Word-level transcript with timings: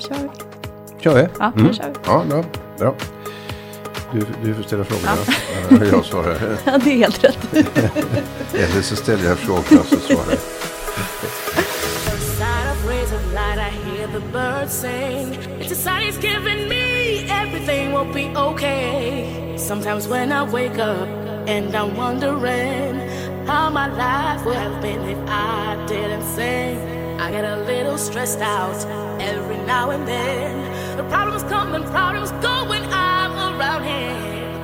då 0.00 0.14
kör 0.14 0.22
vi. 0.22 0.28
Kör 1.02 1.14
vi? 1.14 1.28
Ja, 1.38 1.52
mm. 1.56 1.66
då 1.66 1.72
kör 1.72 1.84
vi. 1.84 1.94
Ja, 2.04 2.24
bra. 2.28 2.44
bra. 2.78 2.94
Du, 4.12 4.26
du 4.42 4.54
får 4.54 4.62
ställa 4.62 4.84
frågorna. 4.84 5.16
Ja. 5.70 5.86
Jag 5.92 6.04
svarar. 6.04 6.36
Ja, 6.64 6.78
det 6.84 6.90
är 6.90 6.96
helt 6.96 7.24
rätt. 7.24 7.38
Eller 8.54 8.82
så 8.82 8.96
ställer 8.96 9.28
jag 9.28 9.38
frågorna 9.38 9.82
så 9.82 9.96
svarar 9.96 10.30
jag. 10.30 10.38
Inside 12.12 12.66
of 12.72 12.88
rays 12.88 13.12
of 13.12 13.32
light, 13.32 13.58
I 13.58 13.90
hear 13.90 14.06
the 14.06 14.20
birds 14.32 14.72
sing. 14.72 15.38
It's 15.60 15.72
a 15.72 15.74
sign 15.74 16.02
he's 16.02 16.18
giving 16.18 16.68
me 16.68 17.26
everything 17.30 17.92
will 17.92 18.12
be 18.14 18.40
okay. 18.40 19.56
Sometimes 19.58 20.08
when 20.08 20.32
I 20.32 20.42
wake 20.52 20.78
up 20.78 21.08
and 21.48 21.74
I'm 21.74 21.96
wondering 21.96 22.96
how 23.46 23.70
my 23.70 23.88
life 23.88 24.44
would 24.46 24.56
have 24.56 24.82
been 24.82 25.00
if 25.08 25.18
I 25.28 25.76
didn't 25.86 26.24
sing, 26.34 26.78
I 27.20 27.30
get 27.30 27.44
a 27.44 27.56
little 27.64 27.98
stressed 27.98 28.40
out 28.40 28.76
every 28.86 29.19
now 29.70 29.90
and 29.90 30.06
then. 30.06 30.54
The 30.96 31.04
problems 31.14 31.42
come 31.42 31.74
and 31.76 31.84
problems 31.84 32.30
go 32.42 32.54
when 32.70 32.84
I'm 32.84 33.32
around 33.48 33.84
him. 33.84 34.14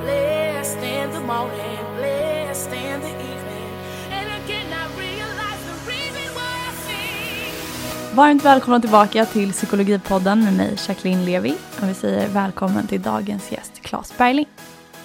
Blessed 0.03 0.83
in 0.83 1.11
the 1.11 1.19
morning, 1.19 1.79
blessed 1.97 2.73
in 2.73 3.01
the 3.07 3.13
evening, 3.31 3.69
and 4.17 4.27
again 4.39 4.69
I 4.81 4.83
realize 5.05 5.61
the 5.69 5.77
reason 5.91 6.25
why 6.37 6.51
I 6.69 6.73
sing. 6.87 8.15
Varmt 8.15 8.43
välkomna 8.43 8.79
tillbaka 8.79 9.25
till 9.25 9.51
Psykologipodden 9.51 10.43
med 10.43 10.53
mig, 10.53 10.77
Jacqueline 10.87 11.25
Levi. 11.25 11.55
Och 11.81 11.89
vi 11.89 11.93
säger 11.93 12.27
välkommen 12.27 12.87
till 12.87 13.01
dagens 13.01 13.51
gäst, 13.51 13.71
Claes 13.81 14.17
Bergling. 14.17 14.47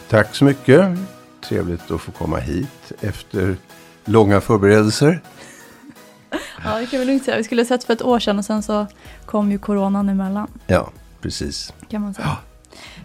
Tack 0.09 0.34
så 0.34 0.45
mycket. 0.45 0.98
Trevligt 1.48 1.91
att 1.91 2.01
få 2.01 2.12
komma 2.12 2.38
hit 2.38 2.93
efter 3.01 3.57
långa 4.05 4.41
förberedelser. 4.41 5.21
Ja, 6.65 6.79
det 6.79 6.87
kan 6.87 7.01
vi 7.01 7.07
lugnt 7.07 7.25
säga. 7.25 7.37
Vi 7.37 7.45
skulle 7.45 7.61
ha 7.62 7.66
sett 7.66 7.84
för 7.84 7.93
ett 7.93 8.02
år 8.02 8.19
sedan 8.19 8.39
och 8.39 8.45
sen 8.45 8.62
så 8.62 8.87
kom 9.27 9.51
ju 9.51 9.59
coronan 9.59 10.09
emellan, 10.09 10.48
Ja, 10.66 10.91
precis. 11.21 11.73
kan 11.88 12.02
man 12.02 12.15
säga. 12.15 12.37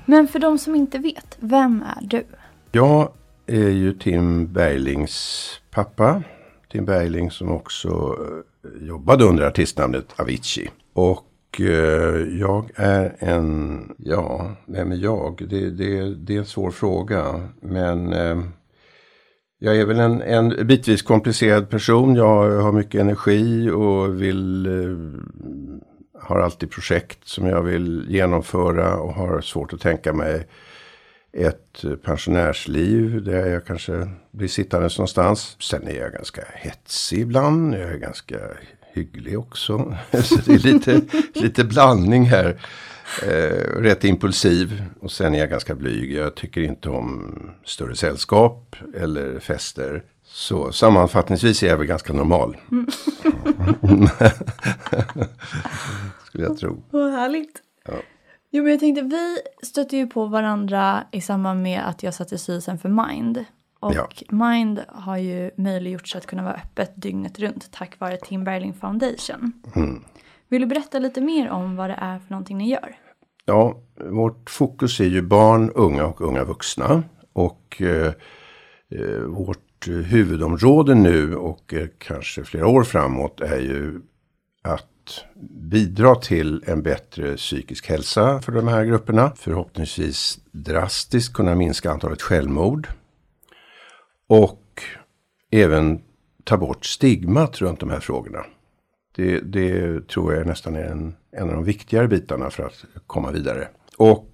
Men 0.05 0.27
för 0.27 0.39
de 0.39 0.58
som 0.58 0.75
inte 0.75 0.97
vet, 0.97 1.38
vem 1.39 1.83
är 1.97 2.08
du? 2.08 2.25
Jag 2.72 3.09
är 3.47 3.69
ju 3.69 3.94
Tim 3.94 4.53
Berglings 4.53 5.50
pappa. 5.72 6.23
Tim 6.72 6.85
Bergling 6.85 7.31
som 7.31 7.52
också 7.52 8.17
eh, 8.63 8.88
jobbade 8.88 9.23
under 9.23 9.44
artistnamnet 9.47 10.05
Avicii. 10.19 10.69
Och 10.94 11.25
eh, 11.59 11.66
jag 12.39 12.72
är 12.75 13.16
en, 13.19 13.81
ja, 13.97 14.52
vem 14.66 14.91
är 14.91 14.95
jag? 14.95 15.44
Det, 15.50 15.69
det, 15.69 16.16
det 16.16 16.35
är 16.35 16.39
en 16.39 16.45
svår 16.45 16.72
fråga. 16.72 17.47
Men 17.61 18.13
eh, 18.13 18.38
jag 19.59 19.77
är 19.77 19.86
väl 19.86 20.00
en, 20.00 20.22
en 20.22 20.67
bitvis 20.67 21.02
komplicerad 21.02 21.69
person. 21.69 22.16
Jag 22.16 22.61
har 22.61 22.72
mycket 22.72 23.02
energi 23.02 23.69
och 23.69 24.22
vill 24.22 24.66
eh, 24.66 24.97
har 26.22 26.39
alltid 26.39 26.72
projekt 26.72 27.27
som 27.27 27.45
jag 27.45 27.61
vill 27.61 28.05
genomföra 28.09 28.97
och 28.97 29.13
har 29.13 29.41
svårt 29.41 29.73
att 29.73 29.81
tänka 29.81 30.13
mig 30.13 30.47
ett 31.33 31.85
pensionärsliv 32.03 33.23
där 33.23 33.45
jag 33.47 33.66
kanske 33.66 34.08
blir 34.31 34.47
sittandes 34.47 34.97
någonstans. 34.97 35.58
Sen 35.59 35.88
är 35.88 36.00
jag 36.00 36.11
ganska 36.11 36.41
hetsig 36.53 37.19
ibland. 37.19 37.73
Jag 37.73 37.91
är 37.91 37.97
ganska 37.97 38.39
hygglig 38.94 39.39
också. 39.39 39.97
Så 40.23 40.35
det 40.45 40.53
är 40.53 40.73
lite, 40.73 41.02
lite 41.33 41.63
blandning 41.63 42.23
här. 42.23 42.61
Eh, 43.23 43.81
rätt 43.81 44.03
impulsiv 44.03 44.83
och 45.02 45.11
sen 45.11 45.36
är 45.36 45.39
jag 45.39 45.50
ganska 45.50 45.75
blyg. 45.75 46.11
Jag 46.13 46.36
tycker 46.36 46.61
inte 46.61 46.89
om 46.89 47.36
större 47.66 47.95
sällskap 47.95 48.75
eller 48.95 49.39
fester. 49.39 50.03
Så 50.23 50.72
sammanfattningsvis 50.72 51.63
är 51.63 51.67
jag 51.67 51.78
väl 51.78 51.88
ganska 51.88 52.13
normal. 52.13 52.58
Skulle 56.25 56.44
jag 56.44 56.58
tro. 56.58 56.83
Vad 56.91 57.11
härligt. 57.11 57.61
Jo, 58.52 58.63
men 58.63 58.72
jag 58.72 58.80
tänkte, 58.80 59.02
vi 59.02 59.38
stötte 59.63 59.97
ju 59.97 60.08
på 60.08 60.25
varandra 60.25 61.03
i 61.11 61.22
samband 61.22 61.63
med 61.63 61.88
att 61.88 62.03
jag 62.03 62.13
satt 62.13 62.33
i 62.33 62.38
styrelsen 62.38 62.78
för 62.78 62.89
Mind. 62.89 63.45
Och 63.80 63.94
Ja. 63.95 64.09
Mind 64.30 64.81
har 64.88 65.18
ju 65.18 65.51
möjliggjorts 65.57 66.16
att 66.16 66.25
kunna 66.25 66.44
vara 66.44 66.53
öppet 66.53 66.91
dygnet 66.95 67.39
runt 67.39 67.72
tack 67.72 68.00
vare 68.00 68.18
Tim 68.18 68.44
Bergling 68.44 68.74
Foundation. 68.74 69.53
Vill 70.50 70.62
du 70.62 70.68
berätta 70.68 71.00
lite 71.00 71.22
mer 71.22 71.50
om 71.50 71.75
vad 71.75 71.90
det 71.90 71.97
är 72.02 72.19
för 72.19 72.31
någonting 72.31 72.58
ni 72.58 72.69
gör? 72.69 72.96
Ja, 73.46 73.81
vårt 73.96 74.50
fokus 74.50 75.00
är 75.00 75.06
ju 75.06 75.22
barn, 75.22 75.72
unga 75.75 76.06
och 76.06 76.22
unga 76.22 76.44
vuxna. 76.44 77.03
Och 77.34 77.81
eh, 77.81 78.13
eh, 78.91 79.22
vårt 79.22 79.88
huvudområde 79.88 80.96
nu 80.96 81.36
och 81.36 81.74
eh, 81.74 81.88
kanske 81.97 82.44
flera 82.44 82.68
år 82.68 82.84
framåt 82.84 83.41
är 83.41 83.59
ju 83.59 84.02
att 84.62 85.25
bidra 85.72 86.16
till 86.16 86.63
en 86.68 86.84
bättre 86.84 87.38
psykisk 87.38 87.90
hälsa 87.90 88.41
för 88.41 88.52
de 88.52 88.68
här 88.68 88.86
grupperna. 88.86 89.31
Förhoppningsvis 89.36 90.40
drastiskt 90.52 91.34
kunna 91.34 91.56
minska 91.56 91.91
antalet 91.91 92.22
självmord. 92.22 92.88
Och 94.28 94.81
även 95.52 96.02
ta 96.44 96.57
bort 96.57 96.86
stigmat 96.86 97.62
runt 97.62 97.80
de 97.80 97.90
här 97.90 98.00
frågorna. 98.00 98.46
Det, 99.17 99.39
det 99.39 100.07
tror 100.07 100.33
jag 100.33 100.47
nästan 100.47 100.75
är 100.75 100.83
en, 100.83 101.16
en 101.31 101.50
av 101.50 101.55
de 101.55 101.63
viktigare 101.63 102.07
bitarna 102.07 102.50
för 102.50 102.63
att 102.63 102.85
komma 103.07 103.31
vidare. 103.31 103.67
Och 103.97 104.33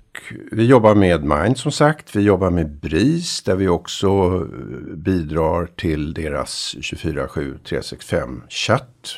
vi 0.51 0.65
jobbar 0.65 0.95
med 0.95 1.23
Mind 1.23 1.57
som 1.57 1.71
sagt. 1.71 2.15
Vi 2.15 2.21
jobbar 2.21 2.49
med 2.49 2.69
BRIS 2.69 3.43
där 3.43 3.55
vi 3.55 3.67
också 3.67 4.07
eh, 4.07 4.95
bidrar 4.95 5.65
till 5.65 6.13
deras 6.13 6.75
24-7 6.79 7.57
365 7.63 8.41
chatt. 8.49 9.15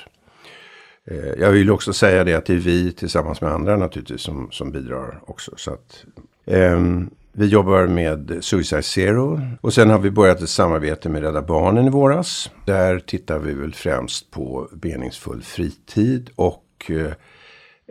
Jag 1.37 1.51
vill 1.51 1.71
också 1.71 1.93
säga 1.93 2.23
det 2.23 2.33
att 2.33 2.45
det 2.45 2.53
är 2.53 2.57
vi 2.57 2.91
tillsammans 2.91 3.41
med 3.41 3.51
andra 3.51 3.77
naturligtvis 3.77 4.21
som, 4.21 4.47
som 4.51 4.71
bidrar 4.71 5.19
också. 5.27 5.51
Så 5.57 5.71
att, 5.71 6.05
ehm, 6.45 7.09
vi 7.37 7.45
jobbar 7.45 7.87
med 7.87 8.37
Suicide 8.41 8.81
Zero 8.81 9.41
och 9.61 9.73
sen 9.73 9.89
har 9.89 9.99
vi 9.99 10.11
börjat 10.11 10.41
ett 10.41 10.49
samarbete 10.49 11.09
med 11.09 11.21
Rädda 11.21 11.41
Barnen 11.41 11.87
i 11.87 11.89
våras. 11.89 12.51
Där 12.65 12.99
tittar 12.99 13.39
vi 13.39 13.53
väl 13.53 13.73
främst 13.73 14.31
på 14.31 14.69
meningsfull 14.81 15.41
fritid 15.41 16.29
och 16.35 16.65
eh, 16.89 17.11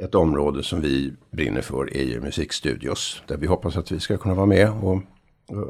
ett 0.05 0.15
område 0.15 0.63
som 0.63 0.81
vi 0.81 1.13
brinner 1.31 1.61
för 1.61 1.97
är 1.97 2.03
ju 2.03 2.21
musikstudios. 2.21 3.23
Där 3.27 3.37
vi 3.37 3.47
hoppas 3.47 3.77
att 3.77 3.93
vi 3.93 4.01
ska 4.01 4.17
kunna 4.17 4.35
vara 4.35 4.47
med 4.47 4.71
och, 4.71 5.03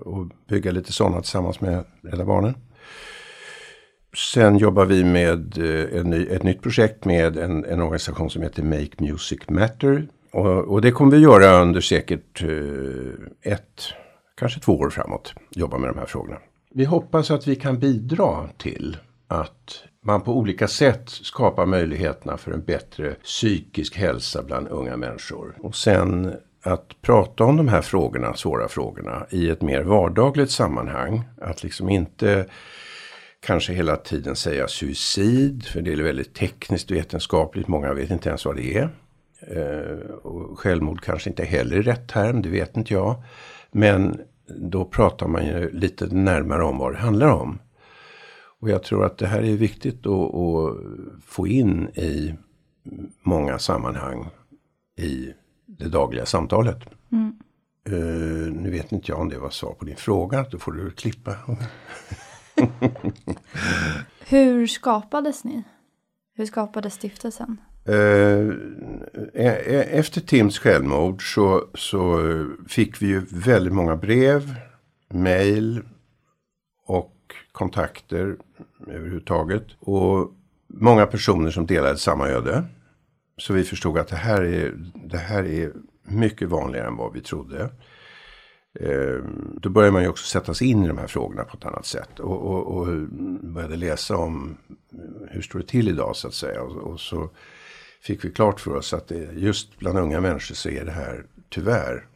och, 0.06 0.28
bygga 0.48 0.70
lite 0.70 0.92
sådana 0.92 1.20
tillsammans 1.20 1.60
med 1.60 1.84
Rädda 2.02 2.24
Barnen. 2.24 2.54
Sen 4.32 4.58
jobbar 4.58 4.84
vi 4.84 5.04
med 5.04 5.58
eh, 5.58 6.00
en 6.00 6.10
ny, 6.10 6.26
ett 6.26 6.42
nytt 6.42 6.62
projekt 6.62 7.04
med 7.04 7.36
en, 7.36 7.64
en 7.64 7.80
organisation 7.80 8.30
som 8.30 8.42
heter 8.42 8.62
Make 8.62 8.90
Music 8.98 9.40
Matter. 9.48 10.08
Och, 10.34 10.72
och 10.72 10.80
det 10.80 10.90
kommer 10.90 11.12
vi 11.12 11.18
göra 11.18 11.62
under 11.62 11.80
säkert 11.80 12.42
eh, 12.42 13.52
ett, 13.52 13.82
kanske 14.36 14.60
två 14.60 14.72
år 14.72 14.90
framåt. 14.90 15.34
Jobba 15.50 15.78
med 15.78 15.90
de 15.90 15.98
här 15.98 16.06
frågorna. 16.06 16.38
Vi 16.74 16.84
hoppas 16.84 17.30
att 17.30 17.46
vi 17.46 17.56
kan 17.56 17.78
bidra 17.78 18.48
till 18.58 18.96
att 19.28 19.84
man 20.04 20.20
på 20.20 20.38
olika 20.38 20.68
sätt 20.68 21.08
skapar 21.08 21.66
möjligheterna 21.66 22.36
för 22.36 22.52
en 22.52 22.64
bättre 22.64 23.14
psykisk 23.14 23.96
hälsa 23.96 24.42
bland 24.42 24.68
unga 24.68 24.96
människor. 24.96 25.56
Och 25.60 25.76
sen 25.76 26.34
att 26.62 27.02
prata 27.02 27.44
om 27.44 27.56
de 27.56 27.68
här 27.68 27.82
frågorna, 27.82 28.34
svåra 28.34 28.68
frågorna, 28.68 29.26
i 29.30 29.50
ett 29.50 29.62
mer 29.62 29.82
vardagligt 29.82 30.50
sammanhang. 30.50 31.22
Att 31.40 31.62
liksom 31.62 31.88
inte 31.88 32.46
kanske 33.46 33.72
hela 33.72 33.96
tiden 33.96 34.36
säga 34.36 34.68
suicid, 34.68 35.64
för 35.64 35.82
det 35.82 35.92
är 35.92 35.96
väldigt 35.96 36.34
tekniskt 36.34 36.90
och 36.90 36.96
vetenskapligt. 36.96 37.68
Många 37.68 37.94
vet 37.94 38.10
inte 38.10 38.28
ens 38.28 38.44
vad 38.44 38.56
det 38.56 38.76
är. 38.76 38.90
Eh, 39.48 40.10
och 40.10 40.58
självmord 40.58 41.00
kanske 41.00 41.30
inte 41.30 41.44
heller 41.44 41.76
är 41.76 41.82
rätt 41.82 42.08
term, 42.08 42.42
det 42.42 42.48
vet 42.48 42.76
inte 42.76 42.94
jag. 42.94 43.22
Men 43.72 44.20
då 44.46 44.84
pratar 44.84 45.28
man 45.28 45.46
ju 45.46 45.70
lite 45.70 46.06
närmare 46.06 46.64
om 46.64 46.78
vad 46.78 46.92
det 46.92 46.98
handlar 46.98 47.28
om. 47.28 47.58
Och 48.60 48.70
jag 48.70 48.82
tror 48.82 49.04
att 49.04 49.18
det 49.18 49.26
här 49.26 49.42
är 49.42 49.56
viktigt 49.56 50.06
att, 50.06 50.76
få 51.24 51.46
in 51.46 51.88
i 51.88 52.34
många 53.22 53.58
sammanhang 53.58 54.26
i 54.98 55.32
det 55.66 55.88
dagliga 55.88 56.26
samtalet. 56.26 56.78
Eh, 57.86 58.52
nu 58.52 58.70
vet 58.70 58.92
inte 58.92 59.12
jag 59.12 59.20
om 59.20 59.28
det 59.28 59.38
var 59.38 59.50
svar 59.50 59.74
på 59.74 59.84
din 59.84 59.96
fråga, 59.96 60.46
då 60.50 60.58
får 60.58 60.72
du 60.72 60.90
klippa. 60.90 61.36
Hur 64.28 64.66
skapades 64.66 65.44
ni? 65.44 65.62
Hur 66.34 66.46
skapades 66.46 66.94
stiftelsen? 66.94 67.60
Eh, 67.86 68.48
eh, 69.34 69.54
eh, 69.54 69.98
efter 69.98 70.20
Tims 70.20 70.58
självmord 70.58 71.34
så, 71.34 71.68
så 71.74 72.20
fick 72.68 73.02
vi 73.02 73.06
ju 73.06 73.22
väldigt 73.30 73.72
många 73.72 73.96
brev, 73.96 74.54
mejl 75.08 75.82
och 76.86 77.14
kontakter 77.52 78.36
överhuvudtaget. 78.86 79.66
Och 79.80 80.32
många 80.68 81.06
personer 81.06 81.50
som 81.50 81.66
delade 81.66 81.98
samma 81.98 82.28
öde. 82.28 82.64
Så 83.38 83.52
vi 83.52 83.64
förstod 83.64 83.98
att 83.98 84.08
det 84.08 84.16
här 84.16 84.42
är, 84.42 84.74
det 84.94 85.18
här 85.18 85.44
är 85.44 85.72
mycket 86.02 86.48
vanligare 86.48 86.86
än 86.86 86.96
vad 86.96 87.12
vi 87.12 87.20
trodde. 87.20 87.70
Då 89.60 89.68
började 89.68 89.92
man 89.92 90.02
ju 90.02 90.08
också 90.08 90.26
sätta 90.26 90.54
sig 90.54 90.70
in 90.70 90.84
i 90.84 90.88
de 90.88 90.98
här 90.98 91.06
frågorna 91.06 91.44
på 91.44 91.56
ett 91.56 91.64
annat 91.64 91.86
sätt. 91.86 92.20
Och, 92.20 92.42
och, 92.42 92.76
och 92.76 92.86
började 93.42 93.76
läsa 93.76 94.16
om 94.16 94.56
hur 95.28 95.42
står 95.42 95.58
det 95.58 95.66
till 95.66 95.88
idag 95.88 96.16
så 96.16 96.28
att 96.28 96.34
säga. 96.34 96.62
Och, 96.62 96.76
och 96.76 97.00
så 97.00 97.30
fick 98.04 98.24
vi 98.24 98.30
klart 98.30 98.60
för 98.60 98.76
oss 98.76 98.94
att 98.94 99.08
det, 99.08 99.28
just 99.32 99.78
bland 99.78 99.98
unga 99.98 100.20
människor 100.20 100.54
så 100.54 100.68
är 100.68 100.84
det 100.84 100.90
här 100.90 101.24
tyvärr 101.48 102.06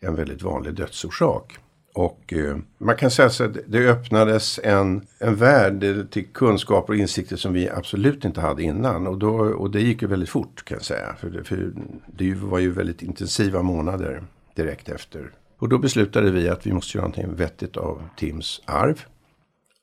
en 0.00 0.14
väldigt 0.14 0.42
vanlig 0.42 0.74
dödsorsak. 0.74 1.58
Och 1.94 2.32
eh, 2.32 2.56
man 2.78 2.96
kan 2.96 3.10
säga 3.10 3.30
så 3.30 3.44
att 3.44 3.56
det 3.66 3.88
öppnades 3.88 4.60
en, 4.64 5.06
en 5.18 5.36
värld 5.36 6.10
till 6.10 6.26
kunskaper 6.26 6.92
och 6.92 6.98
insikter 6.98 7.36
som 7.36 7.52
vi 7.52 7.70
absolut 7.70 8.24
inte 8.24 8.40
hade 8.40 8.62
innan. 8.62 9.06
Och, 9.06 9.18
då, 9.18 9.28
och 9.28 9.70
det 9.70 9.80
gick 9.80 10.02
ju 10.02 10.08
väldigt 10.08 10.28
fort 10.28 10.64
kan 10.64 10.76
jag 10.76 10.84
säga. 10.84 11.16
För 11.20 11.30
det, 11.30 11.44
för 11.44 11.72
det 12.06 12.34
var 12.34 12.58
ju 12.58 12.70
väldigt 12.70 13.02
intensiva 13.02 13.62
månader 13.62 14.22
direkt 14.54 14.88
efter. 14.88 15.32
Och 15.58 15.68
då 15.68 15.78
beslutade 15.78 16.30
vi 16.30 16.48
att 16.48 16.66
vi 16.66 16.72
måste 16.72 16.98
göra 16.98 17.08
någonting 17.08 17.34
vettigt 17.34 17.76
av 17.76 18.08
Tims 18.16 18.62
arv. 18.64 19.04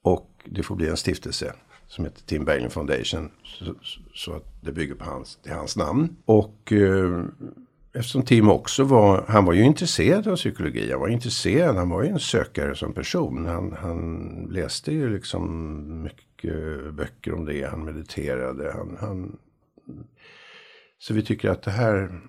Och 0.03 0.29
det 0.45 0.63
får 0.63 0.75
bli 0.75 0.89
en 0.89 0.97
stiftelse 0.97 1.53
som 1.93 2.05
heter 2.05 2.21
Tim 2.21 2.45
Bergling 2.45 2.69
Foundation. 2.69 3.31
Så, 3.43 3.75
så, 4.13 4.33
att 4.33 4.45
det 4.61 4.71
bygger 4.71 4.95
på 4.95 5.05
hans, 5.05 5.39
det 5.43 5.49
hans 5.49 5.77
namn. 5.77 6.15
Och 6.25 6.71
eh, 6.71 7.23
eftersom 7.93 8.23
Tim 8.23 8.49
också 8.49 8.83
var, 8.83 9.25
han 9.27 9.45
var 9.45 9.53
ju 9.53 9.63
intresserad 9.63 10.27
av 10.27 10.35
psykologi. 10.35 10.91
Han 10.91 10.99
var 10.99 11.07
intresserad, 11.07 11.75
han 11.75 11.89
var 11.89 12.03
ju 12.03 12.09
en 12.09 12.19
sökare 12.19 12.75
som 12.75 12.93
person. 12.93 13.45
Han, 13.45 13.71
han 13.71 14.47
läste 14.51 14.91
ju 14.91 15.13
liksom 15.13 16.03
mycket 16.03 16.93
böcker 16.93 17.33
om 17.33 17.45
det. 17.45 17.63
Han 17.63 17.85
mediterade. 17.85 18.73
Han, 18.75 18.97
han, 18.99 19.37
så 20.99 21.13
vi 21.13 21.21
tycker 21.21 21.49
att 21.49 21.63
det 21.63 21.71
här, 21.71 22.21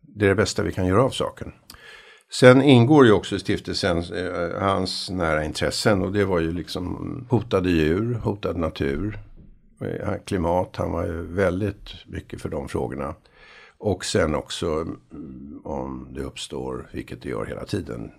det 0.00 0.24
är 0.24 0.28
det 0.28 0.34
bästa 0.34 0.62
vi 0.62 0.72
kan 0.72 0.86
göra 0.86 1.02
av 1.02 1.10
saken. 1.10 1.52
Sen 2.34 2.62
ingår 2.62 3.06
ju 3.06 3.12
också 3.12 3.36
i 3.36 3.38
stiftelsen 3.38 3.98
eh, 3.98 4.60
hans 4.60 5.10
nära 5.10 5.44
intressen 5.44 6.02
och 6.02 6.12
det 6.12 6.24
var 6.24 6.40
ju 6.40 6.52
liksom 6.52 7.26
hotade 7.30 7.70
djur, 7.70 8.14
hotad 8.14 8.56
natur, 8.56 9.18
eh, 9.80 10.14
klimat. 10.24 10.76
Han 10.76 10.92
var 10.92 11.06
ju 11.06 11.22
väldigt 11.22 11.90
mycket 12.06 12.40
för 12.40 12.48
de 12.48 12.68
frågorna. 12.68 13.14
Och 13.78 14.04
sen 14.04 14.34
också 14.34 14.66
mm, 14.66 15.60
om 15.64 16.08
det 16.10 16.22
uppstår, 16.22 16.90
vilket 16.92 17.22
det 17.22 17.28
gör 17.28 17.46
hela 17.46 17.64
tiden, 17.64 18.10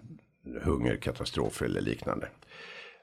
hungerkatastrofer 0.63 1.65
eller 1.65 1.81
liknande. 1.81 2.27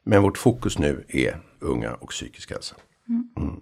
Men 0.04 0.22
vårt 0.22 0.38
fokus 0.38 0.78
nu 0.78 1.04
är 1.08 1.40
unga 1.60 1.94
och 1.94 2.10
psykisk 2.10 2.50
hälsa. 2.50 2.76
Mm. 3.36 3.60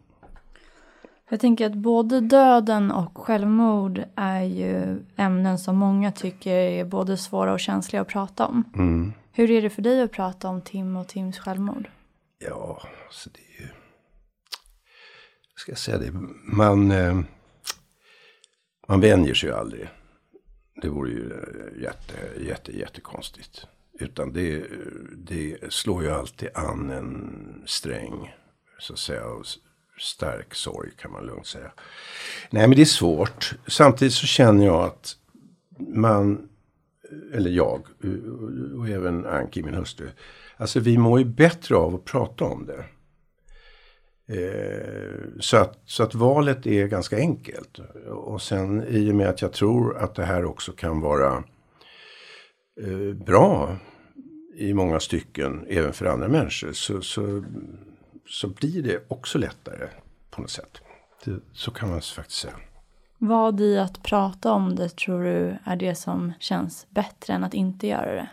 Jag 1.33 1.41
tänker 1.41 1.67
att 1.67 1.75
både 1.75 2.21
döden 2.21 2.91
och 2.91 3.19
självmord 3.19 4.05
är 4.17 4.43
ju 4.43 5.05
ämnen 5.17 5.59
som 5.59 5.77
många 5.77 6.13
tycker 6.13 6.51
är 6.51 6.85
både 6.85 7.17
svåra 7.17 7.53
och 7.53 7.61
känsliga 7.61 8.03
att 8.03 8.09
prata 8.09 8.47
om. 8.47 8.65
Mm. 8.75 9.13
Hur 9.33 9.51
är 9.51 9.63
det 9.63 9.71
för 9.71 9.83
dig 9.83 10.03
att 10.03 10.13
prata 10.13 10.49
om 10.49 10.63
Tim 10.63 10.97
och 10.97 11.09
Tims 11.09 11.39
självmord? 11.39 11.91
Ja, 12.39 12.83
alltså 13.07 13.31
det 13.31 13.41
är 13.41 13.63
ju... 13.63 13.69
Ska 15.57 15.71
jag 15.73 15.79
säga 15.79 15.99
det? 15.99 16.13
Man, 16.45 16.91
eh, 16.91 17.21
man 18.89 19.01
vänjer 19.01 19.35
sig 19.35 19.49
ju 19.49 19.55
aldrig. 19.55 19.89
Det 20.83 20.89
vore 20.89 21.11
ju 21.11 21.33
jätte, 21.83 22.45
jätte, 22.45 22.79
jättekonstigt. 22.79 23.67
Utan 23.93 24.33
det, 24.33 24.65
det 25.17 25.73
slår 25.73 26.03
ju 26.03 26.11
alltid 26.11 26.49
an 26.55 26.91
en 26.91 27.63
sträng, 27.67 28.35
så 28.79 28.93
att 28.93 28.99
säga 28.99 29.25
stark 30.01 30.55
sorg 30.55 30.91
kan 30.97 31.13
man 31.13 31.27
lugnt 31.27 31.47
säga. 31.47 31.73
Nej 32.51 32.69
men 32.69 32.77
det 32.77 32.83
är 32.83 32.87
svårt. 32.87 33.55
Samtidigt 33.67 34.15
så 34.15 34.27
känner 34.27 34.67
jag 34.67 34.85
att 34.85 35.17
man, 35.79 36.49
eller 37.35 37.51
jag 37.51 37.83
och 38.79 38.89
även 38.89 39.27
Anki 39.27 39.63
min 39.63 39.75
hustru. 39.75 40.09
Alltså 40.57 40.81
vi 40.81 40.99
mår 40.99 41.19
ju 41.19 41.25
bättre 41.25 41.77
av 41.77 41.95
att 41.95 42.05
prata 42.05 42.45
om 42.45 42.67
det. 42.67 42.85
Eh, 44.31 45.41
så, 45.41 45.57
att, 45.57 45.79
så 45.85 46.03
att 46.03 46.15
valet 46.15 46.67
är 46.67 46.87
ganska 46.87 47.17
enkelt. 47.17 47.79
Och 48.09 48.43
sen 48.43 48.85
i 48.89 49.11
och 49.11 49.15
med 49.15 49.29
att 49.29 49.43
jag 49.43 49.53
tror 49.53 49.99
att 49.99 50.15
det 50.15 50.25
här 50.25 50.45
också 50.45 50.73
kan 50.73 51.01
vara 51.01 51.45
eh, 52.81 53.15
bra 53.27 53.77
i 54.55 54.75
många 54.75 55.01
stycken, 55.01 55.67
även 55.69 55.93
för 55.93 56.07
andra 56.07 56.29
människor, 56.29 56.73
så, 56.73 57.01
så 57.01 57.45
så 58.31 58.49
blir 58.49 58.83
det 58.83 59.05
också 59.09 59.39
lättare 59.39 59.89
på 60.31 60.41
något 60.41 60.51
sätt. 60.51 60.81
Det, 61.25 61.41
så 61.53 61.71
kan 61.71 61.91
man 61.91 62.01
faktiskt 62.01 62.41
säga. 62.41 62.55
Vad 63.19 63.61
i 63.61 63.79
att 63.79 64.03
prata 64.03 64.53
om 64.53 64.77
det 64.77 64.89
tror 64.89 65.25
du 65.25 65.59
är 65.65 65.77
det 65.77 65.95
som 65.95 66.33
känns 66.41 66.87
bättre 66.91 67.33
än 67.33 67.45
att 67.45 67.55
inte 67.55 67.87
göra 67.87 68.15
det? 68.15 68.29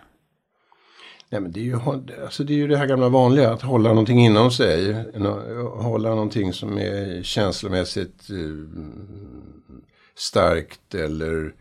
Nej, 1.30 1.42
men 1.42 1.52
det, 1.52 1.60
är 1.60 1.64
ju, 1.64 1.80
alltså 2.24 2.44
det 2.44 2.54
är 2.54 2.58
ju 2.58 2.68
det 2.68 2.78
här 2.78 2.86
gamla 2.86 3.10
vanliga, 3.10 3.52
att 3.52 3.62
hålla 3.62 3.90
någonting 3.90 4.26
inom 4.26 4.52
sig. 4.52 5.06
Hålla 5.76 6.10
någonting 6.10 6.54
som 6.54 6.78
är 6.78 7.24
känslomässigt 7.24 8.30
eh, 8.30 8.36
starkt 10.16 10.96
eller, 10.96 11.54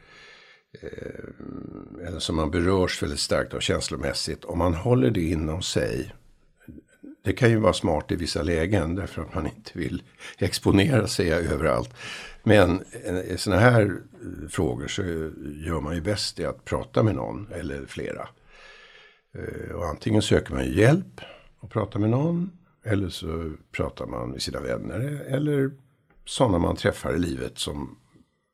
eh, 0.82 2.08
eller 2.08 2.18
som 2.18 2.36
man 2.36 2.50
berörs 2.50 3.02
väldigt 3.02 3.20
starkt 3.20 3.54
av 3.54 3.60
känslomässigt. 3.60 4.44
Om 4.44 4.58
man 4.58 4.74
håller 4.74 5.10
det 5.10 5.22
inom 5.22 5.62
sig 5.62 6.12
det 7.26 7.32
kan 7.32 7.50
ju 7.50 7.56
vara 7.56 7.72
smart 7.72 8.12
i 8.12 8.16
vissa 8.16 8.42
lägen 8.42 8.94
därför 8.94 9.22
att 9.22 9.34
man 9.34 9.46
inte 9.46 9.78
vill 9.78 10.02
exponera 10.38 11.06
sig 11.06 11.32
överallt. 11.32 11.94
Men 12.42 12.84
i 13.28 13.34
sådana 13.38 13.62
här 13.62 13.82
eh, 13.82 14.48
frågor 14.48 14.88
så 14.88 15.02
gör 15.66 15.80
man 15.80 15.94
ju 15.94 16.00
bäst 16.00 16.40
i 16.40 16.44
att 16.44 16.64
prata 16.64 17.02
med 17.02 17.14
någon 17.14 17.52
eller 17.52 17.86
flera. 17.86 18.28
Eh, 19.34 19.74
och 19.74 19.86
antingen 19.86 20.22
söker 20.22 20.54
man 20.54 20.72
hjälp 20.72 21.20
och 21.60 21.70
pratar 21.70 22.00
med 22.00 22.10
någon. 22.10 22.50
Eller 22.84 23.08
så 23.08 23.52
pratar 23.72 24.06
man 24.06 24.30
med 24.30 24.42
sina 24.42 24.60
vänner. 24.60 25.00
Eller 25.28 25.70
sådana 26.24 26.58
man 26.58 26.76
träffar 26.76 27.14
i 27.14 27.18
livet 27.18 27.58
som, 27.58 27.98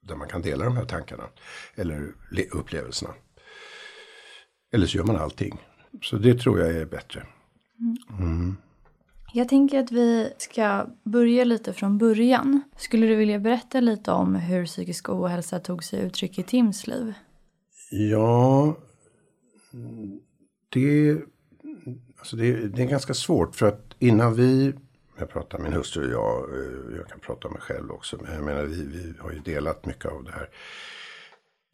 där 0.00 0.16
man 0.16 0.28
kan 0.28 0.42
dela 0.42 0.64
de 0.64 0.76
här 0.76 0.84
tankarna. 0.84 1.24
Eller 1.74 2.12
upplevelserna. 2.50 3.14
Eller 4.72 4.86
så 4.86 4.96
gör 4.96 5.04
man 5.04 5.16
allting. 5.16 5.58
Så 6.02 6.16
det 6.16 6.34
tror 6.34 6.60
jag 6.60 6.70
är 6.70 6.84
bättre. 6.84 7.26
Mm. 8.18 8.56
Jag 9.32 9.48
tänker 9.48 9.78
att 9.80 9.92
vi 9.92 10.32
ska 10.38 10.86
börja 11.02 11.44
lite 11.44 11.72
från 11.72 11.98
början. 11.98 12.62
Skulle 12.76 13.06
du 13.06 13.14
vilja 13.14 13.38
berätta 13.38 13.80
lite 13.80 14.10
om 14.10 14.34
hur 14.34 14.66
psykisk 14.66 15.08
ohälsa 15.08 15.60
tog 15.60 15.84
sig 15.84 16.00
uttryck 16.00 16.38
i 16.38 16.42
Tims 16.42 16.86
liv? 16.86 17.14
Ja, 17.90 18.76
det, 20.68 21.18
alltså 22.18 22.36
det, 22.36 22.68
det 22.68 22.82
är 22.82 22.86
ganska 22.86 23.14
svårt 23.14 23.56
för 23.56 23.68
att 23.68 23.94
innan 23.98 24.34
vi 24.34 24.74
jag 25.18 25.30
pratar 25.30 25.58
min 25.58 25.72
hustru 25.72 26.04
och 26.04 26.12
jag, 26.12 26.58
eh, 26.58 26.96
jag 26.96 27.08
kan 27.08 27.20
prata 27.20 27.48
om 27.48 27.54
mig 27.54 27.62
själv 27.62 27.90
också. 27.90 28.18
Men 28.22 28.34
jag 28.34 28.44
menar, 28.44 28.62
vi, 28.62 28.86
vi 28.86 29.14
har 29.18 29.32
ju 29.32 29.38
delat 29.38 29.86
mycket 29.86 30.06
av 30.06 30.24
det 30.24 30.32
här. 30.32 30.48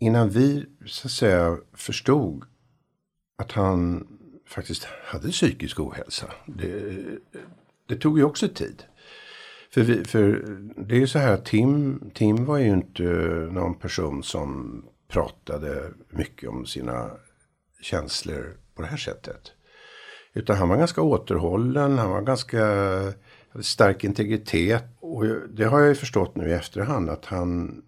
Innan 0.01 0.29
vi 0.29 0.67
så 0.87 1.09
att 1.09 1.13
säga 1.13 1.59
förstod 1.73 2.45
att 3.39 3.53
han 3.53 4.07
faktiskt 4.49 4.85
hade 4.85 5.29
psykisk 5.29 5.81
ohälsa. 5.81 6.33
Det, 6.47 6.97
det 7.87 7.97
tog 7.97 8.19
ju 8.19 8.25
också 8.25 8.49
tid. 8.49 8.83
För, 9.71 9.83
vi, 9.83 10.05
för 10.05 10.45
det 10.77 10.95
är 10.95 11.01
ju 11.01 11.07
så 11.07 11.19
här 11.19 11.33
att 11.33 11.45
Tim, 11.45 12.01
Tim 12.15 12.45
var 12.45 12.59
ju 12.59 12.69
inte 12.69 13.03
någon 13.53 13.75
person 13.75 14.23
som 14.23 14.83
pratade 15.09 15.91
mycket 16.11 16.49
om 16.49 16.67
sina 16.67 17.11
känslor 17.83 18.57
på 18.75 18.83
det 18.83 18.89
här 18.89 18.97
sättet. 18.97 19.53
Utan 20.33 20.57
han 20.57 20.69
var 20.69 20.77
ganska 20.77 21.03
återhållen, 21.03 21.99
han 21.99 22.11
var 22.11 22.23
ganska 22.23 22.63
stark 23.61 24.05
integritet. 24.05 24.85
Och 25.01 25.25
det 25.49 25.65
har 25.65 25.81
jag 25.81 25.89
ju 25.89 25.95
förstått 25.95 26.37
nu 26.37 26.49
i 26.49 26.53
efterhand 26.53 27.11
att 27.11 27.25
han 27.25 27.83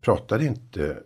pratade 0.00 0.44
inte 0.44 1.02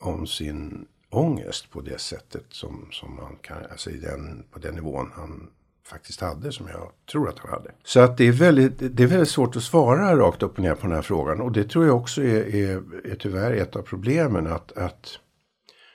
om 0.00 0.26
sin 0.26 0.86
ångest 1.10 1.70
på 1.70 1.80
det 1.80 2.00
sättet 2.00 2.44
som, 2.48 2.88
som 2.92 3.16
man 3.16 3.36
kan, 3.42 3.56
alltså 3.70 3.90
i 3.90 3.96
den, 3.96 4.44
på 4.50 4.58
den 4.58 4.74
nivån 4.74 5.10
han 5.14 5.50
faktiskt 5.86 6.20
hade, 6.20 6.52
som 6.52 6.68
jag 6.68 6.92
tror 7.10 7.28
att 7.28 7.38
han 7.38 7.50
hade. 7.50 7.70
Så 7.84 8.00
att 8.00 8.16
det 8.16 8.28
är 8.28 8.32
väldigt, 8.32 8.96
det 8.96 9.02
är 9.02 9.06
väldigt 9.06 9.28
svårt 9.28 9.56
att 9.56 9.62
svara 9.62 10.16
rakt 10.16 10.42
upp 10.42 10.52
och 10.52 10.62
ner 10.62 10.74
på 10.74 10.86
den 10.86 10.96
här 10.96 11.02
frågan. 11.02 11.40
Och 11.40 11.52
det 11.52 11.64
tror 11.64 11.86
jag 11.86 11.96
också 11.96 12.22
är, 12.22 12.54
är, 12.54 13.06
är 13.06 13.14
tyvärr 13.14 13.52
ett 13.52 13.76
av 13.76 13.82
problemen, 13.82 14.46
att, 14.46 14.72
att, 14.72 15.18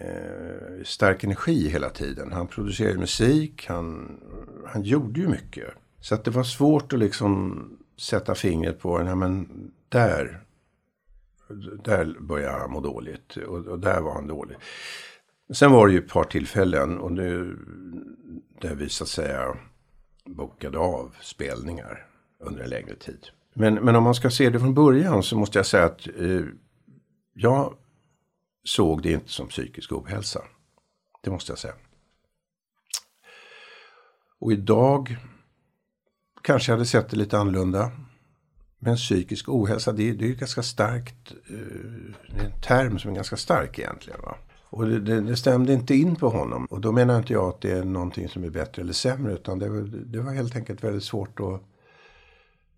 eh, 0.00 0.84
stark 0.84 1.24
energi 1.24 1.68
hela 1.68 1.90
tiden. 1.90 2.32
Han 2.32 2.46
producerade 2.46 2.98
musik, 2.98 3.66
han, 3.68 4.18
han 4.66 4.82
gjorde 4.82 5.20
ju 5.20 5.28
mycket. 5.28 5.68
Så 6.00 6.14
att 6.14 6.24
det 6.24 6.30
var 6.30 6.42
svårt 6.42 6.92
att 6.92 6.98
liksom 6.98 7.62
sätta 8.00 8.34
fingret 8.34 8.78
på, 8.80 8.98
nej 8.98 9.14
men 9.14 9.48
där, 9.88 10.44
där 11.84 12.16
började 12.20 12.58
han 12.58 12.70
må 12.70 12.80
dåligt 12.80 13.36
och, 13.36 13.66
och 13.66 13.78
där 13.78 14.00
var 14.00 14.14
han 14.14 14.26
dålig. 14.26 14.56
Sen 15.52 15.72
var 15.72 15.86
det 15.86 15.92
ju 15.92 15.98
ett 15.98 16.08
par 16.08 16.24
tillfällen 16.24 16.98
och 16.98 17.12
nu 17.12 17.58
där 18.60 18.74
vi 18.74 18.88
så 18.88 19.04
att 19.04 19.10
säga 19.10 19.56
bokade 20.24 20.78
av 20.78 21.16
spelningar 21.20 22.06
under 22.40 22.62
en 22.62 22.70
längre 22.70 22.94
tid. 22.94 23.26
Men, 23.54 23.74
men 23.74 23.96
om 23.96 24.04
man 24.04 24.14
ska 24.14 24.30
se 24.30 24.50
det 24.50 24.60
från 24.60 24.74
början 24.74 25.22
så 25.22 25.38
måste 25.38 25.58
jag 25.58 25.66
säga 25.66 25.84
att 25.84 26.06
eh, 26.06 26.44
jag 27.32 27.74
såg 28.64 29.02
det 29.02 29.12
inte 29.12 29.28
som 29.28 29.48
psykisk 29.48 29.92
ohälsa. 29.92 30.42
Det 31.22 31.30
måste 31.30 31.52
jag 31.52 31.58
säga. 31.58 31.74
Och 34.40 34.52
idag 34.52 35.16
kanske 36.42 36.72
jag 36.72 36.76
hade 36.76 36.86
sett 36.86 37.10
det 37.10 37.16
lite 37.16 37.38
annorlunda. 37.38 37.90
Men 38.78 38.96
psykisk 38.96 39.48
ohälsa, 39.48 39.92
det, 39.92 40.12
det 40.12 40.24
är 40.24 40.28
ju 40.28 40.34
ganska 40.34 40.62
starkt. 40.62 41.32
Eh, 41.32 41.56
det 42.30 42.40
är 42.40 42.44
en 42.44 42.60
term 42.60 42.98
som 42.98 43.10
är 43.10 43.14
ganska 43.14 43.36
stark 43.36 43.78
egentligen. 43.78 44.20
Va? 44.22 44.36
Och 44.70 44.86
det, 44.86 45.00
det, 45.00 45.20
det, 45.20 45.36
stämde 45.36 45.72
inte 45.72 45.94
in 45.94 46.16
på 46.16 46.28
honom. 46.28 46.66
Och 46.70 46.80
då 46.80 46.92
menar 46.92 47.18
inte 47.18 47.32
jag 47.32 47.48
att 47.48 47.60
det 47.60 47.70
är 47.70 47.84
någonting 47.84 48.28
som 48.28 48.44
är 48.44 48.50
bättre 48.50 48.82
eller 48.82 48.92
sämre. 48.92 49.32
Utan 49.32 49.58
det, 49.58 49.88
det 49.88 50.20
var 50.20 50.32
helt 50.32 50.56
enkelt 50.56 50.84
väldigt 50.84 51.04
svårt 51.04 51.40
att, 51.40 51.62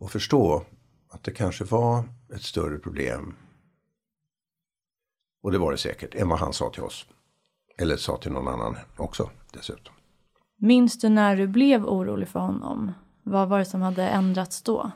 att 0.00 0.10
förstå 0.10 0.64
att 1.10 1.24
det 1.24 1.30
kanske 1.30 1.64
var 1.64 2.04
ett 2.34 2.42
större 2.42 2.78
problem. 2.78 3.34
Och 5.42 5.52
det 5.52 5.58
var 5.58 5.72
det 5.72 5.78
säkert, 5.78 6.14
än 6.14 6.28
vad 6.28 6.38
han 6.38 6.52
sa 6.52 6.70
till 6.70 6.82
oss. 6.82 7.06
Eller 7.78 7.96
sa 7.96 8.16
till 8.16 8.32
någon 8.32 8.48
annan 8.48 8.76
också 8.96 9.30
dessutom. 9.52 9.94
Minns 10.56 10.98
du 10.98 11.08
när 11.08 11.36
du 11.36 11.46
blev 11.46 11.84
orolig 11.84 12.28
för 12.28 12.40
honom? 12.40 12.92
Vad 13.22 13.48
var 13.48 13.58
det 13.58 13.64
som 13.64 13.82
hade 13.82 14.08
ändrats 14.08 14.62
då? 14.62 14.90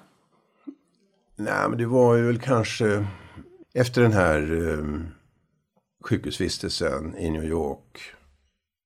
Nej, 1.37 1.69
men 1.69 1.79
det 1.79 1.87
var 1.87 2.17
ju 2.17 2.26
väl 2.26 2.38
kanske 2.38 3.07
efter 3.75 4.03
den 4.03 4.12
här 4.12 4.69
eh, 4.69 5.00
sjukhusvistelsen 6.05 7.17
i 7.17 7.31
New 7.31 7.45
York. 7.45 8.00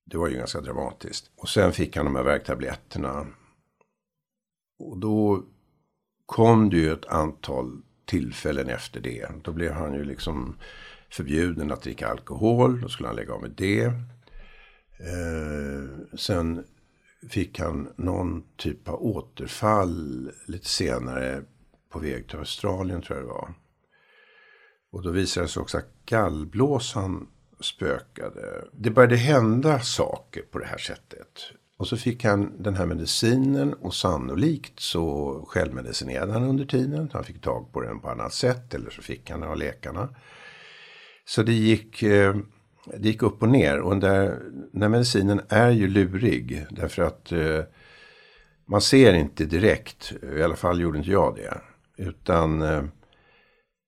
Det 0.05 0.17
var 0.17 0.27
ju 0.27 0.37
ganska 0.37 0.61
dramatiskt. 0.61 1.31
Och 1.35 1.49
sen 1.49 1.71
fick 1.71 1.97
han 1.97 2.05
de 2.05 2.15
här 2.15 2.23
värktabletterna. 2.23 3.27
Och 4.79 4.97
då 4.97 5.43
kom 6.25 6.69
det 6.69 6.77
ju 6.77 6.93
ett 6.93 7.05
antal 7.05 7.81
tillfällen 8.05 8.69
efter 8.69 9.01
det. 9.01 9.27
Då 9.43 9.51
blev 9.51 9.71
han 9.71 9.93
ju 9.93 10.03
liksom 10.03 10.55
förbjuden 11.09 11.71
att 11.71 11.81
dricka 11.81 12.07
alkohol. 12.07 12.81
Då 12.81 12.89
skulle 12.89 13.07
han 13.07 13.15
lägga 13.15 13.33
av 13.33 13.41
med 13.41 13.51
det. 13.51 13.85
Eh, 14.99 16.17
sen 16.17 16.65
fick 17.29 17.59
han 17.59 17.93
någon 17.95 18.43
typ 18.55 18.87
av 18.87 19.03
återfall 19.05 20.31
lite 20.45 20.67
senare 20.67 21.43
på 21.89 21.99
väg 21.99 22.27
till 22.27 22.39
Australien 22.39 23.01
tror 23.01 23.17
jag 23.17 23.27
det 23.27 23.33
var. 23.33 23.53
Och 24.91 25.03
då 25.03 25.11
visade 25.11 25.45
det 25.45 25.49
sig 25.49 25.61
också 25.61 25.77
att 25.77 26.05
gallblåsan 26.05 27.27
spökade. 27.59 28.65
Det 28.73 28.89
började 28.89 29.15
hända 29.15 29.79
saker 29.79 30.41
på 30.41 30.59
det 30.59 30.65
här 30.65 30.77
sättet. 30.77 31.27
Och 31.77 31.87
så 31.87 31.97
fick 31.97 32.23
han 32.23 32.63
den 32.63 32.75
här 32.75 32.85
medicinen 32.85 33.73
och 33.73 33.93
sannolikt 33.93 34.79
så 34.79 35.33
självmedicinerade 35.47 36.33
han 36.33 36.43
under 36.43 36.65
tiden. 36.65 37.09
Han 37.13 37.23
fick 37.23 37.41
tag 37.41 37.73
på 37.73 37.81
den 37.81 37.99
på 37.99 38.09
annat 38.09 38.33
sätt 38.33 38.73
eller 38.73 38.89
så 38.89 39.01
fick 39.01 39.29
han 39.29 39.39
den 39.39 39.49
av 39.49 39.57
läkarna. 39.57 40.09
Så 41.25 41.43
det 41.43 41.53
gick, 41.53 42.03
eh, 42.03 42.35
det 42.85 43.07
gick 43.07 43.23
upp 43.23 43.41
och 43.41 43.49
ner. 43.49 43.79
Och 43.79 43.97
där, 43.97 44.39
den 44.71 44.81
här 44.81 44.89
medicinen 44.89 45.41
är 45.49 45.69
ju 45.69 45.87
lurig. 45.87 46.65
Därför 46.69 47.01
att 47.01 47.31
eh, 47.31 47.63
man 48.65 48.81
ser 48.81 49.13
inte 49.13 49.45
direkt, 49.45 50.13
i 50.37 50.43
alla 50.43 50.55
fall 50.55 50.81
gjorde 50.81 50.97
inte 50.97 51.11
jag 51.11 51.35
det. 51.35 51.61
Utan 51.99 52.61
eh, 52.61 52.83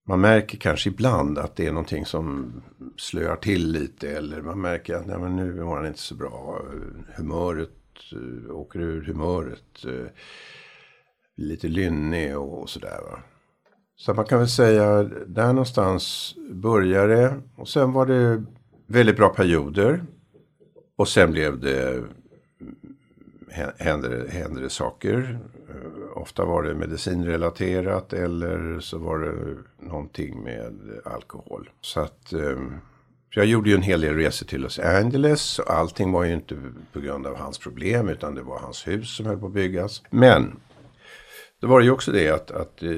man 0.08 0.22
märker 0.22 0.58
kanske 0.58 0.90
ibland 0.90 1.38
att 1.38 1.56
det 1.56 1.68
är 1.68 1.72
någonting 1.72 2.06
som 2.06 2.54
slöar 2.98 3.36
till 3.36 3.72
lite. 3.72 4.10
Eller 4.10 4.42
man 4.42 4.62
märker 4.62 4.96
att 4.96 5.08
nej, 5.08 5.20
men 5.20 5.36
nu 5.36 5.64
mår 5.64 5.76
han 5.76 5.88
inte 5.88 6.00
så 6.00 6.16
bra. 6.16 6.62
Humöret 7.16 7.70
eh, 8.12 8.56
åker 8.56 8.80
ur 8.80 9.02
humöret. 9.02 9.86
Eh, 9.86 10.12
lite 11.38 11.68
lynnig 11.68 12.38
och, 12.38 12.62
och 12.62 12.70
sådär. 12.70 13.00
Va? 13.12 13.20
Så 13.96 14.14
man 14.14 14.26
kan 14.26 14.40
väl 14.40 14.50
säga 14.50 15.04
där 15.28 15.48
någonstans 15.48 16.36
började 16.52 17.16
det. 17.16 17.42
Och 17.56 17.70
sen 17.70 17.94
var 17.94 18.06
det 18.06 18.44
väldigt 18.88 19.18
bra 19.18 19.30
perioder. 19.30 20.04
Och 20.96 21.08
sen 21.08 21.32
blev 21.32 21.60
det 21.60 21.94
mm, 21.94 22.76
hände, 23.78 24.28
hände 24.30 24.62
det 24.62 24.70
saker. 24.70 25.40
Eh, 25.72 26.18
ofta 26.18 26.46
var 26.46 26.64
det 26.64 26.74
medicinrelaterat 26.74 28.14
eller 28.14 28.80
så 28.80 28.98
var 28.98 29.20
det 29.20 29.58
någonting 29.88 30.44
med 30.44 30.80
alkohol. 31.06 31.70
Så 31.82 32.00
att 32.00 32.34
ehm, 32.34 32.74
jag 33.30 33.46
gjorde 33.46 33.70
ju 33.70 33.76
en 33.76 33.82
hel 33.82 34.02
del 34.02 34.16
resor 34.16 34.46
till 34.46 34.62
Los 34.62 34.80
Angeles. 34.80 35.60
Och 35.60 35.74
allting 35.74 36.12
var 36.12 36.24
ju 36.24 36.34
inte 36.34 36.58
på 36.94 37.00
grund 37.00 37.28
av 37.28 37.36
hans 37.36 37.58
problem 37.58 38.10
utan 38.10 38.36
det 38.36 38.42
var 38.42 38.60
hans 38.60 38.88
hus 38.88 39.16
som 39.16 39.26
höll 39.26 39.40
på 39.40 39.46
att 39.46 39.54
byggas. 39.54 40.04
Men 40.10 40.60
då 41.60 41.68
var 41.68 41.80
det 41.80 41.86
ju 41.86 41.92
också 41.92 42.12
det 42.12 42.30
att, 42.30 42.52
att 42.52 42.84
eh, 42.84 42.90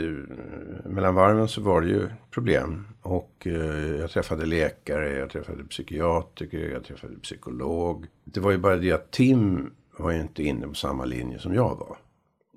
mellan 0.86 1.16
varven 1.16 1.48
så 1.48 1.62
var 1.62 1.82
det 1.82 1.88
ju 1.88 2.08
problem. 2.32 2.88
Och 3.02 3.48
eh, 3.48 3.96
jag 4.00 4.12
träffade 4.12 4.46
läkare, 4.46 5.18
jag 5.18 5.30
träffade 5.30 5.64
psykiatriker, 5.64 6.70
jag 6.70 6.84
träffade 6.84 7.16
psykolog. 7.16 8.06
Det 8.24 8.40
var 8.40 8.52
ju 8.52 8.58
bara 8.58 8.76
det 8.76 8.92
att 8.92 9.12
Tim 9.12 9.72
var 9.98 10.12
ju 10.12 10.22
inte 10.22 10.44
inne 10.44 10.68
på 10.68 10.74
samma 10.74 11.06
linje 11.06 11.40
som 11.40 11.54
jag 11.54 11.76
var. 11.76 11.98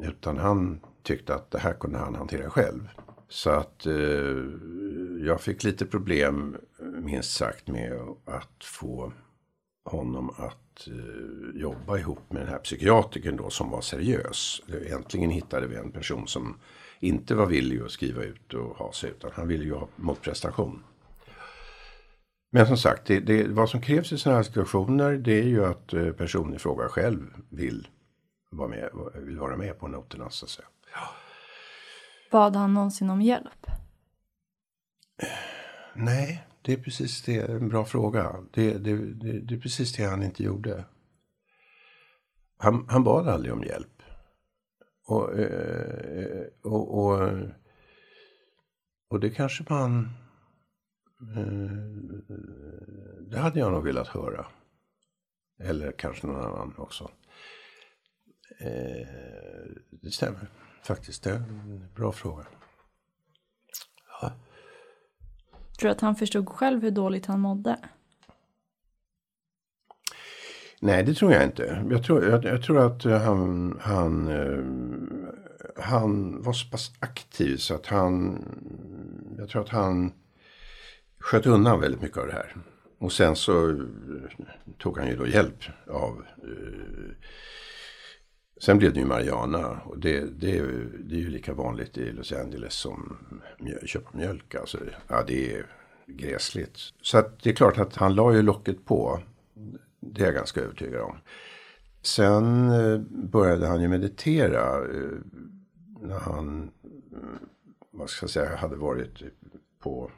Utan 0.01 0.39
han 0.39 0.81
tyckte 1.03 1.35
att 1.35 1.51
det 1.51 1.59
här 1.59 1.73
kunde 1.73 1.99
han 1.99 2.15
hantera 2.15 2.51
själv. 2.51 2.89
Så 3.29 3.51
att 3.51 3.87
eh, 3.87 4.45
jag 5.27 5.41
fick 5.41 5.65
lite 5.65 5.87
problem, 5.87 6.57
minst 7.03 7.37
sagt, 7.37 7.69
med 7.69 7.93
att 8.25 8.65
få 8.65 9.13
honom 9.85 10.31
att 10.31 10.89
eh, 10.89 11.61
jobba 11.61 11.99
ihop 11.99 12.33
med 12.33 12.43
den 12.43 12.49
här 12.49 12.59
psykiatrikern 12.59 13.37
då 13.37 13.51
som 13.51 13.71
var 13.71 13.81
seriös. 13.81 14.63
Äntligen 14.91 15.31
hittade 15.31 15.67
vi 15.67 15.77
en 15.77 15.93
person 15.93 16.27
som 16.27 16.57
inte 17.01 17.35
var 17.35 17.47
villig 17.47 17.81
att 17.81 17.91
skriva 17.91 18.23
ut 18.23 18.55
och 18.55 18.77
ha 18.77 18.93
sig 18.93 19.11
utan 19.11 19.31
han 19.35 19.49
ville 19.49 19.65
ju 19.65 19.75
ha 19.75 19.89
motprestation. 19.97 20.83
Men 22.53 22.67
som 22.67 22.77
sagt, 22.77 23.07
det, 23.07 23.21
det, 23.21 23.49
vad 23.49 23.71
som 23.71 23.81
krävs 23.81 24.13
i 24.13 24.19
sådana 24.19 24.39
här 24.39 24.43
situationer 24.43 25.13
det 25.13 25.39
är 25.39 25.47
ju 25.47 25.65
att 25.65 25.93
eh, 25.93 26.11
personen 26.11 26.55
i 26.55 26.59
fråga 26.59 26.89
själv 26.89 27.21
vill 27.49 27.89
vara 28.51 28.69
med, 28.69 28.91
vill 29.15 29.39
vara 29.39 29.57
med 29.57 29.79
på 29.79 29.89
noterna 29.89 30.31
så 30.31 30.45
att 30.45 30.51
säga. 30.51 30.69
Ja. 30.95 31.09
Bad 32.31 32.57
han 32.57 32.75
någonsin 32.75 33.11
om 33.11 33.23
hjälp? 33.23 33.67
Nej, 35.95 36.47
det 36.63 36.73
är 36.73 36.77
precis 36.77 37.23
det. 37.23 37.51
En 37.51 37.69
bra 37.69 37.85
fråga. 37.85 38.45
Det, 38.53 38.79
det, 38.79 38.97
det, 38.97 39.41
det 39.41 39.55
är 39.55 39.61
precis 39.61 39.97
det 39.97 40.05
han 40.05 40.23
inte 40.23 40.43
gjorde. 40.43 40.85
Han, 42.59 42.87
han 42.89 43.05
bad 43.05 43.29
aldrig 43.29 43.53
om 43.53 43.65
hjälp. 43.65 44.03
Och, 45.07 45.39
eh, 45.39 46.47
och, 46.63 46.99
och, 46.99 47.31
och 49.09 49.21
det 49.21 49.31
kanske 49.31 49.65
man... 49.69 50.11
Eh, 51.37 51.73
det 53.31 53.39
hade 53.39 53.59
jag 53.59 53.73
nog 53.73 53.85
velat 53.85 54.09
höra. 54.09 54.47
Eller 55.59 55.93
kanske 55.93 56.27
någon 56.27 56.45
annan 56.45 56.75
också. 56.77 57.11
Eh, 58.59 59.07
det 59.91 60.11
stämmer 60.11 60.51
faktiskt. 60.83 61.23
Det 61.23 61.31
är 61.31 61.35
en 61.35 61.89
bra 61.95 62.13
fråga. 62.13 62.47
Ja. 64.21 64.33
Tror 65.79 65.89
du 65.89 65.93
att 65.93 66.01
han 66.01 66.17
förstod 66.17 66.49
själv 66.49 66.83
hur 66.83 66.91
dåligt 66.91 67.27
han 67.27 67.41
mådde? 67.41 67.79
Nej, 70.81 71.05
det 71.05 71.15
tror 71.15 71.33
jag 71.33 71.45
inte. 71.45 71.85
Jag 71.91 72.05
tror, 72.05 72.25
jag, 72.25 72.45
jag 72.45 72.63
tror 72.63 72.87
att 72.87 73.05
han, 73.05 73.79
han, 73.81 74.29
uh, 74.29 74.65
han 75.77 76.43
var 76.43 76.53
så 76.53 76.71
pass 76.71 76.93
aktiv 76.99 77.57
så 77.57 77.75
att 77.75 77.87
han... 77.87 78.45
Jag 79.39 79.49
tror 79.49 79.63
att 79.63 79.69
han 79.69 80.13
sköt 81.19 81.47
undan 81.47 81.81
väldigt 81.81 82.03
mycket 82.03 82.19
av 82.19 82.27
det 82.27 82.33
här. 82.33 82.57
Och 82.99 83.13
sen 83.13 83.37
så 83.37 83.81
tog 84.79 84.99
han 84.99 85.09
ju 85.09 85.17
då 85.17 85.27
hjälp 85.27 85.65
av 85.87 86.25
uh, 86.45 87.11
Sen 88.61 88.79
blev 88.79 88.93
det 88.93 89.01
ju 89.01 89.07
Mariana 89.07 89.81
och 89.85 89.99
det, 89.99 90.21
det, 90.21 90.63
det 91.05 91.17
är 91.17 91.21
ju 91.21 91.31
lika 91.31 91.55
vanligt 91.55 91.99
i 91.99 92.13
Los 92.13 92.33
Angeles 92.33 92.75
som 92.75 93.17
mjöl, 93.59 93.87
köpa 93.87 94.11
mjölk. 94.13 94.55
Alltså, 94.55 94.79
ja, 95.09 95.25
det 95.27 95.55
är 95.55 95.67
gräsligt. 96.07 96.79
Så 97.03 97.19
att 97.19 97.43
det 97.43 97.51
är 97.51 97.55
klart 97.55 97.79
att 97.79 97.97
han 97.97 98.15
la 98.15 98.35
ju 98.35 98.43
locket 98.43 98.85
på. 98.85 99.21
Det 100.01 100.21
är 100.21 100.25
jag 100.25 100.35
ganska 100.35 100.61
övertygad 100.61 101.01
om. 101.01 101.19
Sen 102.03 102.71
eh, 102.71 102.99
började 103.09 103.67
han 103.67 103.83
ju 103.83 103.89
meditera 103.89 104.85
eh, 104.85 105.19
när 106.01 106.19
han, 106.19 106.49
mm, 106.49 107.39
vad 107.91 108.11
ska 108.11 108.25
jag 108.25 108.31
säga, 108.31 108.57
hade 108.57 108.77
varit 108.77 109.23
på 109.79 110.11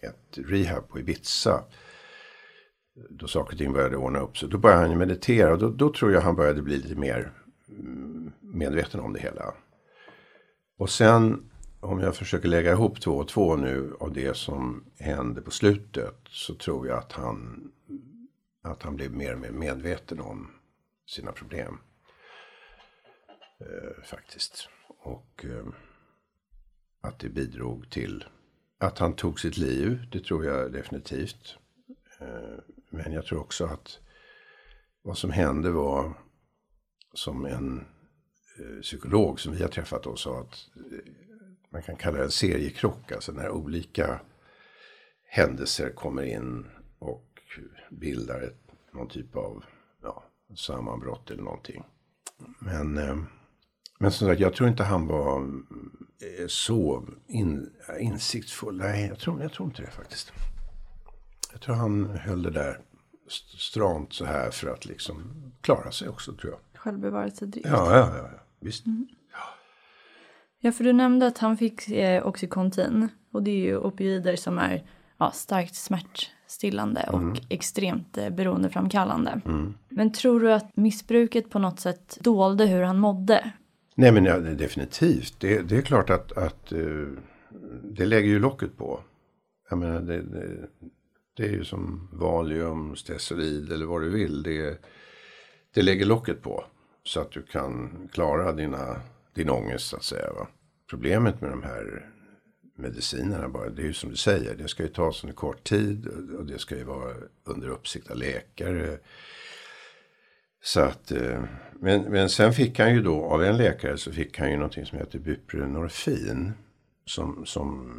ett 0.00 0.38
rehab 0.38 0.88
på 0.88 0.98
Ibiza. 0.98 1.64
Då 3.10 3.26
saker 3.26 3.52
och 3.52 3.58
ting 3.58 3.72
började 3.72 3.96
ordna 3.96 4.20
upp 4.20 4.38
sig. 4.38 4.48
Då 4.48 4.58
började 4.58 4.82
han 4.82 4.90
ju 4.90 4.96
meditera 4.96 5.52
och 5.52 5.58
då, 5.58 5.70
då 5.70 5.92
tror 5.92 6.12
jag 6.12 6.20
han 6.20 6.36
började 6.36 6.62
bli 6.62 6.76
lite 6.76 6.94
mer 6.94 7.32
medveten 8.40 9.00
om 9.00 9.12
det 9.12 9.20
hela. 9.20 9.54
Och 10.76 10.90
sen 10.90 11.50
om 11.80 12.00
jag 12.00 12.16
försöker 12.16 12.48
lägga 12.48 12.72
ihop 12.72 13.00
två 13.00 13.12
och 13.12 13.28
två 13.28 13.56
nu 13.56 13.96
av 14.00 14.12
det 14.12 14.36
som 14.36 14.84
hände 14.98 15.42
på 15.42 15.50
slutet 15.50 16.16
så 16.28 16.54
tror 16.54 16.88
jag 16.88 16.98
att 16.98 17.12
han, 17.12 17.70
att 18.62 18.82
han 18.82 18.96
blev 18.96 19.12
mer 19.12 19.34
och 19.34 19.40
mer 19.40 19.50
medveten 19.50 20.20
om 20.20 20.50
sina 21.06 21.32
problem. 21.32 21.78
Eh, 23.60 24.04
faktiskt. 24.04 24.68
Och 24.88 25.44
eh, 25.44 25.66
att 27.00 27.18
det 27.18 27.28
bidrog 27.28 27.90
till 27.90 28.24
att 28.78 28.98
han 28.98 29.12
tog 29.12 29.40
sitt 29.40 29.56
liv. 29.56 30.08
Det 30.12 30.24
tror 30.24 30.44
jag 30.44 30.72
definitivt. 30.72 31.56
Eh, 32.20 32.58
men 32.90 33.12
jag 33.12 33.26
tror 33.26 33.40
också 33.40 33.64
att 33.64 33.98
vad 35.02 35.18
som 35.18 35.30
hände 35.30 35.70
var 35.70 36.12
som 37.14 37.44
en 37.44 37.86
eh, 38.58 38.80
psykolog 38.82 39.40
som 39.40 39.52
vi 39.52 39.62
har 39.62 39.68
träffat 39.68 40.06
och 40.06 40.18
sa 40.18 40.40
att 40.40 40.68
eh, 40.92 41.12
man 41.70 41.82
kan 41.82 41.96
kalla 41.96 42.18
det 42.18 42.24
en 42.24 42.30
seriekrock. 42.30 43.12
Alltså 43.12 43.32
när 43.32 43.50
olika 43.50 44.20
händelser 45.28 45.90
kommer 45.90 46.22
in 46.22 46.66
och 46.98 47.24
bildar 47.90 48.40
ett, 48.40 48.70
någon 48.92 49.08
typ 49.08 49.36
av 49.36 49.64
ja, 50.02 50.24
sammanbrott 50.56 51.30
eller 51.30 51.42
någonting. 51.42 51.84
Men, 52.58 52.98
eh, 52.98 53.16
men 53.98 54.12
som 54.12 54.28
sagt, 54.28 54.40
jag 54.40 54.54
tror 54.54 54.68
inte 54.68 54.84
han 54.84 55.06
var 55.06 55.38
eh, 56.38 56.46
så 56.46 57.08
in, 57.26 57.70
eh, 57.88 58.04
insiktsfull. 58.04 58.76
Nej, 58.76 59.06
jag 59.06 59.18
tror, 59.18 59.42
jag 59.42 59.52
tror 59.52 59.68
inte 59.68 59.82
det 59.82 59.90
faktiskt. 59.90 60.32
Jag 61.52 61.60
tror 61.60 61.74
han 61.74 62.06
höll 62.06 62.42
det 62.42 62.50
där 62.50 62.80
stramt 63.58 64.12
så 64.12 64.24
här 64.24 64.50
för 64.50 64.68
att 64.68 64.84
liksom 64.84 65.32
klara 65.60 65.92
sig 65.92 66.08
också 66.08 66.32
tror 66.32 66.52
jag. 66.52 66.60
Självbevarelsedrift. 66.78 67.68
Ja, 67.68 67.96
ja, 67.96 68.12
ja, 68.16 68.28
ja. 68.32 68.38
visst. 68.60 68.86
Mm. 68.86 69.08
Ja, 70.60 70.72
för 70.72 70.84
du 70.84 70.92
nämnde 70.92 71.26
att 71.26 71.38
han 71.38 71.56
fick 71.56 71.88
eh, 71.88 72.26
Oxycontin. 72.26 73.08
Och 73.32 73.42
det 73.42 73.50
är 73.50 73.64
ju 73.64 73.78
opioider 73.78 74.36
som 74.36 74.58
är 74.58 74.84
ja, 75.18 75.30
starkt 75.30 75.74
smärtstillande 75.74 77.08
och 77.12 77.18
mm. 77.18 77.36
extremt 77.48 78.18
eh, 78.18 78.30
beroendeframkallande. 78.30 79.40
Mm. 79.44 79.74
Men 79.88 80.12
tror 80.12 80.40
du 80.40 80.52
att 80.52 80.76
missbruket 80.76 81.50
på 81.50 81.58
något 81.58 81.80
sätt 81.80 82.18
dolde 82.20 82.66
hur 82.66 82.82
han 82.82 82.98
mådde? 82.98 83.52
Nej 83.94 84.12
men 84.12 84.24
ja, 84.24 84.38
definitivt. 84.38 85.40
Det, 85.40 85.62
det 85.62 85.76
är 85.76 85.82
klart 85.82 86.10
att, 86.10 86.32
att 86.32 86.72
uh, 86.72 87.08
det 87.82 88.06
lägger 88.06 88.28
ju 88.28 88.38
locket 88.38 88.76
på. 88.76 89.00
Jag 89.70 89.78
menar 89.78 90.00
det, 90.00 90.22
det, 90.22 90.68
det 91.36 91.42
är 91.42 91.50
ju 91.50 91.64
som 91.64 92.08
Valium, 92.12 92.96
Stesolid 92.96 93.72
eller 93.72 93.86
vad 93.86 94.02
du 94.02 94.08
vill. 94.08 94.42
Det, 94.42 94.78
det 95.78 95.82
lägger 95.82 96.06
locket 96.06 96.42
på. 96.42 96.64
Så 97.04 97.20
att 97.20 97.32
du 97.32 97.42
kan 97.42 98.08
klara 98.12 98.52
dina 98.52 99.00
din 99.34 99.50
ångest 99.50 99.86
så 99.86 99.96
att 99.96 100.04
säga. 100.04 100.32
Va? 100.32 100.48
Problemet 100.90 101.40
med 101.40 101.50
de 101.50 101.62
här 101.62 102.10
medicinerna 102.76 103.48
bara, 103.48 103.68
det 103.68 103.82
är 103.82 103.86
ju 103.86 103.92
som 103.92 104.10
du 104.10 104.16
säger, 104.16 104.54
det 104.54 104.68
ska 104.68 104.82
ju 104.82 104.88
tas 104.88 105.24
under 105.24 105.34
kort 105.36 105.64
tid 105.64 106.06
och 106.38 106.46
det 106.46 106.58
ska 106.58 106.76
ju 106.76 106.84
vara 106.84 107.14
under 107.44 107.68
uppsikt 107.68 108.10
av 108.10 108.16
läkare. 108.16 108.98
Så 110.62 110.80
att, 110.80 111.12
eh, 111.12 111.44
men, 111.80 112.02
men 112.02 112.30
sen 112.30 112.52
fick 112.52 112.78
han 112.78 112.94
ju 112.94 113.02
då, 113.02 113.24
av 113.24 113.44
en 113.44 113.56
läkare 113.56 113.98
så 113.98 114.12
fick 114.12 114.38
han 114.38 114.50
ju 114.50 114.56
någonting 114.56 114.86
som 114.86 114.98
heter 114.98 115.18
buprenorfin. 115.18 116.52
Som, 117.04 117.46
som 117.46 117.90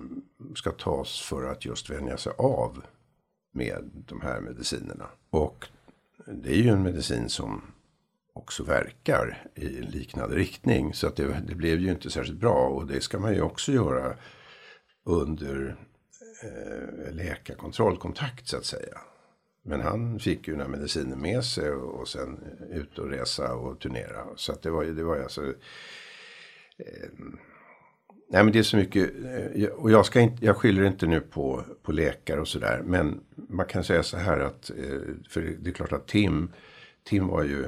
ska 0.55 0.71
tas 0.71 1.21
för 1.21 1.51
att 1.51 1.65
just 1.65 1.89
vänja 1.89 2.17
sig 2.17 2.33
av 2.37 2.83
med 3.53 3.89
de 4.07 4.21
här 4.21 4.41
medicinerna. 4.41 5.05
Och 5.29 5.65
det 6.33 6.49
är 6.49 6.61
ju 6.61 6.69
en 6.69 6.83
medicin 6.83 7.29
som 7.29 7.61
också 8.33 8.63
verkar 8.63 9.47
i 9.55 9.77
en 9.77 9.85
liknande 9.85 10.35
riktning. 10.35 10.93
Så 10.93 11.07
att 11.07 11.15
det, 11.15 11.41
det, 11.47 11.55
blev 11.55 11.79
ju 11.79 11.91
inte 11.91 12.09
särskilt 12.09 12.39
bra 12.39 12.67
och 12.67 12.87
det 12.87 13.01
ska 13.01 13.19
man 13.19 13.33
ju 13.33 13.41
också 13.41 13.71
göra 13.71 14.15
under 15.05 15.75
eh, 16.43 17.13
läkarkontrollkontakt 17.13 18.47
så 18.47 18.57
att 18.57 18.65
säga. 18.65 18.99
Men 19.63 19.81
han 19.81 20.19
fick 20.19 20.47
ju 20.47 20.53
den 20.53 20.61
här 20.61 20.69
medicinen 20.69 21.21
med 21.21 21.43
sig 21.43 21.71
och, 21.71 21.99
och 21.99 22.07
sen 22.07 22.39
ut 22.71 22.99
och 22.99 23.09
resa 23.09 23.53
och 23.53 23.79
turnera. 23.79 24.25
Så 24.35 24.51
att 24.51 24.61
det 24.61 24.69
var 24.69 24.83
ju, 24.83 24.93
det 24.93 25.03
var 25.03 25.15
ju 25.15 25.23
alltså. 25.23 25.43
Eh, 26.77 27.09
nej 28.29 28.43
men 28.43 28.53
det 28.53 28.59
är 28.59 28.63
så 28.63 28.77
mycket. 28.77 29.11
Eh, 29.55 29.69
och 29.69 29.91
jag 29.91 30.05
ska 30.05 30.19
inte, 30.19 30.45
jag 30.45 30.57
skyller 30.57 30.83
inte 30.83 31.07
nu 31.07 31.19
på, 31.19 31.63
på 31.83 31.91
läkare 31.91 32.39
och 32.41 32.47
sådär. 32.47 32.81
Men 32.85 33.19
man 33.35 33.65
kan 33.65 33.83
säga 33.83 34.03
så 34.03 34.17
här 34.17 34.39
att, 34.39 34.69
eh, 34.69 34.99
för 35.29 35.41
det 35.41 35.69
är 35.69 35.73
klart 35.73 35.91
att 35.91 36.07
Tim, 36.07 36.51
Tim 37.03 37.27
var 37.27 37.43
ju 37.43 37.65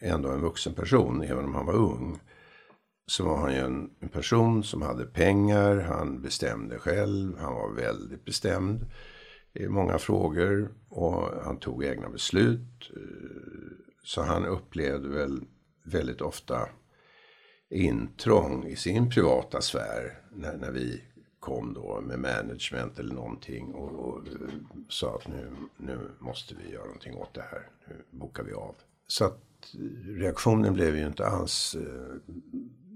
ändå 0.00 0.28
en 0.28 0.40
vuxen 0.40 0.74
person, 0.74 1.22
även 1.22 1.44
om 1.44 1.54
han 1.54 1.66
var 1.66 1.74
ung. 1.74 2.18
Så 3.06 3.24
var 3.24 3.36
han 3.36 3.52
ju 3.52 3.58
en, 3.58 3.90
en 4.00 4.08
person 4.08 4.64
som 4.64 4.82
hade 4.82 5.04
pengar, 5.04 5.76
han 5.76 6.22
bestämde 6.22 6.78
själv, 6.78 7.38
han 7.38 7.54
var 7.54 7.72
väldigt 7.72 8.24
bestämd 8.24 8.86
i 9.52 9.68
många 9.68 9.98
frågor 9.98 10.70
och 10.88 11.44
han 11.44 11.58
tog 11.58 11.84
egna 11.84 12.08
beslut. 12.08 12.90
Eh, 12.96 13.02
så 14.04 14.22
han 14.22 14.46
upplevde 14.46 15.08
väl 15.08 15.40
väldigt 15.84 16.20
ofta 16.20 16.68
intrång 17.72 18.64
i 18.64 18.76
sin 18.76 19.10
privata 19.10 19.60
sfär 19.60 20.18
när, 20.30 20.56
när 20.56 20.70
vi 20.70 21.02
kom 21.40 21.74
då 21.74 22.00
med 22.00 22.18
management 22.18 22.98
eller 22.98 23.14
någonting 23.14 23.74
och, 23.74 24.08
och 24.08 24.24
sa 24.88 25.14
att 25.14 25.28
nu, 25.28 25.50
nu 25.76 25.98
måste 26.18 26.54
vi 26.54 26.72
göra 26.72 26.84
någonting 26.84 27.16
åt 27.16 27.34
det 27.34 27.42
här. 27.42 27.68
Nu 27.88 28.18
bokar 28.18 28.42
vi 28.42 28.52
av. 28.52 28.74
Så 29.06 29.24
att 29.24 29.40
reaktionen 30.04 30.74
blev 30.74 30.96
ju 30.96 31.06
inte 31.06 31.26
alls 31.26 31.74
eh, 31.74 32.32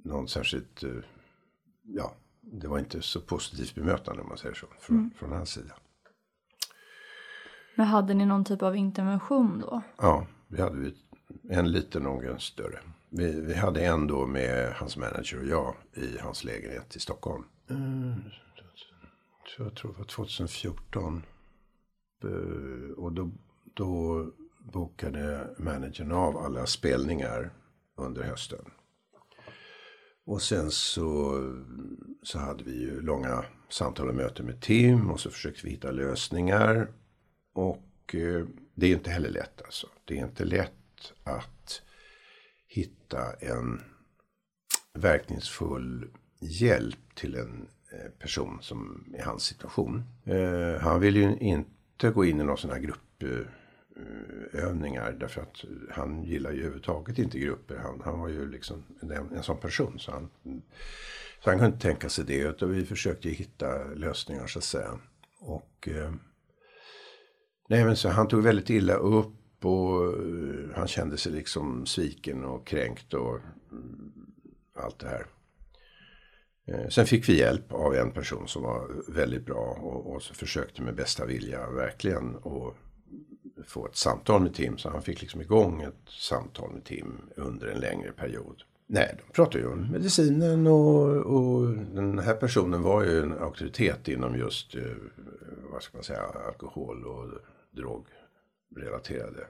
någon 0.04 0.28
särskilt, 0.28 0.82
eh, 0.82 0.90
ja, 1.82 2.12
det 2.40 2.68
var 2.68 2.78
inte 2.78 3.02
så 3.02 3.20
positivt 3.20 3.74
bemötande 3.74 4.22
om 4.22 4.28
man 4.28 4.38
säger 4.38 4.54
så, 4.54 4.66
från, 4.80 4.96
mm. 4.96 5.10
från 5.18 5.32
hans 5.32 5.50
sida. 5.50 5.74
Men 7.74 7.86
hade 7.86 8.14
ni 8.14 8.26
någon 8.26 8.44
typ 8.44 8.62
av 8.62 8.76
intervention 8.76 9.60
då? 9.60 9.82
Ja, 9.96 10.26
vi 10.48 10.60
hade 10.62 10.92
en 11.48 11.72
liten 11.72 12.06
och 12.06 12.24
en 12.24 12.40
större. 12.40 12.78
Vi, 13.18 13.40
vi 13.40 13.54
hade 13.54 13.86
en 13.86 14.06
då 14.06 14.26
med 14.26 14.72
hans 14.72 14.96
manager 14.96 15.38
och 15.38 15.46
jag 15.46 15.74
i 15.94 16.18
hans 16.18 16.44
lägenhet 16.44 16.96
i 16.96 17.00
Stockholm. 17.00 17.44
Mm, 17.70 18.22
jag 19.58 19.74
tror 19.74 19.92
det 19.92 19.98
var 19.98 20.04
2014. 20.04 21.22
Eh, 22.24 22.90
och 22.96 23.12
då, 23.12 23.30
då 23.74 24.24
bokade 24.72 25.54
managern 25.58 26.12
av 26.12 26.36
alla 26.36 26.66
spelningar 26.66 27.50
under 27.96 28.22
hösten. 28.22 28.70
Och 30.26 30.42
sen 30.42 30.70
så, 30.70 31.40
så 32.22 32.38
hade 32.38 32.64
vi 32.64 32.80
ju 32.80 33.00
långa 33.00 33.44
samtal 33.68 34.08
och 34.08 34.14
möten 34.14 34.46
med 34.46 34.60
Tim 34.60 35.10
och 35.10 35.20
så 35.20 35.30
försökte 35.30 35.60
vi 35.64 35.70
hitta 35.70 35.90
lösningar. 35.90 36.88
Och 37.54 38.14
eh, 38.14 38.46
det 38.74 38.86
är 38.86 38.94
inte 38.94 39.10
heller 39.10 39.30
lätt 39.30 39.62
alltså. 39.62 39.86
Det 40.04 40.18
är 40.18 40.24
inte 40.24 40.44
lätt 40.44 41.12
att 41.24 41.82
hitta 42.66 43.32
en 43.40 43.82
verkningsfull 44.94 46.10
hjälp 46.40 47.14
till 47.14 47.34
en 47.34 47.68
eh, 47.92 48.10
person 48.18 48.58
som 48.62 49.04
i 49.18 49.20
hans 49.20 49.42
situation. 49.42 50.04
Eh, 50.24 50.80
han 50.80 51.00
vill 51.00 51.16
ju 51.16 51.36
inte 51.36 52.10
gå 52.10 52.24
in 52.24 52.40
i 52.40 52.44
någon 52.44 52.58
sån 52.58 52.70
här 52.70 52.78
gruppövningar 52.78 55.12
Därför 55.12 55.40
att 55.40 55.64
han 55.90 56.24
gillar 56.24 56.50
ju 56.50 56.58
överhuvudtaget 56.58 57.18
inte 57.18 57.38
grupper. 57.38 57.76
Han, 57.76 58.00
han 58.04 58.20
var 58.20 58.28
ju 58.28 58.50
liksom 58.50 58.84
en, 59.00 59.10
en 59.10 59.42
sån 59.42 59.60
person. 59.60 59.98
Så 59.98 60.12
han, 60.12 60.30
så 61.44 61.50
han 61.50 61.58
kunde 61.58 61.66
inte 61.66 61.88
tänka 61.88 62.08
sig 62.08 62.24
det. 62.24 62.38
Utan 62.38 62.72
vi 62.72 62.86
försökte 62.86 63.28
hitta 63.28 63.84
lösningar 63.84 64.46
så 64.46 64.58
att 64.58 64.64
säga. 64.64 64.98
Och 65.40 65.88
eh, 65.88 66.12
nej 67.68 67.84
men 67.84 67.96
så 67.96 68.08
han 68.08 68.28
tog 68.28 68.42
väldigt 68.42 68.70
illa 68.70 68.94
upp. 68.94 69.32
Och 69.64 70.04
eh, 70.04 70.76
han 70.76 70.88
kände 70.88 71.16
sig 71.16 71.32
liksom 71.32 71.86
sviken 71.86 72.44
och 72.44 72.66
kränkt 72.66 73.14
och 73.14 73.40
mm, 73.72 74.12
allt 74.74 74.98
det 74.98 75.08
här. 75.08 75.26
Eh, 76.66 76.88
sen 76.88 77.06
fick 77.06 77.28
vi 77.28 77.38
hjälp 77.38 77.72
av 77.72 77.94
en 77.94 78.10
person 78.10 78.48
som 78.48 78.62
var 78.62 78.90
väldigt 79.08 79.46
bra 79.46 79.78
och, 79.80 80.14
och 80.14 80.22
så 80.22 80.34
försökte 80.34 80.82
med 80.82 80.94
bästa 80.94 81.26
vilja 81.26 81.70
verkligen 81.70 82.36
att 82.36 82.74
få 83.66 83.86
ett 83.86 83.96
samtal 83.96 84.42
med 84.42 84.54
Tim. 84.54 84.78
Så 84.78 84.90
han 84.90 85.02
fick 85.02 85.20
liksom 85.22 85.40
igång 85.40 85.82
ett 85.82 86.08
samtal 86.08 86.72
med 86.72 86.84
Tim 86.84 87.20
under 87.36 87.66
en 87.66 87.80
längre 87.80 88.12
period. 88.12 88.62
Nej, 88.86 89.16
de 89.26 89.32
pratade 89.32 89.58
ju 89.58 89.72
om 89.72 89.90
medicinen 89.92 90.66
och, 90.66 91.16
och 91.16 91.68
den 91.72 92.18
här 92.18 92.34
personen 92.34 92.82
var 92.82 93.04
ju 93.04 93.22
en 93.22 93.38
auktoritet 93.38 94.08
inom 94.08 94.36
just, 94.36 94.74
eh, 94.74 94.82
vad 95.72 95.82
ska 95.82 95.96
man 95.96 96.04
säga, 96.04 96.22
alkohol 96.46 97.04
och 97.04 97.28
drog. 97.70 98.06
Relaterade 98.76 99.46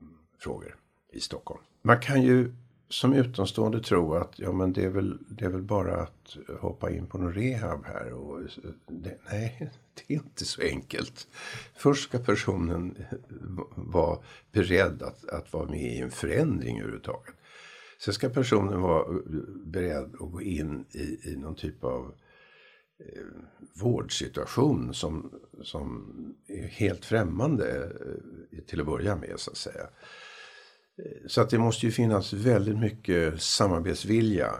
mm, 0.00 0.14
frågor 0.38 0.76
i 1.12 1.20
Stockholm. 1.20 1.60
Man 1.82 2.00
kan 2.00 2.22
ju 2.22 2.52
som 2.92 3.12
utomstående 3.14 3.80
tro 3.80 4.14
att 4.14 4.38
ja, 4.38 4.52
men 4.52 4.72
det, 4.72 4.84
är 4.84 4.88
väl, 4.88 5.18
det 5.28 5.44
är 5.44 5.48
väl 5.48 5.62
bara 5.62 6.02
att 6.02 6.36
hoppa 6.60 6.90
in 6.90 7.06
på 7.06 7.18
någon 7.18 7.34
rehab 7.34 7.84
här. 7.84 8.12
Och, 8.12 8.40
det, 8.86 9.18
nej, 9.30 9.70
det 9.94 10.14
är 10.14 10.18
inte 10.18 10.44
så 10.44 10.62
enkelt. 10.62 11.28
Först 11.74 12.08
ska 12.08 12.18
personen 12.18 12.96
eh, 12.98 13.18
vara 13.74 14.18
beredd 14.52 15.02
att, 15.02 15.28
att 15.28 15.52
vara 15.52 15.66
med 15.66 15.92
i 15.92 15.98
en 15.98 16.10
förändring 16.10 16.78
överhuvudtaget. 16.78 17.34
Sen 17.98 18.14
ska 18.14 18.28
personen 18.28 18.80
vara 18.80 19.00
eh, 19.00 19.16
beredd 19.64 20.14
att 20.14 20.32
gå 20.32 20.42
in 20.42 20.84
i, 20.90 21.30
i 21.30 21.36
någon 21.36 21.54
typ 21.54 21.84
av 21.84 22.04
eh, 22.06 22.12
Eh, 23.06 23.22
vårdsituation 23.82 24.94
som, 24.94 25.32
som 25.62 26.04
är 26.46 26.66
helt 26.66 27.04
främmande 27.04 27.92
eh, 28.50 28.58
till 28.66 28.80
att 28.80 28.86
börja 28.86 29.16
med 29.16 29.34
så 29.36 29.50
att 29.50 29.56
säga. 29.56 29.88
Eh, 30.98 31.26
så 31.26 31.40
att 31.40 31.50
det 31.50 31.58
måste 31.58 31.86
ju 31.86 31.92
finnas 31.92 32.32
väldigt 32.32 32.78
mycket 32.78 33.42
samarbetsvilja. 33.42 34.54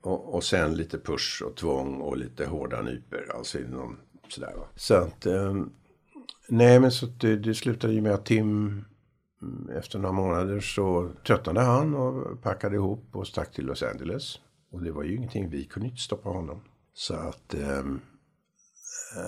Och, 0.00 0.34
och 0.34 0.44
sen 0.44 0.76
lite 0.76 0.98
push 0.98 1.42
och 1.42 1.56
tvång 1.56 2.00
och 2.00 2.16
lite 2.16 2.46
hårda 2.46 2.82
nyper. 2.82 3.26
Alltså 3.36 3.58
inom 3.58 3.98
sådär 4.28 4.54
va. 4.56 4.66
Så 4.76 4.94
att, 4.94 5.26
ehm, 5.26 5.70
nej 6.48 6.80
men 6.80 6.92
så 6.92 7.06
det, 7.06 7.36
det 7.36 7.54
slutade 7.54 7.92
ju 7.92 8.00
med 8.00 8.12
att 8.14 8.26
Tim 8.26 8.84
mm, 9.42 9.68
efter 9.76 9.98
några 9.98 10.12
månader 10.12 10.60
så 10.60 11.10
tröttnade 11.26 11.60
han 11.60 11.94
och 11.94 12.42
packade 12.42 12.76
ihop 12.76 13.04
och 13.12 13.26
stack 13.26 13.52
till 13.52 13.66
Los 13.66 13.82
Angeles. 13.82 14.38
Och 14.70 14.82
det 14.82 14.92
var 14.92 15.02
ju 15.02 15.16
ingenting, 15.16 15.50
vi 15.50 15.64
kunde 15.64 15.88
inte 15.88 16.00
stoppa 16.00 16.28
honom. 16.28 16.60
Så 16.92 17.14
att 17.14 17.54
eh, 17.54 17.84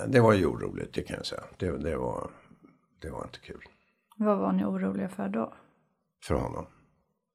det 0.09 0.20
var 0.20 0.33
ju 0.33 0.46
oroligt, 0.46 0.94
det 0.94 1.03
kan 1.03 1.16
jag 1.16 1.27
säga. 1.27 1.44
Det, 1.57 1.79
det, 1.79 1.96
var, 1.96 2.31
det 3.00 3.11
var 3.11 3.24
inte 3.24 3.38
kul. 3.38 3.62
Vad 4.16 4.38
var 4.38 4.53
ni 4.53 4.64
oroliga 4.64 5.09
för 5.09 5.29
då? 5.29 5.55
för 6.24 6.35
honom. 6.35 6.66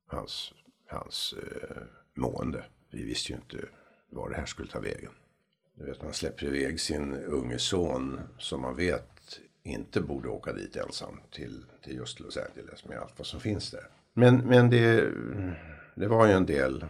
Hans, 0.07 0.53
hans 0.87 1.33
eh, 1.33 1.77
mående. 2.13 2.63
Vi 2.91 3.03
visste 3.03 3.31
ju 3.31 3.35
inte 3.35 3.57
var 4.09 4.29
det 4.29 4.35
här 4.35 4.45
skulle 4.45 4.69
ta 4.69 4.79
vägen. 4.79 5.11
Du 5.73 5.85
vet, 5.85 6.03
man 6.03 6.13
släpper 6.13 6.45
iväg 6.45 6.79
sin 6.79 7.13
unge 7.13 7.59
son 7.59 8.19
som 8.37 8.61
man 8.61 8.75
vet 8.75 9.39
inte 9.63 10.01
borde 10.01 10.29
åka 10.29 10.53
dit 10.53 10.75
ensam 10.75 11.19
till, 11.31 11.65
till 11.83 11.95
just 11.95 12.19
Los 12.19 12.37
Angeles 12.37 12.85
med 12.85 12.97
allt 12.97 13.13
vad 13.17 13.27
som 13.27 13.39
finns 13.39 13.71
där. 13.71 13.87
Men, 14.13 14.37
men 14.37 14.69
det, 14.69 15.11
det 15.95 16.07
var 16.07 16.27
ju 16.27 16.33
en 16.33 16.45
del 16.45 16.85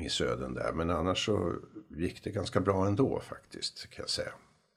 missöden 0.00 0.54
där. 0.54 0.72
Men 0.72 0.90
annars 0.90 1.26
så 1.26 1.54
gick 1.88 2.24
det 2.24 2.30
ganska 2.30 2.60
bra 2.60 2.86
ändå 2.86 3.20
faktiskt 3.20 3.90
kan 3.90 4.02
jag 4.02 4.10
säga. 4.10 4.32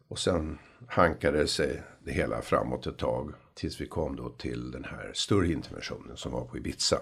Och 0.08 0.20
sen 0.20 0.60
hankade 0.88 1.48
sig 1.48 1.84
det 2.04 2.12
hela 2.12 2.42
framåt 2.42 2.88
ett 2.88 2.98
tag. 2.98 3.34
Tills 3.54 3.82
vi 3.82 3.88
kom 3.88 4.16
då 4.16 4.30
till 4.30 4.72
den 4.72 4.84
här 4.84 5.12
större 5.14 5.52
interventionen 5.52 6.18
som 6.18 6.32
var 6.32 6.46
på 6.46 6.58
Ibiza. 6.58 7.02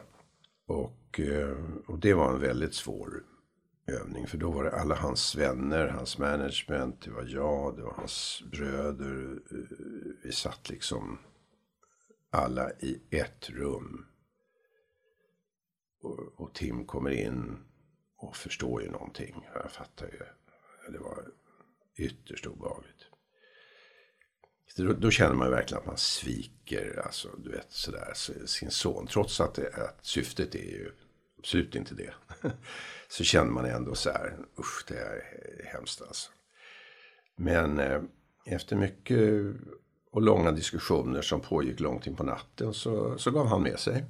Och, 0.68 1.20
eh, 1.20 1.58
och 1.88 2.00
det 2.00 2.14
var 2.14 2.34
en 2.34 2.40
väldigt 2.40 2.74
svår 2.74 3.24
övning. 3.88 4.28
För 4.28 4.38
då 4.38 4.52
var 4.52 4.64
det 4.64 4.72
alla 4.72 4.96
hans 4.96 5.36
vänner, 5.36 5.88
hans 5.88 6.18
management, 6.18 7.02
det 7.02 7.12
var 7.12 7.26
jag, 7.28 7.76
det 7.76 7.84
var 7.84 7.94
hans 7.94 8.44
bröder. 8.52 9.40
Eh, 9.52 9.58
vi 10.24 10.32
satt 10.32 10.70
liksom 10.70 11.20
alla 12.30 12.72
i 12.72 13.02
ett 13.10 13.50
rum. 13.50 14.06
Och, 16.02 16.20
och 16.36 16.54
Tim 16.54 16.86
kommer 16.86 17.12
in 17.12 17.58
och 18.22 18.36
förstår 18.36 18.82
ju 18.82 18.92
någonting. 18.92 19.48
Jag 19.54 19.72
fattar 19.72 20.06
ju. 20.06 20.20
Det 20.92 21.00
var 21.00 21.26
ytterst 21.96 22.48
obehagligt. 22.48 23.06
Då, 24.78 24.94
då, 24.94 25.12
känner 25.12 25.36
man 25.36 25.48
ju 25.48 25.52
verkligen 25.52 25.82
att 25.82 25.88
man 25.88 25.98
sviker, 25.98 27.02
alltså 27.06 27.30
du 27.38 27.52
vet 27.52 27.72
sådär, 27.72 28.14
sin 28.46 28.72
son. 28.72 29.08
Trots 29.08 29.42
att, 29.42 29.54
det, 29.54 29.74
att 29.74 30.06
syftet 30.06 30.56
är 30.56 30.60
ju 30.60 30.92
absolut 31.38 31.76
inte 31.76 31.96
det. 31.96 32.14
så 33.10 33.24
känner 33.24 33.52
man 33.52 33.66
ändå 33.66 33.96
så 33.96 34.10
här, 34.10 34.38
usch 34.60 34.86
det 34.88 34.98
är 34.98 35.22
hemskt 35.66 36.02
alltså. 36.02 36.32
Men 37.36 37.80
eh, 37.80 38.02
efter 38.46 38.76
mycket 38.76 39.56
och 40.12 40.22
långa 40.22 40.52
diskussioner 40.52 41.22
som 41.22 41.42
pågick 41.42 41.80
långt 41.80 42.08
in 42.08 42.16
på 42.16 42.24
natten 42.24 42.74
så, 42.74 43.18
så 43.18 43.32
gav 43.32 43.48
han 43.48 43.64
med 43.64 43.80
sig. 43.80 44.06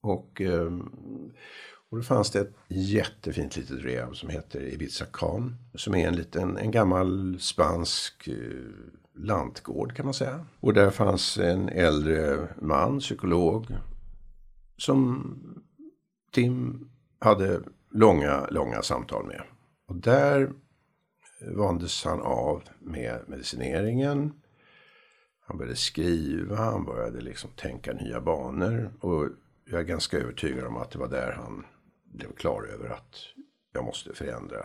Och, 0.00 0.40
eh, 0.40 0.70
och 1.90 1.96
då 1.96 2.02
fanns 2.02 2.30
det 2.30 2.40
ett 2.40 2.54
jättefint 2.68 3.56
litet 3.56 3.84
rehab 3.84 4.16
som 4.16 4.28
heter 4.28 4.60
Ibiza 4.60 5.04
Khan. 5.12 5.56
Som 5.74 5.94
är 5.94 6.08
en 6.08 6.16
liten, 6.16 6.56
en 6.56 6.70
gammal 6.70 7.36
spansk 7.40 8.28
eh, 8.28 8.34
lantgård 9.14 9.96
kan 9.96 10.04
man 10.04 10.14
säga. 10.14 10.46
Och 10.60 10.74
där 10.74 10.90
fanns 10.90 11.38
en 11.38 11.68
äldre 11.68 12.48
man, 12.60 12.98
psykolog, 12.98 13.66
som 14.76 15.36
Tim 16.32 16.88
hade 17.18 17.60
långa, 17.90 18.46
långa 18.50 18.82
samtal 18.82 19.26
med. 19.26 19.42
Och 19.88 19.96
där 19.96 20.52
vandes 21.56 22.04
han 22.04 22.20
av 22.20 22.62
med 22.78 23.20
medicineringen. 23.26 24.32
Han 25.46 25.58
började 25.58 25.76
skriva, 25.76 26.56
han 26.56 26.84
började 26.84 27.20
liksom 27.20 27.50
tänka 27.50 27.92
nya 27.92 28.20
banor. 28.20 28.92
Och 29.00 29.28
jag 29.64 29.80
är 29.80 29.84
ganska 29.84 30.18
övertygad 30.18 30.66
om 30.66 30.76
att 30.76 30.90
det 30.90 30.98
var 30.98 31.08
där 31.08 31.32
han 31.32 31.64
blev 32.10 32.32
klar 32.32 32.62
över 32.62 32.88
att 32.88 33.14
jag 33.72 33.84
måste 33.84 34.14
förändra 34.14 34.58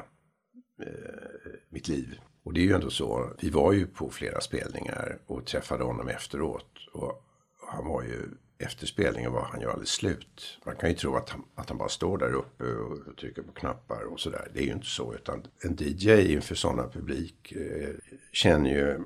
eh, 0.81 1.51
mitt 1.69 1.87
liv. 1.87 2.19
Och 2.43 2.53
det 2.53 2.59
är 2.59 2.63
ju 2.63 2.73
ändå 2.73 2.89
så, 2.89 3.33
vi 3.41 3.49
var 3.49 3.73
ju 3.73 3.87
på 3.87 4.09
flera 4.09 4.41
spelningar 4.41 5.17
och 5.25 5.45
träffade 5.45 5.83
honom 5.83 6.07
efteråt. 6.07 6.87
Och 6.93 7.23
han 7.67 7.87
var 7.87 8.03
ju, 8.03 8.29
efter 8.57 8.87
spelningen 8.87 9.31
var 9.31 9.41
han 9.43 9.61
ju 9.61 9.69
alldeles 9.69 9.89
slut. 9.89 10.59
Man 10.65 10.75
kan 10.75 10.89
ju 10.89 10.95
tro 10.95 11.15
att 11.15 11.29
han, 11.29 11.43
att 11.55 11.69
han 11.69 11.77
bara 11.77 11.89
står 11.89 12.17
där 12.17 12.33
uppe 12.33 12.63
och 12.63 13.17
trycker 13.17 13.41
på 13.41 13.51
knappar 13.51 14.03
och 14.03 14.19
sådär. 14.19 14.47
Det 14.53 14.59
är 14.59 14.63
ju 14.63 14.71
inte 14.71 14.87
så, 14.87 15.13
utan 15.13 15.47
en 15.61 15.75
DJ 15.79 16.33
inför 16.33 16.55
sådana 16.55 16.89
publik 16.89 17.51
eh, 17.51 17.95
känner 18.31 18.69
ju 18.69 19.03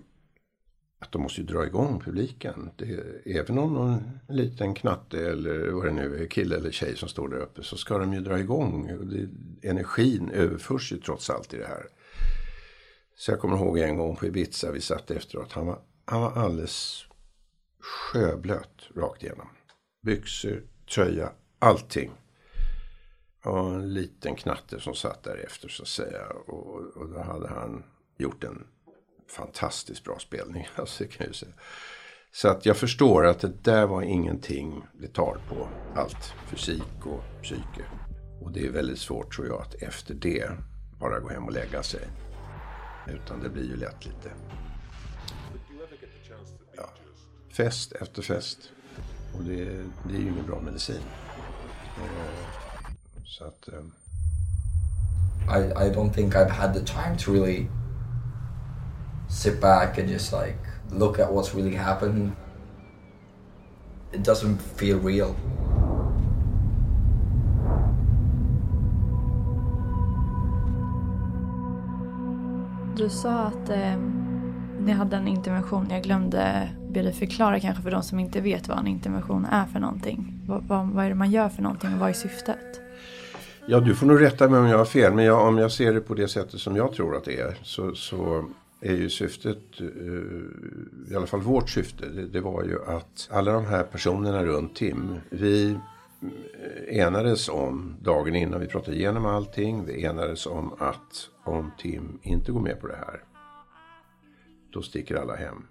att 1.00 1.12
de 1.12 1.22
måste 1.22 1.42
ju 1.42 1.48
dra 1.48 1.66
igång 1.66 2.00
publiken. 2.00 2.70
Det, 2.76 3.00
även 3.26 3.58
om 3.58 3.74
någon 3.74 4.20
liten 4.30 4.74
knatte 4.74 5.30
eller 5.30 5.70
vad 5.70 5.86
det 5.86 5.92
nu 5.92 6.24
är, 6.24 6.28
kille 6.28 6.56
eller 6.56 6.72
tjej 6.72 6.96
som 6.96 7.10
står 7.10 7.30
där 7.30 7.38
uppe 7.38 7.64
så 7.64 7.78
ska 7.78 7.98
de 7.98 8.14
ju 8.14 8.20
dra 8.20 8.40
igång. 8.40 8.88
Det, 8.88 9.30
energin 9.70 10.30
överförs 10.30 10.92
ju 10.92 10.98
trots 10.98 11.30
allt 11.30 11.54
i 11.54 11.58
det 11.58 11.68
här. 11.68 11.86
Så 13.16 13.32
jag 13.32 13.40
kommer 13.40 13.58
ihåg 13.58 13.80
en 13.80 13.98
gång 13.98 14.16
på 14.16 14.26
Ibiza, 14.26 14.72
vi 14.72 14.82
satt 14.82 15.12
efteråt. 15.12 15.52
Han 15.54 15.66
var, 15.66 15.80
han 16.06 16.22
var 16.22 16.32
alldeles 16.32 17.06
sjöblöt 17.80 18.90
rakt 18.96 19.24
igenom. 19.24 19.48
Byxor, 20.02 20.64
tröja, 20.96 21.32
allting. 21.60 22.12
Och 23.44 23.74
en 23.74 23.94
liten 23.94 24.36
knatte 24.36 24.80
som 24.80 24.96
satt 24.96 25.24
där 25.24 25.46
efter 25.46 25.68
så 25.68 25.84
att 25.84 25.88
säga. 25.88 26.26
Och, 26.48 26.98
och 26.98 27.10
då 27.10 27.20
hade 27.20 27.48
han 27.48 27.84
gjort 28.18 28.44
en 28.44 28.68
fantastiskt 29.30 30.04
bra 30.04 30.20
spelning. 30.20 30.68
Alltså, 30.76 31.04
kan 31.04 31.26
jag 31.26 31.36
säga. 31.36 31.52
Så 32.32 32.48
att 32.48 32.66
jag 32.66 32.78
förstår 32.78 33.26
att 33.26 33.40
det 33.40 33.64
där 33.64 33.86
var 33.86 34.02
ingenting 34.02 34.84
det 35.02 35.08
tar 35.08 35.38
på 35.50 35.68
allt. 35.96 36.34
Fysik 36.48 37.06
och 37.06 37.24
psyke. 37.44 37.86
Och 38.42 38.52
det 38.52 38.66
är 38.66 38.72
väldigt 38.72 39.00
svårt 39.00 39.36
tror 39.36 39.48
jag 39.48 39.62
att 39.62 39.76
efter 39.76 40.14
det 40.14 40.50
bara 41.00 41.20
gå 41.20 41.30
hem 41.30 41.46
och 41.46 41.52
lägga 41.52 41.84
sig. 41.84 42.08
Utan 43.08 43.44
det 43.44 43.50
blir 43.50 43.64
ju 43.64 43.76
lätt 43.76 44.06
lite 44.06 44.32
ja, 46.76 46.90
fest 47.50 47.92
efter 47.92 48.22
fest. 48.22 48.58
Och 49.38 49.44
det, 49.44 49.66
det 50.04 50.16
är 50.16 50.20
ju 50.20 50.28
ingen 50.28 50.46
bra 50.46 50.62
medicin. 50.62 51.02
Eh, 51.98 52.92
så 53.26 53.44
att... 53.44 53.70
Um... 53.74 53.94
I, 55.50 55.86
I 55.86 55.90
don't 55.90 56.14
think 56.14 56.36
I've 56.36 56.50
had 56.50 56.74
the 56.74 56.82
time 56.82 57.18
to 57.18 57.32
really 57.32 57.68
sit 59.30 59.62
back 59.62 59.98
and 59.98 60.10
just 60.10 60.34
like 60.34 60.58
look 60.92 61.20
at 61.20 61.32
what's 61.32 61.56
really 61.56 61.76
happened. 61.76 62.32
It 64.12 64.24
doesn't 64.24 64.58
feel 64.76 65.00
real. 65.00 65.36
Du 72.98 73.10
sa 73.10 73.40
att 73.40 73.70
eh, 73.70 73.96
ni 74.80 74.92
hade 74.92 75.16
en 75.16 75.28
intervention. 75.28 75.88
Jag 75.90 76.04
glömde 76.04 76.70
be 76.90 77.02
dig 77.02 77.14
förklara 77.14 77.60
kanske 77.60 77.84
för 77.84 77.92
de 77.92 78.04
som 78.04 78.20
inte 78.20 78.42
vet 78.42 78.68
vad 78.68 78.80
en 78.80 78.88
intervention 78.88 79.46
är 79.46 79.66
för 79.66 79.80
någonting. 79.80 80.42
Vad, 80.48 80.64
vad, 80.64 80.88
vad 80.88 81.06
är 81.06 81.10
det 81.10 81.16
man 81.16 81.32
gör 81.32 81.50
för 81.50 81.62
någonting 81.62 81.94
och 81.94 82.00
vad 82.00 82.10
är 82.10 82.14
syftet? 82.14 82.82
Ja, 83.66 83.80
du 83.80 83.96
får 83.96 84.08
nog 84.08 84.22
rätta 84.22 84.50
mig 84.50 84.60
om 84.60 84.68
jag 84.68 84.78
har 84.78 84.86
fel. 84.86 85.14
Men 85.14 85.26
jag, 85.26 85.48
om 85.48 85.58
jag 85.58 85.72
ser 85.72 85.94
det 85.94 86.02
på 86.02 86.14
det 86.14 86.28
sättet 86.28 86.60
som 86.60 86.76
jag 86.76 86.94
tror 86.94 87.18
att 87.18 87.26
det 87.26 87.40
är. 87.40 87.58
Så, 87.64 87.96
så 87.96 88.46
är 88.82 88.96
ju 88.96 89.10
syftet, 89.10 89.80
eh, 89.80 91.12
i 91.12 91.16
alla 91.16 91.28
fall 91.28 91.42
vårt 91.42 91.70
syfte, 91.70 92.10
det, 92.10 92.26
det 92.26 92.42
var 92.42 92.64
ju 92.64 92.86
att 92.86 93.30
alla 93.32 93.52
de 93.54 93.66
här 93.66 93.84
personerna 93.84 94.46
runt 94.46 94.76
Tim, 94.76 95.16
vi 95.30 95.72
eh, 96.22 97.00
enades 97.00 97.50
om 97.50 97.96
dagen 98.02 98.36
innan 98.36 98.60
vi 98.60 98.68
pratade 98.68 98.98
igenom 98.98 99.26
allting. 99.26 99.86
Vi 99.86 100.06
enades 100.06 100.46
om 100.46 100.74
att 100.80 101.30
om 101.44 101.72
Tim 101.78 102.20
inte 102.22 102.52
går 102.52 102.62
med 102.62 102.82
på 102.82 102.88
det 102.88 102.96
här. 102.96 103.24
Då 104.72 104.82
sticker 104.82 105.16
alla 105.16 105.36
hem. 105.36 105.66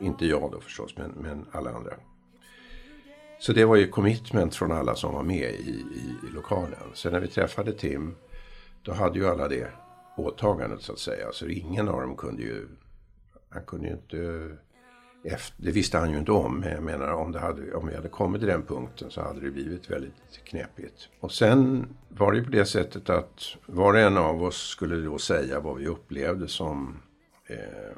Inte 0.00 0.26
jag 0.26 0.52
då 0.52 0.60
förstås, 0.60 0.96
men, 0.96 1.10
men 1.10 1.46
alla 1.52 1.70
andra. 1.70 1.92
Så 3.38 3.52
det 3.52 3.64
var 3.64 3.76
ju 3.76 3.88
commitment 3.88 4.54
från 4.54 4.72
alla 4.72 4.94
som 4.94 5.14
var 5.14 5.22
med 5.22 5.50
i, 5.50 5.70
i, 5.70 6.14
i 6.28 6.34
lokalen. 6.34 6.78
Sen 6.94 7.12
när 7.12 7.20
vi 7.20 7.28
träffade 7.28 7.72
Tim, 7.72 8.14
då 8.82 8.92
hade 8.92 9.18
ju 9.18 9.26
alla 9.26 9.48
det 9.48 9.72
åtagandet 10.16 10.82
så 10.82 10.92
att 10.92 10.98
säga. 10.98 11.32
Så 11.32 11.46
ingen 11.46 11.88
av 11.88 12.00
dem 12.00 12.16
kunde 12.16 12.42
ju, 12.42 12.68
han 13.48 13.64
kunde 13.64 13.86
ju 13.86 13.92
inte, 13.92 14.50
efter, 15.24 15.62
det 15.62 15.70
visste 15.70 15.98
han 15.98 16.10
ju 16.10 16.18
inte 16.18 16.32
om. 16.32 16.60
Men 16.60 16.72
jag 16.72 16.82
menar 16.82 17.12
om, 17.12 17.32
det 17.32 17.38
hade, 17.38 17.74
om 17.74 17.86
vi 17.86 17.94
hade 17.94 18.08
kommit 18.08 18.40
till 18.40 18.48
den 18.48 18.62
punkten 18.62 19.10
så 19.10 19.22
hade 19.22 19.40
det 19.40 19.50
blivit 19.50 19.90
väldigt 19.90 20.44
knepigt. 20.44 21.08
Och 21.20 21.32
sen 21.32 21.86
var 22.08 22.32
det 22.32 22.38
ju 22.38 22.44
på 22.44 22.50
det 22.50 22.66
sättet 22.66 23.10
att 23.10 23.56
var 23.66 23.92
och 23.92 24.00
en 24.00 24.16
av 24.16 24.42
oss 24.42 24.68
skulle 24.68 24.96
då 24.96 25.18
säga 25.18 25.60
vad 25.60 25.76
vi 25.76 25.86
upplevde 25.86 26.48
som, 26.48 27.02
eh, 27.46 27.96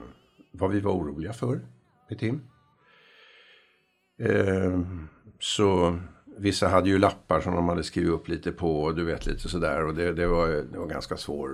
vad 0.53 0.71
vi 0.71 0.81
var 0.81 0.93
oroliga 0.93 1.33
för 1.33 1.61
med 2.09 2.19
Tim. 2.19 2.41
Eh, 4.19 4.81
så 5.39 5.99
vissa 6.39 6.69
hade 6.69 6.89
ju 6.89 6.99
lappar 6.99 7.41
som 7.41 7.55
de 7.55 7.69
hade 7.69 7.85
skrivit 7.85 8.11
upp 8.11 8.29
lite 8.29 8.53
på 8.53 8.83
och 8.83 8.95
du 8.95 9.05
vet 9.05 9.27
lite 9.27 9.49
sådär 9.49 9.85
och 9.85 9.95
det, 9.95 10.13
det, 10.13 10.27
var, 10.27 10.49
det 10.49 10.79
var 10.79 10.87
ganska 10.87 11.17
svårt. 11.17 11.51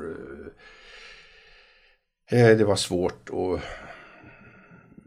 Eh, 2.30 2.50
eh, 2.50 2.58
det 2.58 2.64
var 2.64 2.76
svårt 2.76 3.30
och 3.30 3.60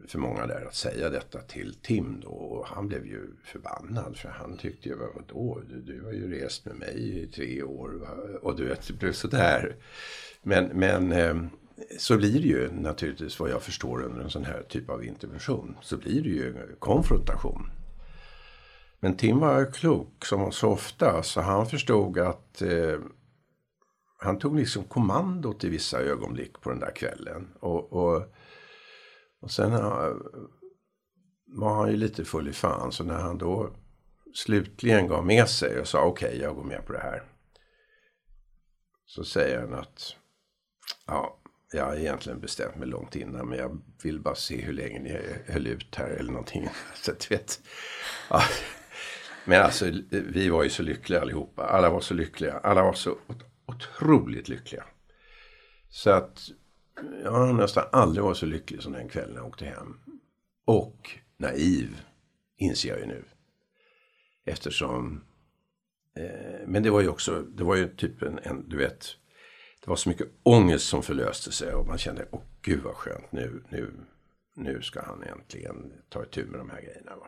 för 0.08 0.18
många 0.18 0.46
där 0.46 0.64
att 0.66 0.74
säga 0.74 1.10
detta 1.10 1.40
till 1.40 1.74
Tim 1.82 2.20
då. 2.20 2.28
Och 2.28 2.66
han 2.66 2.88
blev 2.88 3.06
ju 3.06 3.20
förbannad 3.44 4.16
för 4.16 4.28
han 4.28 4.56
tyckte 4.56 4.88
ju, 4.88 4.94
vadå, 4.94 5.62
du, 5.68 5.80
du 5.80 6.04
har 6.04 6.12
ju 6.12 6.40
rest 6.40 6.64
med 6.64 6.76
mig 6.76 7.22
i 7.22 7.26
tre 7.26 7.62
år 7.62 8.08
och 8.42 8.56
du 8.56 8.64
vet, 8.64 8.86
det 8.86 8.92
blev 8.92 9.12
sådär. 9.12 9.76
Men, 10.42 10.64
men 10.64 11.12
eh, 11.12 11.36
så 11.98 12.16
blir 12.16 12.40
det 12.40 12.48
ju 12.48 12.72
naturligtvis 12.72 13.40
vad 13.40 13.50
jag 13.50 13.62
förstår 13.62 14.02
under 14.02 14.22
en 14.22 14.30
sån 14.30 14.44
här 14.44 14.62
typ 14.68 14.90
av 14.90 15.04
intervention. 15.04 15.76
Så 15.82 15.96
blir 15.96 16.22
det 16.22 16.28
ju 16.28 16.54
konfrontation. 16.78 17.70
Men 19.00 19.16
Tim 19.16 19.38
var 19.38 19.72
klok 19.72 20.24
som 20.24 20.52
så 20.52 20.68
ofta 20.68 21.22
så 21.22 21.40
han 21.40 21.66
förstod 21.66 22.18
att 22.18 22.62
eh, 22.62 22.98
han 24.18 24.38
tog 24.38 24.56
liksom 24.56 24.84
kommandot 24.84 25.64
i 25.64 25.68
vissa 25.68 26.00
ögonblick 26.00 26.60
på 26.60 26.70
den 26.70 26.80
där 26.80 26.94
kvällen. 26.94 27.48
Och, 27.60 27.92
och, 27.92 28.22
och 29.40 29.50
sen 29.50 29.72
eh, 29.72 30.12
var 31.46 31.74
han 31.74 31.90
ju 31.90 31.96
lite 31.96 32.24
full 32.24 32.48
i 32.48 32.52
fan 32.52 32.92
så 32.92 33.04
när 33.04 33.18
han 33.18 33.38
då 33.38 33.70
slutligen 34.34 35.08
gav 35.08 35.26
med 35.26 35.48
sig 35.48 35.80
och 35.80 35.88
sa 35.88 36.02
okej 36.02 36.28
okay, 36.28 36.40
jag 36.40 36.54
går 36.54 36.64
med 36.64 36.86
på 36.86 36.92
det 36.92 36.98
här. 36.98 37.22
Så 39.06 39.24
säger 39.24 39.60
han 39.60 39.74
att 39.74 40.16
ja, 41.06 41.38
jag 41.72 41.84
har 41.84 41.96
egentligen 41.96 42.40
bestämt 42.40 42.76
mig 42.76 42.88
långt 42.88 43.16
innan 43.16 43.48
men 43.48 43.58
jag 43.58 43.80
vill 44.02 44.20
bara 44.20 44.34
se 44.34 44.60
hur 44.60 44.72
länge 44.72 44.98
ni 44.98 45.20
höll 45.52 45.66
ut 45.66 45.94
här 45.94 46.10
eller 46.10 46.32
någonting. 46.32 46.68
Så 46.94 47.12
att, 47.12 47.30
vet, 47.30 47.60
ja. 48.30 48.42
Men 49.48 49.62
alltså 49.62 49.90
vi 50.10 50.48
var 50.48 50.62
ju 50.62 50.70
så 50.70 50.82
lyckliga 50.82 51.20
allihopa. 51.20 51.62
Alla 51.66 51.90
var 51.90 52.00
så 52.00 52.14
lyckliga. 52.14 52.52
Alla 52.52 52.82
var 52.82 52.92
så 52.92 53.18
otroligt 53.66 54.48
lyckliga. 54.48 54.84
Så 55.88 56.10
att 56.10 56.48
jag 57.22 57.30
har 57.30 57.52
nästan 57.52 57.84
aldrig 57.92 58.24
varit 58.24 58.36
så 58.36 58.46
lycklig 58.46 58.82
som 58.82 58.92
den 58.92 59.08
kvällen 59.08 59.36
jag 59.36 59.46
åkte 59.46 59.64
hem. 59.64 60.00
Och 60.64 61.10
naiv, 61.36 62.00
inser 62.56 62.88
jag 62.88 62.98
ju 62.98 63.06
nu. 63.06 63.24
Eftersom, 64.44 65.24
eh, 66.16 66.66
men 66.66 66.82
det 66.82 66.90
var 66.90 67.00
ju 67.00 67.08
också, 67.08 67.42
det 67.42 67.64
var 67.64 67.76
ju 67.76 67.96
typ 67.96 68.22
en, 68.22 68.38
en, 68.42 68.68
du 68.68 68.76
vet, 68.76 69.06
det 69.84 69.90
var 69.90 69.96
så 69.96 70.08
mycket 70.08 70.28
ångest 70.42 70.88
som 70.88 71.02
förlöste 71.02 71.52
sig 71.52 71.74
och 71.74 71.86
man 71.86 71.98
kände, 71.98 72.28
åh 72.30 72.42
gud 72.62 72.82
vad 72.82 72.94
skönt, 72.94 73.32
nu, 73.32 73.62
nu, 73.68 73.94
nu 74.54 74.82
ska 74.82 75.02
han 75.02 75.22
äntligen 75.22 75.92
ta 76.08 76.24
itu 76.24 76.46
med 76.46 76.60
de 76.60 76.70
här 76.70 76.82
grejerna. 76.82 77.16
Va? 77.16 77.26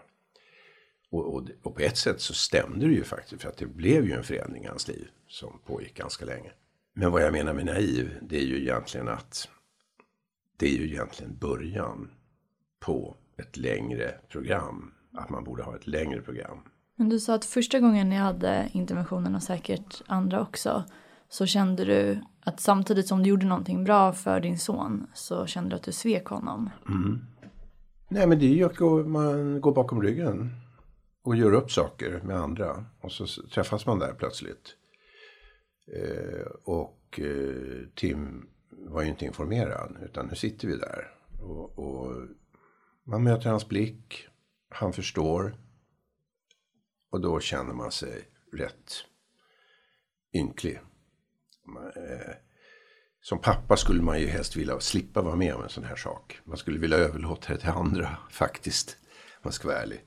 Och, 1.11 1.35
och, 1.35 1.49
och, 1.63 1.75
på 1.75 1.81
ett 1.81 1.97
sätt 1.97 2.21
så 2.21 2.35
stämde 2.35 2.87
det 2.87 2.93
ju 2.93 3.05
faktiskt 3.05 3.43
för 3.43 3.49
att 3.49 3.57
det 3.57 3.67
blev 3.67 4.07
ju 4.07 4.13
en 4.13 4.25
förändring 4.25 4.65
i 4.65 4.67
hans 4.67 4.89
liv 4.89 5.09
som 5.29 5.59
pågick 5.67 5.95
ganska 5.95 6.25
länge. 6.25 6.51
Men 6.95 7.13
vad 7.13 7.23
jag 7.23 7.33
menar 7.33 7.53
med 7.53 7.67
naiv, 7.67 8.19
det 8.23 8.37
är 8.37 8.45
ju 8.45 8.61
egentligen 8.61 9.09
att 9.09 9.49
det 10.57 10.67
är 10.67 10.79
ju 10.79 10.87
egentligen 10.87 11.37
början 11.37 12.11
på 12.81 13.17
ett 13.37 13.57
längre 13.57 14.15
program. 14.29 14.93
Att 15.13 15.31
man 15.31 15.45
borde 15.45 15.63
ha 15.63 15.77
ett 15.77 15.87
längre 15.87 16.23
program. 16.23 16.59
Men 16.97 17.09
du 17.09 17.21
sa 17.21 17.35
att 17.35 17.45
första 17.45 17.81
gången 17.81 18.09
ni 18.09 18.17
hade 18.17 18.69
interventionen 18.73 19.35
och 19.35 19.43
säkert 19.43 20.03
andra 20.07 20.43
också 20.43 20.85
så 21.29 21.47
kände 21.47 21.85
du 21.85 22.21
att 22.41 22.61
samtidigt 22.61 23.07
som 23.07 23.23
du 23.23 23.29
gjorde 23.29 23.47
någonting 23.47 23.85
bra 23.85 24.13
för 24.13 24.41
din 24.41 24.59
son 24.59 25.07
så 25.15 25.47
kände 25.47 25.71
du 25.71 25.77
att 25.77 25.83
du 25.83 25.93
svek 25.93 26.27
honom. 26.27 26.71
Mm. 26.89 27.21
Nej 28.09 28.27
men 28.27 28.39
det 28.39 28.47
är 28.47 28.55
ju 28.55 28.65
att 28.65 29.07
man 29.07 29.61
går 29.61 29.73
bakom 29.73 30.03
ryggen 30.03 30.51
och 31.23 31.37
gör 31.37 31.53
upp 31.53 31.73
saker 31.73 32.21
med 32.25 32.37
andra. 32.37 32.87
Och 33.01 33.13
så 33.13 33.27
träffas 33.27 33.87
man 33.87 33.99
där 33.99 34.15
plötsligt. 34.15 34.77
Eh, 35.93 36.47
och 36.65 37.21
eh, 37.21 37.87
Tim 37.95 38.49
var 38.71 39.03
ju 39.03 39.09
inte 39.09 39.25
informerad 39.25 39.97
utan 40.03 40.27
nu 40.27 40.35
sitter 40.35 40.69
vi 40.69 40.77
där. 40.77 41.15
Och, 41.41 41.79
och, 41.79 42.17
man 43.05 43.25
möter 43.25 43.51
hans 43.51 43.69
blick, 43.69 44.29
han 44.69 44.93
förstår. 44.93 45.57
Och 47.11 47.21
då 47.21 47.41
känner 47.41 47.75
man 47.75 47.93
sig 47.93 48.29
rätt 48.53 48.93
ynklig. 50.35 50.81
Eh, 51.97 52.35
som 53.23 53.39
pappa 53.41 53.77
skulle 53.77 54.03
man 54.03 54.21
ju 54.21 54.27
helst 54.27 54.57
vilja 54.57 54.81
slippa 54.81 55.23
vara 55.23 55.37
med 55.37 55.55
om 55.55 55.63
en 55.63 55.69
sån 55.69 55.85
här 55.85 55.97
sak. 55.97 56.41
Man 56.45 56.57
skulle 56.57 56.79
vilja 56.79 56.97
överlåta 56.97 57.53
det 57.53 57.59
till 57.59 57.69
andra 57.69 58.17
faktiskt. 58.31 58.97
Om 59.35 59.41
man 59.43 59.53
ska 59.53 59.69
vara 59.69 59.79
ärlig. 59.79 60.05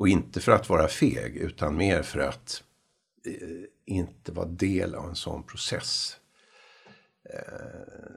Och 0.00 0.08
inte 0.08 0.40
för 0.40 0.52
att 0.52 0.68
vara 0.68 0.88
feg 0.88 1.36
utan 1.36 1.76
mer 1.76 2.02
för 2.02 2.18
att 2.20 2.62
eh, 3.26 3.64
inte 3.84 4.32
vara 4.32 4.46
del 4.46 4.94
av 4.94 5.08
en 5.08 5.14
sån 5.14 5.42
process. 5.42 6.16
Eh, 7.24 8.12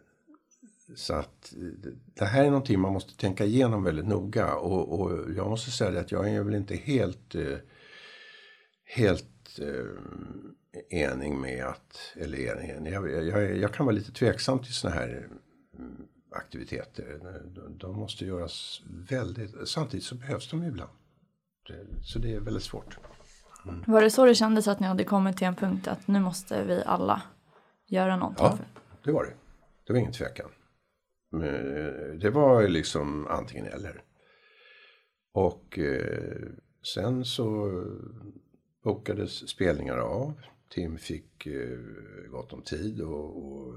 så 0.96 1.14
att 1.14 1.54
eh, 1.54 1.92
det 2.14 2.26
här 2.26 2.44
är 2.44 2.50
någonting 2.50 2.80
man 2.80 2.94
måste 2.94 3.18
tänka 3.18 3.46
igenom 3.46 3.84
väldigt 3.84 4.08
noga. 4.08 4.56
Och, 4.56 5.00
och 5.00 5.32
jag 5.36 5.50
måste 5.50 5.72
säga 5.72 6.00
att 6.00 6.12
jag 6.12 6.30
är 6.30 6.44
väl 6.44 6.56
inte 6.56 6.76
helt, 6.76 7.36
eh, 7.36 7.58
helt 8.84 9.60
eh, 9.60 11.00
enig 11.00 11.32
med 11.32 11.66
att, 11.66 11.98
eller 12.16 12.38
enig, 12.38 12.94
jag, 12.94 13.28
jag, 13.28 13.58
jag 13.58 13.74
kan 13.74 13.86
vara 13.86 13.96
lite 13.96 14.12
tveksam 14.12 14.60
till 14.60 14.74
sådana 14.74 15.00
här 15.00 15.30
mm, 15.80 16.08
aktiviteter. 16.32 17.20
De 17.70 17.96
måste 17.96 18.26
göras 18.26 18.82
väldigt, 19.10 19.70
samtidigt 19.70 20.06
så 20.06 20.16
behövs 20.16 20.50
de 20.50 20.64
ibland. 20.64 20.92
Så 22.04 22.20
det 22.20 22.34
är 22.34 22.40
väldigt 22.40 22.64
svårt. 22.64 22.98
Mm. 23.66 23.84
Var 23.88 24.02
det 24.02 24.10
så 24.10 24.26
det 24.26 24.36
kändes 24.36 24.68
att 24.68 24.80
ni 24.80 24.88
hade 24.88 25.04
kommit 25.04 25.38
till 25.38 25.48
en 25.48 25.56
punkt 25.56 25.88
att 25.88 26.08
nu 26.08 26.20
måste 26.20 26.64
vi 26.64 26.84
alla 26.86 27.22
göra 27.88 28.18
någonting? 28.18 28.46
Ja, 28.46 28.58
det 29.04 29.12
var 29.12 29.24
det. 29.24 29.34
Det 29.88 29.94
var 29.94 30.00
ingen 30.00 30.14
tvekan. 30.14 30.50
Det 32.20 32.30
var 32.30 32.68
liksom 32.68 33.28
antingen 33.28 33.66
eller. 33.66 34.04
Och 35.34 35.80
eh, 35.80 36.48
sen 36.94 37.26
så 37.26 37.82
bokades 38.84 39.50
spelningar 39.50 39.98
av. 39.98 40.34
Tim 40.70 40.98
fick 40.98 41.46
eh, 41.46 41.80
gott 42.32 42.54
om 42.54 42.62
tid 42.62 43.02
och, 43.02 43.46
och 43.46 43.76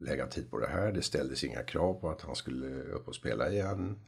lägga 0.00 0.26
tid 0.26 0.50
på 0.50 0.58
det 0.58 0.66
här. 0.66 0.92
Det 0.92 1.02
ställdes 1.02 1.44
inga 1.44 1.62
krav 1.62 1.94
på 1.94 2.10
att 2.10 2.22
han 2.22 2.36
skulle 2.36 2.82
upp 2.82 3.08
och 3.08 3.14
spela 3.14 3.50
igen. 3.50 3.98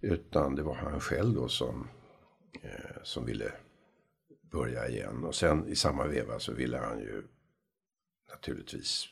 Utan 0.00 0.54
det 0.54 0.62
var 0.62 0.74
han 0.74 1.00
själv 1.00 1.34
då 1.34 1.48
som, 1.48 1.88
eh, 2.62 3.02
som 3.02 3.24
ville 3.24 3.52
börja 4.42 4.88
igen. 4.88 5.24
Och 5.24 5.34
sen 5.34 5.68
i 5.68 5.76
samma 5.76 6.06
veva 6.06 6.38
så 6.38 6.52
ville 6.52 6.78
han 6.78 6.98
ju 6.98 7.22
naturligtvis, 8.30 9.08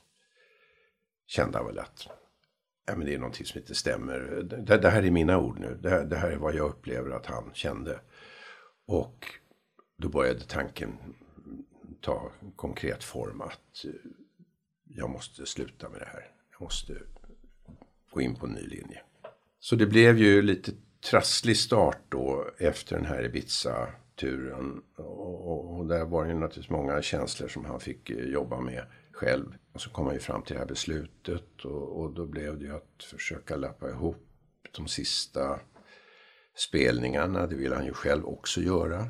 kände 1.27 1.59
han 1.59 1.67
väl 1.67 1.79
att 1.79 2.09
ja, 2.87 2.97
men 2.97 3.07
det 3.07 3.15
är 3.15 3.19
någonting 3.19 3.47
som 3.47 3.61
inte 3.61 3.75
stämmer. 3.75 4.19
Det, 4.43 4.79
det 4.79 4.91
här 4.91 5.03
är 5.03 5.11
mina 5.11 5.39
ord 5.39 5.59
nu. 5.59 5.79
Det, 5.83 6.05
det, 6.05 6.17
här 6.17 6.31
är 6.31 6.37
vad 6.37 6.55
jag 6.55 6.71
upplever 6.71 7.11
att 7.11 7.27
han 7.27 7.51
kände. 7.55 8.01
Och 8.87 9.27
då 9.97 10.09
började 10.09 10.41
tanken 10.41 10.99
ta 12.01 12.33
konkret 12.57 13.05
form 13.05 13.41
att 13.41 13.85
eh, 13.85 13.91
jag 14.85 15.11
måste 15.11 15.47
sluta 15.47 15.89
med 15.89 16.01
det 16.01 16.09
här. 16.13 16.31
Jag 16.51 16.63
måste 16.63 16.95
gå 18.11 18.21
in 18.21 18.37
på 18.37 18.47
en 18.47 18.53
ny 18.53 18.67
linje. 18.67 19.03
Så 19.61 19.77
det 19.77 19.87
blev 19.87 20.19
ju 20.19 20.43
lite 20.43 20.73
trasslig 21.11 21.57
start 21.57 21.99
då 22.09 22.51
efter 22.59 22.97
den 22.97 23.07
här 23.07 23.25
Ibiza-turen. 23.25 24.83
Och, 24.97 25.79
och, 25.79 25.87
där 25.87 26.05
var 26.05 26.25
det 26.25 26.31
ju 26.31 26.39
naturligtvis 26.39 26.71
många 26.71 27.03
känslor 27.03 27.49
som 27.49 27.65
han 27.65 27.81
fick 27.81 28.11
eh, 28.11 28.25
jobba 28.25 28.61
med 28.61 28.87
själv. 29.13 29.55
Och 29.73 29.81
så 29.81 29.91
kom 29.91 30.07
han 30.07 30.15
ju 30.15 30.21
fram 30.21 30.43
till 30.43 30.55
det 30.55 30.61
här 30.61 30.67
beslutet 30.67 31.65
och, 31.65 32.01
och 32.01 32.15
då 32.15 32.27
blev 32.27 32.59
det 32.59 32.65
ju 32.65 32.77
att 32.77 33.05
försöka 33.11 33.57
lappa 33.57 33.91
ihop 33.91 34.29
de 34.77 34.89
sista 34.89 35.61
spelningarna. 36.57 37.47
Det 37.47 37.57
ville 37.57 37.75
han 37.75 37.85
ju 37.85 37.93
själv 37.93 38.27
också 38.27 38.61
göra. 38.61 39.01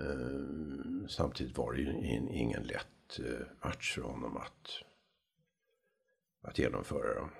Eh, 0.00 1.06
samtidigt 1.08 1.58
var 1.58 1.72
det 1.72 1.80
ju 1.80 1.90
ingen 2.30 2.62
lätt 2.62 3.18
eh, 3.18 3.46
match 3.64 3.94
för 3.94 4.02
honom 4.02 4.36
att, 4.36 4.68
att 6.42 6.58
genomföra 6.58 7.14
dem. 7.14 7.30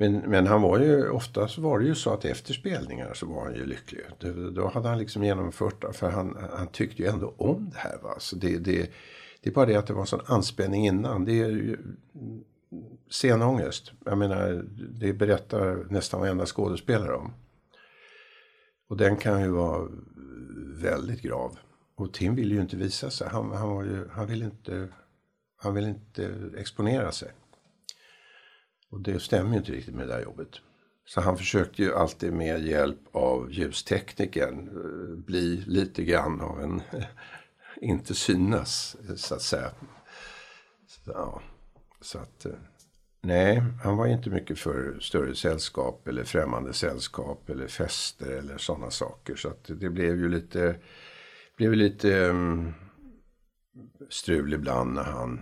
Men, 0.00 0.12
men 0.12 0.46
han 0.46 0.62
var 0.62 0.78
ju, 0.78 1.10
oftast 1.10 1.58
var 1.58 1.78
det 1.78 1.84
ju 1.84 1.94
så 1.94 2.12
att 2.12 2.24
efter 2.24 2.54
spelningar 2.54 3.14
så 3.14 3.26
var 3.26 3.44
han 3.44 3.54
ju 3.54 3.66
lycklig. 3.66 4.00
Då, 4.18 4.50
då 4.50 4.68
hade 4.68 4.88
han 4.88 4.98
liksom 4.98 5.24
genomfört, 5.24 5.96
för 5.96 6.10
han, 6.10 6.36
han 6.52 6.66
tyckte 6.66 7.02
ju 7.02 7.08
ändå 7.08 7.34
om 7.36 7.70
det 7.72 7.78
här. 7.78 7.98
Va? 8.02 8.14
Så 8.18 8.36
det, 8.36 8.58
det, 8.58 8.90
det 9.42 9.50
är 9.50 9.54
bara 9.54 9.66
det 9.66 9.76
att 9.76 9.86
det 9.86 9.92
var 9.92 10.00
en 10.00 10.06
sån 10.06 10.20
anspänning 10.26 10.86
innan. 10.86 11.24
Det 11.24 11.40
är 11.40 11.48
ju 11.48 11.78
scenångest. 13.10 13.92
Jag 14.04 14.18
menar, 14.18 14.64
det 15.00 15.12
berättar 15.12 15.86
nästan 15.90 16.20
varenda 16.20 16.46
skådespelare 16.46 17.14
om. 17.14 17.32
Och 18.88 18.96
den 18.96 19.16
kan 19.16 19.42
ju 19.42 19.48
vara 19.48 19.88
väldigt 20.82 21.22
grav. 21.22 21.58
Och 21.94 22.12
Tim 22.12 22.34
ville 22.34 22.54
ju 22.54 22.60
inte 22.60 22.76
visa 22.76 23.10
sig. 23.10 23.28
Han, 23.28 23.50
han, 23.50 23.68
var 23.68 23.84
ju, 23.84 24.08
han, 24.12 24.26
ville 24.26 24.44
inte, 24.44 24.88
han 25.56 25.74
ville 25.74 25.88
inte 25.88 26.34
exponera 26.58 27.12
sig. 27.12 27.32
Och 28.90 29.00
det 29.00 29.20
stämmer 29.20 29.50
ju 29.50 29.58
inte 29.58 29.72
riktigt 29.72 29.94
med 29.94 30.08
det 30.08 30.14
där 30.14 30.22
jobbet. 30.22 30.48
Så 31.04 31.20
han 31.20 31.36
försökte 31.36 31.82
ju 31.82 31.94
alltid 31.94 32.32
med 32.32 32.62
hjälp 32.62 33.00
av 33.12 33.52
ljusteknikern 33.52 34.68
eh, 34.68 35.24
bli 35.24 35.64
lite 35.66 36.04
grann 36.04 36.40
av 36.40 36.60
en, 36.60 36.82
inte 37.80 38.14
synas 38.14 38.96
så 39.16 39.34
att 39.34 39.42
säga. 39.42 39.70
Så, 40.86 41.10
ja, 41.10 41.42
så 42.00 42.18
att, 42.18 42.46
eh, 42.46 42.52
nej, 43.20 43.62
han 43.82 43.96
var 43.96 44.06
inte 44.06 44.30
mycket 44.30 44.58
för 44.58 44.98
större 45.00 45.34
sällskap 45.34 46.08
eller 46.08 46.24
främmande 46.24 46.72
sällskap 46.72 47.50
eller 47.50 47.66
fester 47.66 48.30
eller 48.30 48.58
sådana 48.58 48.90
saker. 48.90 49.36
Så 49.36 49.48
att 49.48 49.64
det 49.64 49.90
blev 49.90 50.16
ju 50.16 50.28
lite, 50.28 50.76
blev 51.56 51.72
lite 51.72 52.28
um, 52.28 52.74
strul 54.08 54.52
ibland 54.52 54.94
när 54.94 55.02
han 55.02 55.40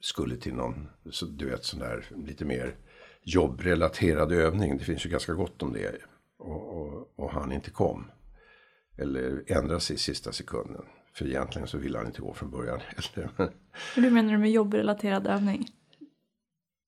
skulle 0.00 0.36
till 0.36 0.54
någon, 0.54 0.88
så 1.10 1.26
du 1.26 1.50
vet 1.50 1.64
sån 1.64 1.80
där 1.80 2.06
lite 2.26 2.44
mer 2.44 2.74
jobbrelaterad 3.22 4.32
övning. 4.32 4.78
Det 4.78 4.84
finns 4.84 5.06
ju 5.06 5.10
ganska 5.10 5.32
gott 5.32 5.62
om 5.62 5.72
det. 5.72 5.94
Och, 6.38 6.80
och, 6.80 7.12
och 7.16 7.30
han 7.30 7.52
inte 7.52 7.70
kom. 7.70 8.10
Eller 8.98 9.42
ändrade 9.46 9.80
sig 9.80 9.96
i 9.96 9.98
sista 9.98 10.32
sekunden. 10.32 10.84
För 11.14 11.26
egentligen 11.26 11.68
så 11.68 11.78
ville 11.78 11.98
han 11.98 12.06
inte 12.06 12.20
gå 12.22 12.34
från 12.34 12.50
början 12.50 12.80
heller. 13.14 13.52
Hur 13.94 14.10
menar 14.10 14.32
du 14.32 14.38
med 14.38 14.50
jobbrelaterad 14.50 15.26
övning? 15.26 15.66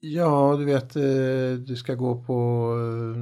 Ja, 0.05 0.57
du 0.59 0.65
vet, 0.65 0.97
eh, 0.97 1.59
du 1.67 1.77
ska 1.77 1.95
gå 1.95 2.23
på 2.23 2.69
eh, 2.79 3.19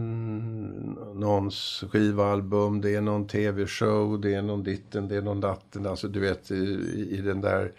någons 1.14 1.85
skivalbum, 1.90 2.81
det 2.81 2.94
är 2.94 3.00
någon 3.00 3.26
tv-show, 3.26 4.20
det 4.20 4.35
är 4.35 4.42
någon 4.42 4.62
ditten, 4.62 5.09
det 5.09 5.16
är 5.16 5.22
någon 5.22 5.40
datten. 5.40 5.87
Alltså 5.87 6.09
du 6.09 6.20
vet, 6.20 6.50
i 6.50 7.20
den 7.24 7.40
där 7.40 7.72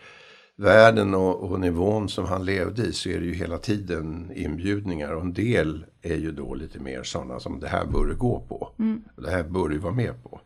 världen 0.62 1.14
och, 1.14 1.52
och, 1.52 1.60
nivån 1.60 2.10
som 2.10 2.26
han 2.26 2.46
levde 2.46 2.84
i 2.84 2.94
så 2.94 3.10
är 3.10 3.20
det 3.20 3.26
ju 3.26 3.34
hela 3.34 3.58
tiden 3.58 4.32
inbjudningar. 4.36 5.12
Och 5.12 5.22
en 5.22 5.34
del 5.34 5.86
är 6.02 6.16
ju 6.16 6.32
då 6.32 6.54
lite 6.54 6.80
mer 6.80 7.04
sådana 7.04 7.40
som 7.40 7.60
det 7.60 7.68
här 7.68 7.86
bör 7.86 8.06
du 8.06 8.16
gå 8.16 8.40
på. 8.40 8.70
Mm. 8.80 9.04
Det 9.16 9.30
här 9.30 9.44
bör 9.44 9.70
du 9.70 9.78
vara 9.78 9.94
med 9.94 10.24
på. 10.24 10.42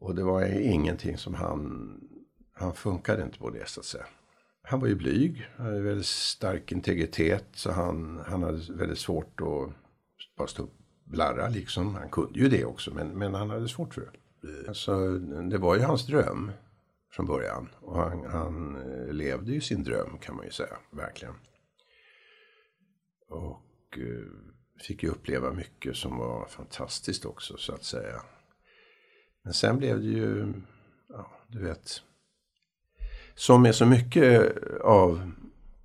Och 0.00 0.14
det 0.14 0.22
var 0.22 0.44
ingenting 0.44 1.18
som 1.18 1.34
han, 1.34 1.94
han 2.52 2.74
funkade 2.74 3.22
inte 3.22 3.38
på 3.38 3.50
det 3.50 3.68
så 3.68 3.80
att 3.80 3.86
säga. 3.86 4.04
Han 4.62 4.80
var 4.80 4.88
ju 4.88 4.94
blyg, 4.94 5.48
han 5.56 5.66
hade 5.66 5.80
väldigt 5.80 6.06
stark 6.06 6.72
integritet 6.72 7.44
så 7.52 7.72
han, 7.72 8.20
han 8.26 8.42
hade 8.42 8.60
väldigt 8.72 8.98
svårt 8.98 9.40
att 9.40 9.72
bara 10.36 10.48
stå 10.48 10.62
upp 10.62 10.74
blarra 11.04 11.48
liksom. 11.48 11.94
Han 11.94 12.08
kunde 12.08 12.38
ju 12.38 12.48
det 12.48 12.64
också 12.64 12.94
men, 12.94 13.08
men 13.08 13.34
han 13.34 13.50
hade 13.50 13.68
svårt 13.68 13.94
för 13.94 14.00
det. 14.00 14.68
Alltså, 14.68 15.18
det 15.50 15.58
var 15.58 15.76
ju 15.76 15.82
hans 15.82 16.06
dröm 16.06 16.50
från 17.14 17.26
början. 17.26 17.68
Och 17.80 17.96
han, 17.96 18.24
han 18.24 18.76
eh, 18.76 19.12
levde 19.12 19.52
ju 19.52 19.60
sin 19.60 19.84
dröm 19.84 20.18
kan 20.18 20.36
man 20.36 20.44
ju 20.44 20.50
säga, 20.50 20.76
verkligen. 20.90 21.34
Och 23.28 23.98
eh, 23.98 24.82
fick 24.86 25.02
ju 25.02 25.08
uppleva 25.08 25.52
mycket 25.52 25.96
som 25.96 26.18
var 26.18 26.46
fantastiskt 26.46 27.24
också 27.24 27.56
så 27.56 27.74
att 27.74 27.84
säga. 27.84 28.22
Men 29.42 29.52
sen 29.52 29.78
blev 29.78 30.00
det 30.00 30.06
ju, 30.06 30.52
ja 31.08 31.30
du 31.48 31.62
vet, 31.62 32.02
som 33.34 33.62
med 33.62 33.74
så 33.74 33.86
mycket 33.86 34.56
av 34.80 35.32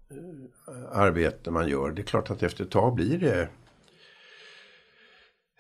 eh, 0.10 0.92
arbete 0.92 1.52
man 1.52 1.70
gör. 1.70 1.92
Det 1.92 2.02
är 2.02 2.06
klart 2.06 2.30
att 2.30 2.44
efter 2.44 2.63
ett 2.63 2.72
tag 2.72 2.96
blir 2.96 3.20
det 3.20 3.50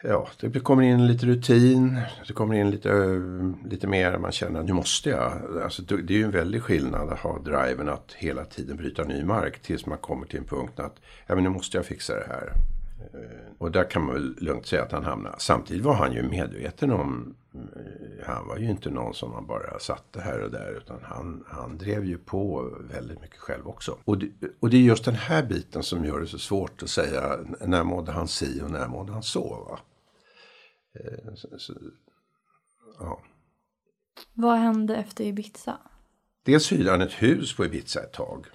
Ja, 0.03 0.29
det 0.39 0.59
kommer 0.59 0.83
in 0.83 1.07
lite 1.07 1.25
rutin. 1.25 2.01
Det 2.27 2.33
kommer 2.33 2.55
in 2.55 2.71
lite, 2.71 3.21
lite 3.65 3.87
mer. 3.87 4.17
Man 4.17 4.31
känner 4.31 4.59
att 4.59 4.65
nu 4.65 4.73
måste 4.73 5.09
jag. 5.09 5.31
Alltså, 5.63 5.81
det 5.81 6.13
är 6.13 6.17
ju 6.17 6.23
en 6.23 6.31
väldig 6.31 6.63
skillnad 6.63 7.09
att 7.09 7.19
ha 7.19 7.39
driven 7.39 7.89
att 7.89 8.13
hela 8.17 8.45
tiden 8.45 8.77
bryta 8.77 9.03
ny 9.03 9.23
mark. 9.23 9.59
Tills 9.59 9.85
man 9.85 9.97
kommer 9.97 10.25
till 10.25 10.39
en 10.39 10.45
punkt 10.45 10.79
att 10.79 10.95
ja, 11.27 11.35
men 11.35 11.43
nu 11.43 11.49
måste 11.49 11.77
jag 11.77 11.85
fixa 11.85 12.13
det 12.13 12.25
här. 12.27 12.53
Eh, 12.99 13.51
och 13.57 13.71
där 13.71 13.89
kan 13.89 14.05
man 14.05 14.13
väl 14.13 14.35
lugnt 14.39 14.65
säga 14.65 14.83
att 14.83 14.91
han 14.91 15.03
hamnar. 15.03 15.35
Samtidigt 15.37 15.83
var 15.83 15.93
han 15.93 16.13
ju 16.13 16.23
medveten 16.23 16.91
om. 16.91 17.35
Eh, 17.53 18.25
han 18.25 18.47
var 18.47 18.57
ju 18.57 18.69
inte 18.69 18.89
någon 18.89 19.13
som 19.13 19.31
man 19.31 19.47
bara 19.47 19.79
satte 19.79 20.21
här 20.21 20.43
och 20.43 20.51
där. 20.51 20.77
Utan 20.77 20.99
han, 21.03 21.43
han 21.47 21.77
drev 21.77 22.05
ju 22.05 22.17
på 22.17 22.73
väldigt 22.91 23.21
mycket 23.21 23.39
själv 23.39 23.67
också. 23.67 23.97
Och 24.05 24.17
det, 24.17 24.29
och 24.59 24.69
det 24.69 24.77
är 24.77 24.81
just 24.81 25.05
den 25.05 25.15
här 25.15 25.43
biten 25.43 25.83
som 25.83 26.05
gör 26.05 26.19
det 26.19 26.27
så 26.27 26.39
svårt 26.39 26.83
att 26.83 26.89
säga. 26.89 27.39
När 27.65 27.83
mådde 27.83 28.11
han 28.11 28.27
si 28.27 28.61
och 28.61 28.71
när 28.71 28.87
mådde 28.87 29.11
han 29.13 29.23
så. 29.23 29.65
Va? 29.69 29.79
Eh, 30.99 31.33
så, 31.35 31.47
så, 31.57 31.73
ja. 32.99 33.21
Vad 34.33 34.57
hände 34.57 34.95
efter 34.95 35.23
Ibiza? 35.23 35.77
Dels 36.45 36.71
hyrde 36.71 36.91
han 36.91 37.01
ett 37.01 37.13
hus 37.13 37.55
på 37.55 37.65
Ibiza 37.65 38.03
ett 38.03 38.13
tag. 38.13 38.47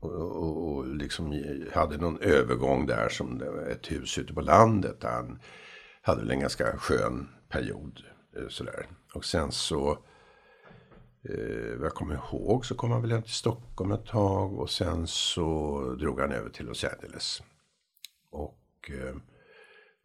Och, 0.00 0.12
och, 0.12 0.76
och 0.76 0.86
liksom 0.86 1.44
hade 1.72 1.96
någon 1.96 2.18
övergång 2.20 2.86
där 2.86 3.08
som 3.08 3.42
ett 3.70 3.90
hus 3.90 4.18
ute 4.18 4.34
på 4.34 4.40
landet. 4.40 5.00
Där 5.00 5.10
han 5.10 5.38
hade 6.02 6.32
en 6.32 6.40
ganska 6.40 6.76
skön 6.76 7.28
period. 7.48 8.02
Eh, 8.36 8.48
sådär. 8.48 8.86
Och 9.14 9.24
sen 9.24 9.52
så, 9.52 9.90
eh, 11.28 11.76
vad 11.76 11.86
jag 11.86 11.94
kommer 11.94 12.14
ihåg, 12.14 12.66
så 12.66 12.74
kom 12.74 12.90
han 12.90 13.02
väl 13.02 13.12
hem 13.12 13.22
till 13.22 13.32
Stockholm 13.32 13.92
ett 13.92 14.06
tag. 14.06 14.58
Och 14.58 14.70
sen 14.70 15.06
så 15.06 15.80
drog 16.00 16.20
han 16.20 16.32
över 16.32 16.50
till 16.50 16.66
Los 16.66 16.84
Angeles. 16.84 17.42
Och 18.30 18.90
eh, 18.90 19.16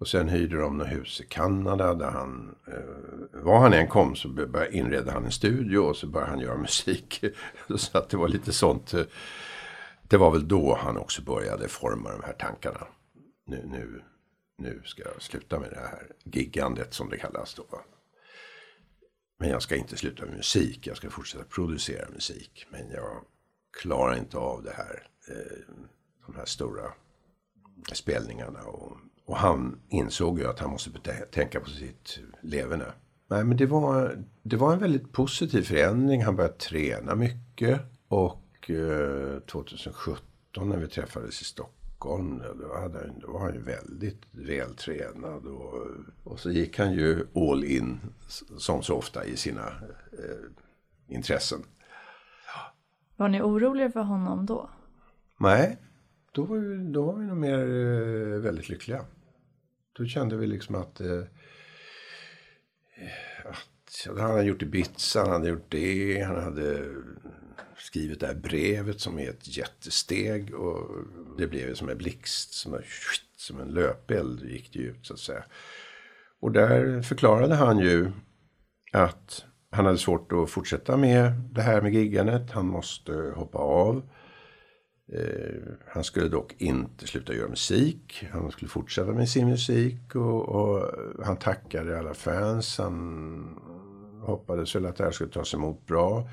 och 0.04 0.08
sen 0.08 0.30
hyrde 0.30 0.58
de 0.58 0.78
något 0.78 0.92
hus 0.92 1.22
i 1.22 1.24
Kanada 1.24 1.94
där 1.94 2.12
han, 2.12 2.56
eh, 2.68 3.44
var 3.44 3.60
han 3.60 3.74
än 3.74 3.88
kom 3.88 4.16
så 4.16 4.28
började 4.28 4.78
inredde 4.78 5.12
han 5.12 5.26
en 5.26 5.32
studio 5.32 5.78
och 5.78 5.96
så 5.96 6.08
började 6.08 6.32
han 6.32 6.40
göra 6.40 6.58
musik. 6.68 7.24
så 7.76 7.98
att 7.98 8.10
det 8.10 8.18
var 8.18 8.28
lite 8.28 8.54
sånt. 8.54 8.94
Eh, 8.94 9.04
det 10.10 10.18
var 10.18 10.32
väl 10.32 10.48
då 10.48 10.76
han 10.76 10.98
också 10.98 11.22
började 11.22 11.68
forma 11.68 12.12
de 12.12 12.24
här 12.24 12.34
tankarna. 12.34 12.88
Nu, 13.46 13.66
nu, 13.66 14.04
nu 14.58 14.82
ska 14.86 15.04
jag 15.04 15.22
sluta 15.22 15.60
med 15.60 15.70
det 15.70 15.80
här 15.80 16.12
giggandet 16.24 16.94
som 16.94 17.10
det 17.10 17.18
kallas 17.18 17.54
då. 17.54 17.82
Men 19.40 19.50
jag 19.50 19.62
ska 19.62 19.76
inte 19.76 19.98
sluta 19.98 20.26
med 20.26 20.36
musik, 20.36 20.88
jag 20.88 20.98
ska 20.98 21.10
fortsätta 21.10 21.44
producera 21.44 22.10
musik. 22.10 22.66
Men 22.72 22.92
jag 22.92 23.26
klarar 23.82 24.18
inte 24.18 24.38
av 24.38 24.64
det 24.64 24.74
här, 24.74 25.08
eh, 25.30 25.76
de 26.26 26.36
här 26.36 26.46
stora 26.46 26.92
spelningarna 27.94 28.64
och 28.64 28.98
och 29.26 29.38
han 29.38 29.80
insåg 29.90 30.40
ju 30.40 30.48
att 30.48 30.60
han 30.60 30.70
måste 30.70 30.92
tänka 31.32 31.60
på 31.60 31.70
sitt 31.70 32.20
leverne. 32.42 32.86
Nej, 33.28 33.44
men 33.44 33.58
det 33.58 33.66
var, 33.66 34.24
det 34.44 34.56
var 34.56 34.74
en 34.74 34.80
väldigt 34.80 35.12
positiv 35.12 35.62
förändring. 35.62 36.24
Han 36.24 36.36
började 36.36 36.58
träna 36.58 37.16
mycket. 37.16 37.82
Och 38.08 38.43
2017 39.46 40.70
när 40.70 40.78
vi 40.78 40.88
träffades 40.88 41.42
i 41.42 41.46
Stockholm, 41.46 42.42
då, 42.60 42.74
hade 42.80 43.12
då 43.22 43.32
var 43.32 43.40
han 43.40 43.54
ju 43.54 43.62
väldigt 43.62 44.22
vältränad. 44.32 45.46
Och, 45.46 45.88
och 46.24 46.40
så 46.40 46.52
gick 46.52 46.80
han 46.80 46.94
ju 46.94 47.28
all 47.36 47.64
in, 47.64 48.00
som 48.58 48.84
så 48.84 48.96
ofta, 48.96 49.26
i 49.26 49.38
sina 49.38 49.68
eh, 50.12 51.16
intressen. 51.16 51.60
Var 53.16 53.30
ni 53.30 53.42
oroliga 53.42 53.92
för 53.92 54.02
honom 54.02 54.46
då? 54.46 54.70
Nej, 55.38 55.78
då 56.32 56.44
var, 56.44 56.58
vi, 56.58 56.92
då 56.92 57.06
var 57.06 57.14
vi 57.14 57.26
nog 57.26 57.38
mer 57.38 57.60
eh, 57.60 58.40
väldigt 58.40 58.70
lyckliga. 58.70 59.06
Då 59.94 60.06
kände 60.06 60.38
vi 60.38 60.48
liksom 60.48 60.76
att, 60.76 61.02
eh, 61.02 61.20
att 61.20 61.28
han 64.08 64.32
hade 64.32 64.44
gjort 64.44 64.62
Ibiza, 64.62 65.22
han 65.22 65.32
hade 65.32 65.50
gjort 65.50 65.72
det, 65.72 66.24
han 66.24 66.44
hade 66.44 66.86
skrivit 67.78 68.20
det 68.20 68.28
här 68.28 68.36
brevet 68.36 69.00
som 69.00 69.20
är 69.20 69.30
ett 69.30 69.58
jättesteg. 69.58 70.54
Och 70.54 70.90
det 71.38 71.48
blev 71.48 71.74
som 71.74 71.90
en 71.90 71.98
blixt, 71.98 72.54
som 72.54 72.74
en, 72.74 72.84
som 73.38 73.60
en 73.60 73.68
löpeld 73.68 74.44
gick 74.44 74.74
det 74.74 74.80
ut 74.80 75.06
så 75.06 75.14
att 75.14 75.20
säga. 75.20 75.44
Och 76.40 76.52
där 76.52 77.02
förklarade 77.02 77.56
han 77.56 77.80
ju 77.80 78.12
att 78.92 79.46
han 79.72 79.86
hade 79.86 79.98
svårt 79.98 80.32
att 80.32 80.50
fortsätta 80.50 80.98
med 80.98 81.32
det 81.52 81.62
här 81.62 81.82
med 81.82 81.94
giggandet. 81.94 82.52
Han 82.52 82.68
måste 82.68 83.14
hoppa 83.36 83.58
av. 83.58 84.10
Eh, 85.14 85.62
han 85.88 86.04
skulle 86.04 86.28
dock 86.28 86.56
inte 86.58 87.08
sluta 87.08 87.34
göra 87.34 87.50
musik. 87.50 88.28
Han 88.32 88.52
skulle 88.52 88.70
fortsätta 88.70 89.12
med 89.12 89.30
sin 89.30 89.50
musik. 89.50 90.16
Och, 90.16 90.50
och 90.50 90.92
han 91.26 91.38
tackade 91.38 92.00
alla 92.00 92.14
fans. 92.14 92.78
Han 92.78 93.73
hoppades 94.26 94.76
väl 94.76 94.86
att 94.86 94.96
det 94.96 95.04
här 95.04 95.12
skulle 95.12 95.32
tas 95.32 95.54
emot 95.54 95.86
bra. 95.86 96.30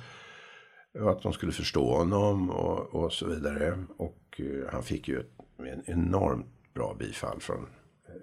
Och 0.94 1.10
att 1.10 1.22
de 1.22 1.32
skulle 1.32 1.52
förstå 1.52 1.96
honom 1.96 2.50
och, 2.50 2.94
och 2.94 3.12
så 3.12 3.26
vidare. 3.26 3.84
Och 3.96 4.40
uh, 4.40 4.68
han 4.72 4.82
fick 4.82 5.08
ju 5.08 5.20
ett, 5.20 5.30
en 5.58 5.82
enormt 5.86 6.46
bra 6.74 6.96
bifall 6.98 7.40
från 7.40 7.66
eh, 8.08 8.14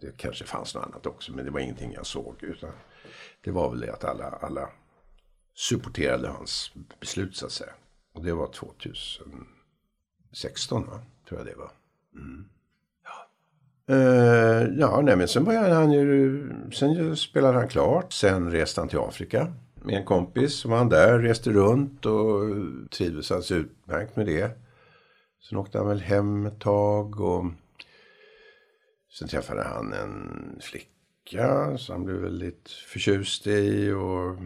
det 0.00 0.16
kanske 0.16 0.44
fanns 0.44 0.74
något 0.74 0.84
annat 0.84 1.06
också 1.06 1.32
men 1.32 1.44
det 1.44 1.50
var 1.50 1.60
ingenting 1.60 1.92
jag 1.92 2.06
såg. 2.06 2.42
Utan 2.42 2.70
det 3.44 3.50
var 3.50 3.70
väl 3.70 3.80
det 3.80 3.92
att 3.92 4.04
alla, 4.04 4.24
alla 4.24 4.70
supporterade 5.54 6.28
hans 6.28 6.72
beslut 7.00 7.36
så 7.36 7.46
att 7.46 7.52
säga. 7.52 7.72
Och 8.14 8.24
det 8.24 8.32
var 8.32 8.52
2016 8.52 10.86
va? 10.86 11.00
tror 11.28 11.40
jag 11.40 11.46
det 11.46 11.54
var. 11.54 11.70
Mm. 12.14 12.48
Uh, 13.90 14.78
ja 14.78 15.00
nej, 15.00 15.16
men 15.16 15.28
sen 15.28 15.44
började 15.44 15.74
han 15.74 15.92
ju, 15.92 16.42
sen 16.72 17.16
spelade 17.16 17.58
han 17.58 17.68
klart. 17.68 18.12
Sen 18.12 18.50
reste 18.50 18.80
han 18.80 18.88
till 18.88 18.98
Afrika 18.98 19.52
med 19.86 19.94
en 19.94 20.04
kompis. 20.04 20.54
Så 20.54 20.68
var 20.68 20.76
han 20.76 20.88
där, 20.88 21.18
reste 21.18 21.50
runt 21.50 22.06
och 22.06 22.40
trivdes 22.90 23.30
alldeles 23.30 23.52
utmärkt 23.52 24.16
med 24.16 24.26
det. 24.26 24.50
Sen 25.48 25.58
åkte 25.58 25.78
han 25.78 25.88
väl 25.88 26.00
hem 26.00 26.46
ett 26.46 26.60
tag 26.60 27.20
och 27.20 27.44
sen 29.18 29.28
träffade 29.28 29.62
han 29.62 29.92
en 29.92 30.58
flicka 30.60 31.78
som 31.78 31.94
han 31.94 32.04
blev 32.04 32.16
väldigt 32.16 32.70
förtjust 32.70 33.46
i. 33.46 33.90
Och 33.90 34.36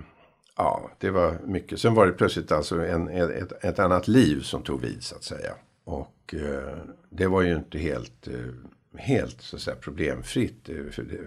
ja, 0.57 0.91
det 0.99 1.11
var 1.11 1.39
mycket. 1.47 1.81
Sen 1.81 1.95
var 1.95 2.07
det 2.07 2.13
plötsligt 2.13 2.53
alltså 2.53 2.85
en, 2.85 3.09
ett, 3.09 3.65
ett 3.65 3.79
annat 3.79 4.09
liv 4.09 4.41
som 4.41 4.63
tog 4.63 4.81
vid 4.81 5.03
så 5.03 5.17
att 5.17 5.25
säga. 5.25 5.53
Och 5.85 6.35
eh, 6.35 6.79
det 7.11 7.27
var 7.27 7.43
ju 7.43 7.57
inte 7.57 7.79
helt, 7.79 8.29
eh, 8.29 8.35
helt 8.97 9.41
så 9.41 9.57
att 9.57 9.63
säga, 9.63 9.77
problemfritt. 9.77 10.67
För 10.67 11.03
det, 11.03 11.19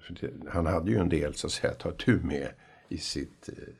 för 0.00 0.14
det, 0.20 0.50
han 0.50 0.66
hade 0.66 0.90
ju 0.90 0.98
en 0.98 1.08
del 1.08 1.34
så 1.34 1.46
att 1.46 1.52
säga 1.52 1.72
att 1.72 1.78
ta 1.78 1.92
tur 1.92 2.20
med 2.20 2.48
i 2.88 2.98
sitt, 2.98 3.48
eh, 3.48 3.74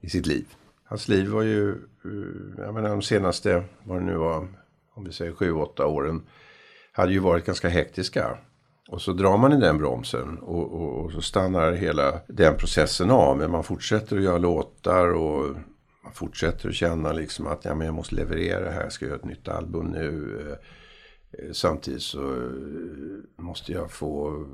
i 0.00 0.10
sitt 0.10 0.26
liv. 0.26 0.46
Hans 0.84 1.08
liv 1.08 1.28
var 1.28 1.42
ju, 1.42 1.70
eh, 1.70 2.64
jag 2.64 2.74
menar 2.74 2.88
de 2.88 3.02
senaste, 3.02 3.64
vad 3.84 3.98
det 4.00 4.04
nu 4.04 4.14
var, 4.14 4.48
om 4.94 5.04
vi 5.04 5.12
säger 5.12 5.32
sju, 5.32 5.52
åtta 5.52 5.86
åren, 5.86 6.22
hade 6.92 7.12
ju 7.12 7.18
varit 7.18 7.46
ganska 7.46 7.68
hektiska. 7.68 8.38
Och 8.88 9.02
så 9.02 9.12
drar 9.12 9.36
man 9.36 9.52
i 9.52 9.60
den 9.60 9.78
bromsen 9.78 10.38
och, 10.38 10.72
och, 10.72 11.04
och, 11.04 11.12
så 11.12 11.22
stannar 11.22 11.72
hela 11.72 12.20
den 12.26 12.56
processen 12.56 13.10
av. 13.10 13.38
Men 13.38 13.50
man 13.50 13.64
fortsätter 13.64 14.16
att 14.16 14.22
göra 14.22 14.38
låtar 14.38 15.12
och 15.12 15.56
man 16.04 16.12
fortsätter 16.12 16.68
att 16.68 16.74
känna 16.74 17.12
liksom 17.12 17.46
att 17.46 17.64
ja, 17.64 17.74
men 17.74 17.86
jag 17.86 17.94
måste 17.94 18.14
leverera 18.14 18.70
här, 18.70 18.82
jag 18.82 18.92
ska 18.92 19.06
göra 19.06 19.16
ett 19.16 19.24
nytt 19.24 19.48
album 19.48 19.86
nu. 19.86 20.38
Eh, 20.40 20.56
Eh, 21.32 21.52
samtidigt 21.52 22.02
så 22.02 22.34
eh, 22.34 23.42
måste 23.42 23.72
jag 23.72 23.90
få 23.90 24.46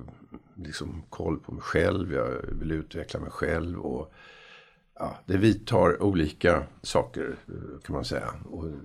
liksom 0.54 1.02
koll 1.10 1.38
på 1.38 1.52
mig 1.52 1.62
själv, 1.62 2.12
jag 2.12 2.30
vill 2.52 2.72
utveckla 2.72 3.20
mig 3.20 3.30
själv. 3.30 3.80
och 3.80 4.12
ja, 4.94 5.16
Det 5.26 5.36
vidtar 5.36 6.02
olika 6.02 6.66
saker 6.82 7.36
eh, 7.48 7.80
kan 7.82 7.94
man 7.94 8.04
säga. 8.04 8.34
Och 8.44 8.68
det 8.68 8.78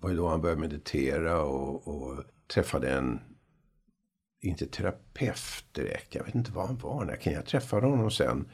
var 0.00 0.10
ju 0.10 0.16
då 0.16 0.28
han 0.28 0.40
började 0.40 0.60
meditera 0.60 1.42
och, 1.42 1.88
och 1.88 2.24
träffade 2.54 2.90
en, 2.90 3.20
inte 4.40 4.66
terapeut 4.66 5.64
direkt, 5.72 6.14
jag 6.14 6.24
vet 6.24 6.34
inte 6.34 6.52
vad 6.52 6.66
han 6.66 6.78
var. 6.78 7.04
När 7.04 7.32
jag 7.32 7.46
träffade 7.46 7.86
honom 7.86 8.10
sen 8.10 8.48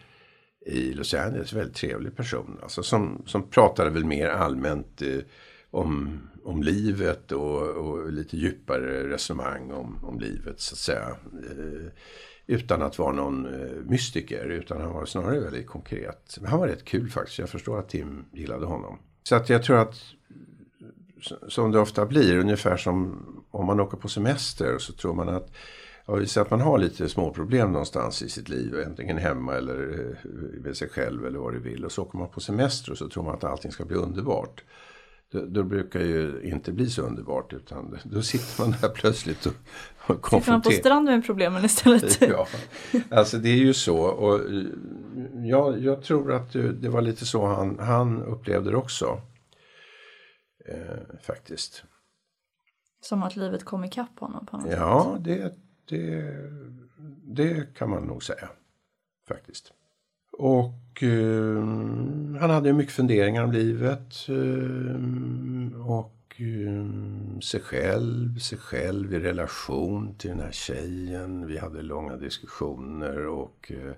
i 0.67 0.93
Los 0.93 1.15
Angeles, 1.15 1.53
väldigt 1.53 1.77
trevlig 1.77 2.17
person. 2.17 2.59
Alltså 2.63 2.83
som, 2.83 3.23
som 3.27 3.43
pratade 3.51 3.91
väl 3.91 4.05
mer 4.05 4.29
allmänt 4.29 5.03
eh, 5.03 5.19
om, 5.71 6.21
om 6.45 6.63
livet 6.63 7.33
och, 7.33 7.63
och, 7.63 8.13
lite 8.13 8.37
djupare 8.37 9.09
resonemang 9.09 9.71
om, 9.71 9.99
om 10.03 10.19
livet 10.21 10.61
så 10.61 10.75
att 10.75 10.79
säga. 10.79 11.09
Eh, 11.51 11.93
utan 12.47 12.83
att 12.83 12.99
vara 12.99 13.13
någon 13.13 13.47
eh, 13.47 13.77
mystiker, 13.85 14.45
utan 14.45 14.81
han 14.81 14.93
var 14.93 15.05
snarare 15.05 15.41
väldigt 15.41 15.67
konkret. 15.67 16.39
Men 16.41 16.51
han 16.51 16.61
var 16.61 16.69
rätt 16.69 16.85
kul 16.85 17.11
faktiskt. 17.11 17.39
Jag 17.39 17.49
förstår 17.49 17.79
att 17.79 17.89
Tim 17.89 18.25
gillade 18.33 18.67
honom. 18.67 18.99
Så 19.23 19.37
att 19.37 19.49
jag 19.49 19.63
tror 19.63 19.79
att, 19.79 19.97
som 21.49 21.73
det 21.73 21.79
ofta 21.79 22.07
blir, 22.07 22.39
ungefär 22.39 22.77
som 22.77 23.27
om 23.51 23.67
man 23.67 23.81
åker 23.81 23.97
på 23.97 24.09
semester 24.09 24.79
så 24.79 24.93
tror 24.93 25.15
man 25.15 25.29
att 25.29 25.51
Ja, 26.11 26.17
vi 26.17 26.27
säger 26.27 26.45
att 26.45 26.51
man 26.51 26.61
har 26.61 26.79
lite 26.79 27.09
småproblem 27.09 27.73
någonstans 27.73 28.23
i 28.23 28.29
sitt 28.29 28.49
liv, 28.49 28.85
antingen 28.87 29.19
hemma 29.19 29.55
eller 29.55 30.09
eh, 30.25 30.29
med 30.63 30.77
sig 30.77 30.89
själv 30.89 31.27
eller 31.27 31.39
vad 31.39 31.53
du 31.53 31.59
vill. 31.59 31.85
Och 31.85 31.93
så 31.93 32.03
åker 32.03 32.19
man 32.19 32.29
på 32.29 32.41
semester 32.41 32.93
och 32.93 32.99
så 32.99 33.09
tror 33.09 33.25
man 33.25 33.35
att 33.35 33.45
allting 33.45 33.73
ska 33.73 33.85
bli 33.85 33.97
underbart. 33.97 34.65
Då, 35.33 35.47
då, 35.47 35.63
brukar 35.63 36.01
ju 36.01 36.41
inte 36.43 36.73
bli 36.73 36.91
så 36.91 37.03
underbart 37.03 37.53
utan 37.53 37.99
då 38.05 38.23
sitter 38.23 38.63
man 38.63 38.75
där 38.81 38.89
plötsligt 38.95 39.47
och, 39.47 39.53
och 40.07 40.23
konfronterar. 40.23 40.41
Sitter 40.41 40.53
man 40.53 40.63
på 40.63 40.71
stranden 40.71 41.15
med 41.15 41.27
problemen 41.27 41.65
istället? 41.65 42.21
ja, 42.29 42.47
alltså 43.11 43.39
det 43.39 43.49
är 43.49 43.57
ju 43.57 43.75
så. 43.75 43.99
Och 43.99 44.41
jag, 45.45 45.79
jag 45.79 46.03
tror 46.03 46.33
att 46.33 46.53
det 46.53 46.89
var 46.89 47.03
lite 47.03 47.27
så 47.27 47.47
han, 47.47 47.79
han 47.79 48.23
upplevde 48.23 48.71
det 48.71 48.77
också. 48.77 49.21
Eh, 50.69 51.19
faktiskt. 51.23 51.85
Som 53.01 53.23
att 53.23 53.37
livet 53.37 53.65
kom 53.65 53.85
ikapp 53.85 54.19
honom 54.19 54.47
på 54.47 54.57
något 54.57 54.71
ja, 54.71 54.75
sätt? 54.75 54.79
Ja, 54.79 55.19
det, 55.21 55.55
det, 55.89 56.35
det 57.23 57.75
kan 57.75 57.91
man 57.91 58.05
nog 58.05 58.23
säga. 58.25 58.49
Faktiskt. 59.29 59.73
Och 60.41 61.03
eh, 61.03 61.65
han 62.41 62.51
hade 62.51 62.73
mycket 62.73 62.93
funderingar 62.93 63.45
om 63.45 63.53
livet. 63.53 64.29
Eh, 64.29 65.81
och 65.87 66.41
eh, 66.41 67.41
sig 67.41 67.61
själv, 67.61 68.39
sig 68.39 68.59
själv 68.59 69.15
i 69.15 69.19
relation 69.19 70.15
till 70.19 70.31
den 70.31 70.41
här 70.41 70.53
tjejen. 70.53 71.47
Vi 71.47 71.59
hade 71.59 71.83
långa 71.83 72.17
diskussioner 72.17 73.27
och, 73.27 73.73
eh, 73.73 73.93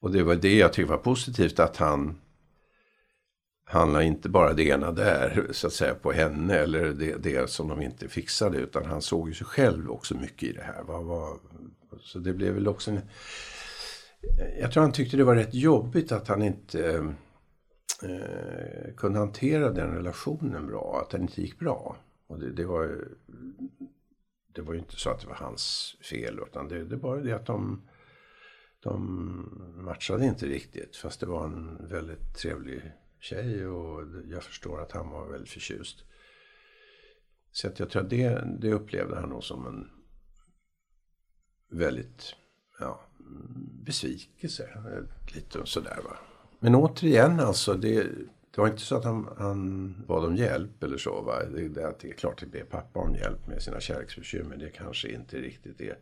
och 0.00 0.12
det 0.12 0.22
var 0.22 0.34
det 0.34 0.56
jag 0.56 0.72
tyckte 0.72 0.90
var 0.90 0.98
positivt 0.98 1.60
att 1.60 1.76
han 1.76 2.20
han 3.66 3.92
la 3.92 4.02
inte 4.02 4.28
bara 4.28 4.52
det 4.52 4.64
ena 4.64 4.92
där 4.92 5.48
så 5.50 5.66
att 5.66 5.72
säga 5.72 5.94
på 5.94 6.12
henne 6.12 6.54
eller 6.54 6.84
det, 6.84 7.16
det 7.22 7.50
som 7.50 7.68
de 7.68 7.82
inte 7.82 8.08
fixade 8.08 8.58
utan 8.58 8.84
han 8.84 9.02
såg 9.02 9.28
ju 9.28 9.34
sig 9.34 9.46
själv 9.46 9.90
också 9.90 10.14
mycket 10.14 10.48
i 10.48 10.52
det 10.52 10.62
här. 10.62 10.82
Vad, 10.82 11.04
vad, 11.04 11.38
så 12.00 12.18
det 12.18 12.32
blev 12.32 12.54
väl 12.54 12.68
också 12.68 12.90
en, 12.90 13.00
jag 14.60 14.72
tror 14.72 14.82
han 14.82 14.92
tyckte 14.92 15.16
det 15.16 15.24
var 15.24 15.36
rätt 15.36 15.54
jobbigt 15.54 16.12
att 16.12 16.28
han 16.28 16.42
inte 16.42 16.90
eh, 16.90 17.04
eh, 18.10 18.94
kunde 18.96 19.18
hantera 19.18 19.70
den 19.70 19.94
relationen 19.94 20.66
bra, 20.66 21.00
att 21.02 21.10
den 21.10 21.22
inte 21.22 21.42
gick 21.42 21.58
bra. 21.58 21.96
Och 22.26 22.38
det, 22.38 22.52
det 22.52 22.64
var 22.64 23.08
det 24.54 24.62
var 24.62 24.72
ju 24.72 24.78
inte 24.78 24.96
så 24.96 25.10
att 25.10 25.20
det 25.20 25.26
var 25.26 25.34
hans 25.34 25.96
fel 26.10 26.40
utan 26.48 26.68
det, 26.68 26.84
det 26.84 26.96
var 26.96 27.18
det 27.18 27.32
att 27.32 27.46
de, 27.46 27.88
de 28.80 29.82
matchade 29.84 30.24
inte 30.24 30.46
riktigt 30.46 30.96
fast 30.96 31.20
det 31.20 31.26
var 31.26 31.44
en 31.44 31.88
väldigt 31.88 32.34
trevlig 32.34 32.92
tjej 33.20 33.66
och 33.66 34.02
jag 34.30 34.42
förstår 34.42 34.80
att 34.80 34.92
han 34.92 35.10
var 35.10 35.26
väldigt 35.26 35.50
förtjust. 35.50 36.04
Så 37.52 37.68
att 37.68 37.78
jag 37.78 37.90
tror 37.90 38.02
att 38.02 38.10
det, 38.10 38.58
det 38.60 38.72
upplevde 38.72 39.16
han 39.16 39.28
nog 39.28 39.44
som 39.44 39.66
en 39.66 39.90
väldigt 41.78 42.34
ja, 42.80 43.03
besvikelse. 43.84 44.68
Lite 45.34 45.60
sådär 45.64 46.00
va. 46.04 46.16
Men 46.58 46.74
återigen 46.74 47.40
alltså, 47.40 47.74
det, 47.74 48.02
det 48.54 48.60
var 48.60 48.68
inte 48.68 48.82
så 48.82 48.96
att 48.96 49.04
han, 49.04 49.28
han 49.38 49.94
bad 50.06 50.24
om 50.24 50.36
hjälp 50.36 50.82
eller 50.82 50.98
så. 50.98 51.22
Va? 51.22 51.44
Det, 51.44 51.68
det, 51.68 51.94
det 52.00 52.08
är 52.08 52.12
klart 52.12 52.42
att 52.42 52.52
be 52.52 52.60
pappa 52.60 53.00
om 53.00 53.14
hjälp 53.14 53.46
med 53.46 53.62
sina 53.62 53.80
kärleksbekymmer. 53.80 54.56
Det 54.56 54.70
kanske 54.70 55.08
inte 55.08 55.36
riktigt 55.36 55.80
är. 55.80 55.98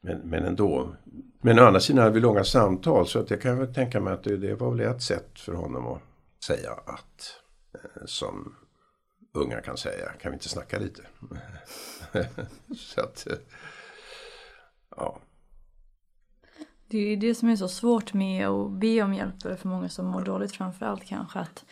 Men, 0.00 0.18
men 0.18 0.44
ändå. 0.44 0.96
Men 1.40 1.58
å 1.58 1.62
andra 1.62 1.80
sidan 1.80 2.02
hade 2.02 2.14
vi 2.14 2.20
långa 2.20 2.44
samtal 2.44 3.06
så 3.06 3.18
att 3.18 3.30
jag 3.30 3.42
kan 3.42 3.58
väl 3.58 3.74
tänka 3.74 4.00
mig 4.00 4.12
att 4.12 4.24
det, 4.24 4.36
det 4.36 4.54
var 4.54 4.70
väl 4.70 4.80
ett 4.80 5.02
sätt 5.02 5.38
för 5.38 5.52
honom 5.52 5.86
att 5.86 6.02
säga 6.44 6.72
att 6.72 7.34
eh, 7.74 8.04
som 8.06 8.54
unga 9.32 9.60
kan 9.60 9.76
säga, 9.76 10.12
kan 10.20 10.30
vi 10.30 10.34
inte 10.34 10.48
snacka 10.48 10.78
lite? 10.78 11.02
så 12.76 13.00
att, 13.00 13.26
eh, 13.26 13.36
ja. 14.96 15.20
Det 16.90 16.98
är 16.98 17.16
det 17.16 17.34
som 17.34 17.48
är 17.48 17.56
så 17.56 17.68
svårt 17.68 18.14
med 18.14 18.48
att 18.48 18.70
be 18.70 19.02
om 19.02 19.14
hjälp 19.14 19.42
för 19.42 19.68
många 19.68 19.88
som 19.88 20.06
mår 20.06 20.22
dåligt 20.22 20.52
framförallt 20.52 21.04
kanske 21.04 21.38
att 21.38 21.64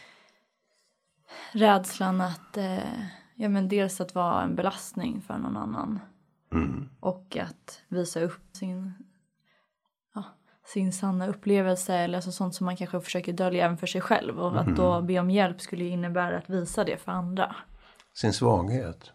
rädslan 1.52 2.20
att, 2.20 2.56
eh, 2.56 3.02
ja 3.34 3.48
men 3.48 3.68
dels 3.68 4.00
att 4.00 4.14
vara 4.14 4.42
en 4.42 4.54
belastning 4.54 5.20
för 5.20 5.38
någon 5.38 5.56
annan 5.56 6.00
mm. 6.52 6.88
och 7.00 7.36
att 7.36 7.82
visa 7.88 8.20
upp 8.20 8.42
sin, 8.52 8.92
ja, 10.14 10.24
sin 10.66 10.92
sanna 10.92 11.26
upplevelse 11.26 11.94
eller 11.94 12.18
alltså 12.18 12.32
sånt 12.32 12.54
som 12.54 12.64
man 12.64 12.76
kanske 12.76 13.00
försöker 13.00 13.32
dölja 13.32 13.64
även 13.64 13.78
för 13.78 13.86
sig 13.86 14.00
själv 14.00 14.38
och 14.38 14.52
mm. 14.52 14.58
att 14.58 14.76
då 14.76 15.02
be 15.02 15.18
om 15.18 15.30
hjälp 15.30 15.60
skulle 15.60 15.84
innebära 15.84 16.38
att 16.38 16.50
visa 16.50 16.84
det 16.84 16.96
för 16.96 17.12
andra. 17.12 17.56
Sin 18.14 18.32
svaghet. 18.32 19.12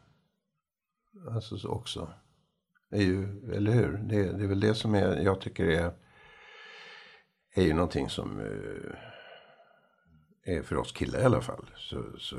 Alltså 1.36 1.68
också 1.68 2.14
är 2.94 3.02
ju, 3.02 3.28
eller 3.54 3.72
hur? 3.72 3.98
Det, 3.98 4.32
det 4.32 4.44
är 4.44 4.48
väl 4.48 4.60
det 4.60 4.76
som 4.76 4.96
är, 4.96 5.18
jag 5.18 5.42
tycker 5.42 5.66
är, 5.66 5.92
är 7.54 7.64
ju 7.64 7.74
någonting 7.74 8.10
som 8.10 8.40
eh, 8.40 8.96
är 10.56 10.62
för 10.62 10.78
oss 10.78 10.92
killar 10.92 11.20
i 11.20 11.24
alla 11.24 11.42
fall. 11.42 11.70
Så, 11.78 12.04
så, 12.18 12.38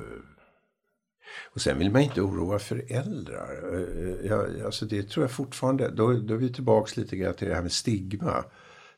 och 1.55 1.61
sen 1.61 1.79
vill 1.79 1.91
man 1.91 2.03
inte 2.03 2.23
oroa 2.23 2.59
föräldrar. 2.59 3.75
Eh, 3.75 3.81
eh, 3.81 4.27
jag, 4.27 4.61
alltså 4.61 4.87
det 4.87 5.03
tror 5.03 5.25
jag 5.25 5.31
fortfarande, 5.31 5.89
då, 5.91 6.13
då 6.13 6.35
är 6.35 6.39
vi 6.39 6.53
tillbaks 6.53 6.97
lite 6.97 7.17
grann 7.17 7.35
till 7.35 7.49
det 7.49 7.55
här 7.55 7.63
med 7.63 7.73
stigma. 7.73 8.45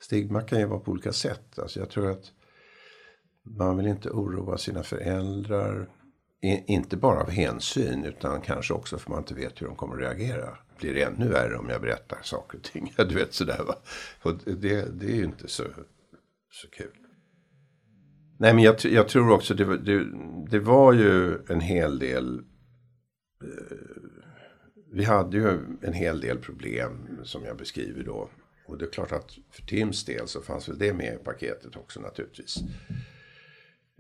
Stigma 0.01 0.43
kan 0.43 0.59
ju 0.59 0.67
vara 0.67 0.81
på 0.81 0.91
olika 0.91 1.13
sätt. 1.13 1.59
Alltså 1.59 1.81
jag 1.81 1.91
tror 1.91 2.11
att 2.11 2.33
man 3.43 3.77
vill 3.77 3.87
inte 3.87 4.11
oroa 4.11 4.59
sina 4.59 4.83
föräldrar 4.83 5.89
inte 6.67 6.97
bara 6.97 7.21
av 7.21 7.31
hänsyn 7.31 8.05
utan 8.05 8.41
kanske 8.41 8.75
också 8.75 8.99
för 8.99 9.11
man 9.11 9.19
inte 9.19 9.35
vet 9.35 9.63
hur 9.63 9.67
de 9.67 9.77
kommer 9.77 9.95
att 9.95 10.01
reagera. 10.01 10.59
Blir 10.79 10.95
det 10.95 11.03
ännu 11.03 11.29
värre 11.29 11.57
om 11.57 11.69
jag 11.69 11.81
berättar 11.81 12.19
saker 12.23 12.59
och 12.59 12.65
ting? 12.65 12.95
du 13.09 13.15
vet 13.15 13.35
sådär 13.35 13.65
va. 13.67 13.77
Och 14.23 14.33
det, 14.45 15.01
det 15.01 15.07
är 15.07 15.17
ju 15.17 15.25
inte 15.25 15.49
så, 15.49 15.63
så 16.51 16.69
kul. 16.71 16.93
Nej 18.39 18.55
men 18.55 18.65
jag, 18.65 18.77
jag 18.85 19.09
tror 19.09 19.31
också 19.31 19.55
det, 19.55 19.79
det, 19.79 20.07
det, 20.51 20.59
var 20.59 20.93
ju 20.93 21.39
en 21.49 21.61
hel 21.61 21.99
del 21.99 22.39
eh, 23.43 23.77
vi 24.93 25.05
hade 25.05 25.37
ju 25.37 25.59
en 25.83 25.93
hel 25.93 26.21
del 26.21 26.39
problem 26.39 27.19
som 27.25 27.45
jag 27.45 27.57
beskriver 27.57 28.03
då. 28.03 28.31
Och 28.67 28.79
det 28.79 28.85
är 28.85 28.91
klart 28.91 29.13
att 29.13 29.39
för 29.51 29.63
Tims 29.63 30.05
del 30.05 30.29
så 30.29 30.43
fanns 30.43 30.69
väl 30.69 30.79
det 30.79 30.93
med 30.93 31.15
i 31.15 31.25
paketet 31.25 31.77
också 31.77 32.01
naturligtvis. 32.01 32.57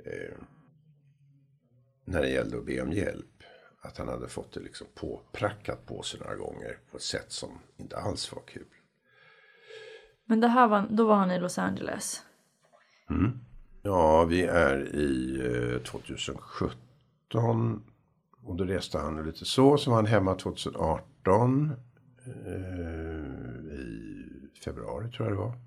Eh, 0.05 0.35
Eh, 2.07 2.13
när 2.13 2.21
det 2.21 2.29
gällde 2.29 2.59
att 2.59 2.67
be 2.67 2.83
om 2.83 2.93
hjälp. 2.93 3.27
Att 3.81 3.99
han 3.99 4.09
hade 4.09 4.29
fått 4.29 4.53
det 4.53 4.61
liksom 4.61 4.87
påprackat 4.95 5.87
på 5.87 6.03
sig 6.03 6.21
några 6.21 6.37
gånger 6.37 6.79
på 6.91 6.97
ett 6.97 7.03
sätt 7.03 7.33
som 7.33 7.59
inte 7.77 7.97
alls 7.97 8.33
var 8.33 8.43
kul. 8.47 8.67
Men 10.25 10.41
det 10.41 10.49
här 10.49 10.69
var, 10.69 10.87
då 10.91 11.07
var 11.07 11.17
han 11.17 11.31
i 11.31 11.39
Los 11.39 11.59
Angeles? 11.59 12.23
Mm. 13.11 13.39
Ja, 13.83 14.25
vi 14.25 14.43
är 14.43 14.95
i 14.95 15.41
eh, 15.75 15.83
2017. 15.83 17.83
Och 18.43 18.57
då 18.57 18.65
reste 18.65 18.99
han 18.99 19.27
lite 19.27 19.45
så. 19.45 19.77
Så 19.77 19.91
var 19.91 19.97
han 19.97 20.07
hemma 20.07 20.35
2018. 20.35 21.73
Eh, 22.27 23.75
I 23.75 24.61
februari 24.65 25.11
tror 25.11 25.29
jag 25.29 25.37
det 25.37 25.41
var. 25.41 25.59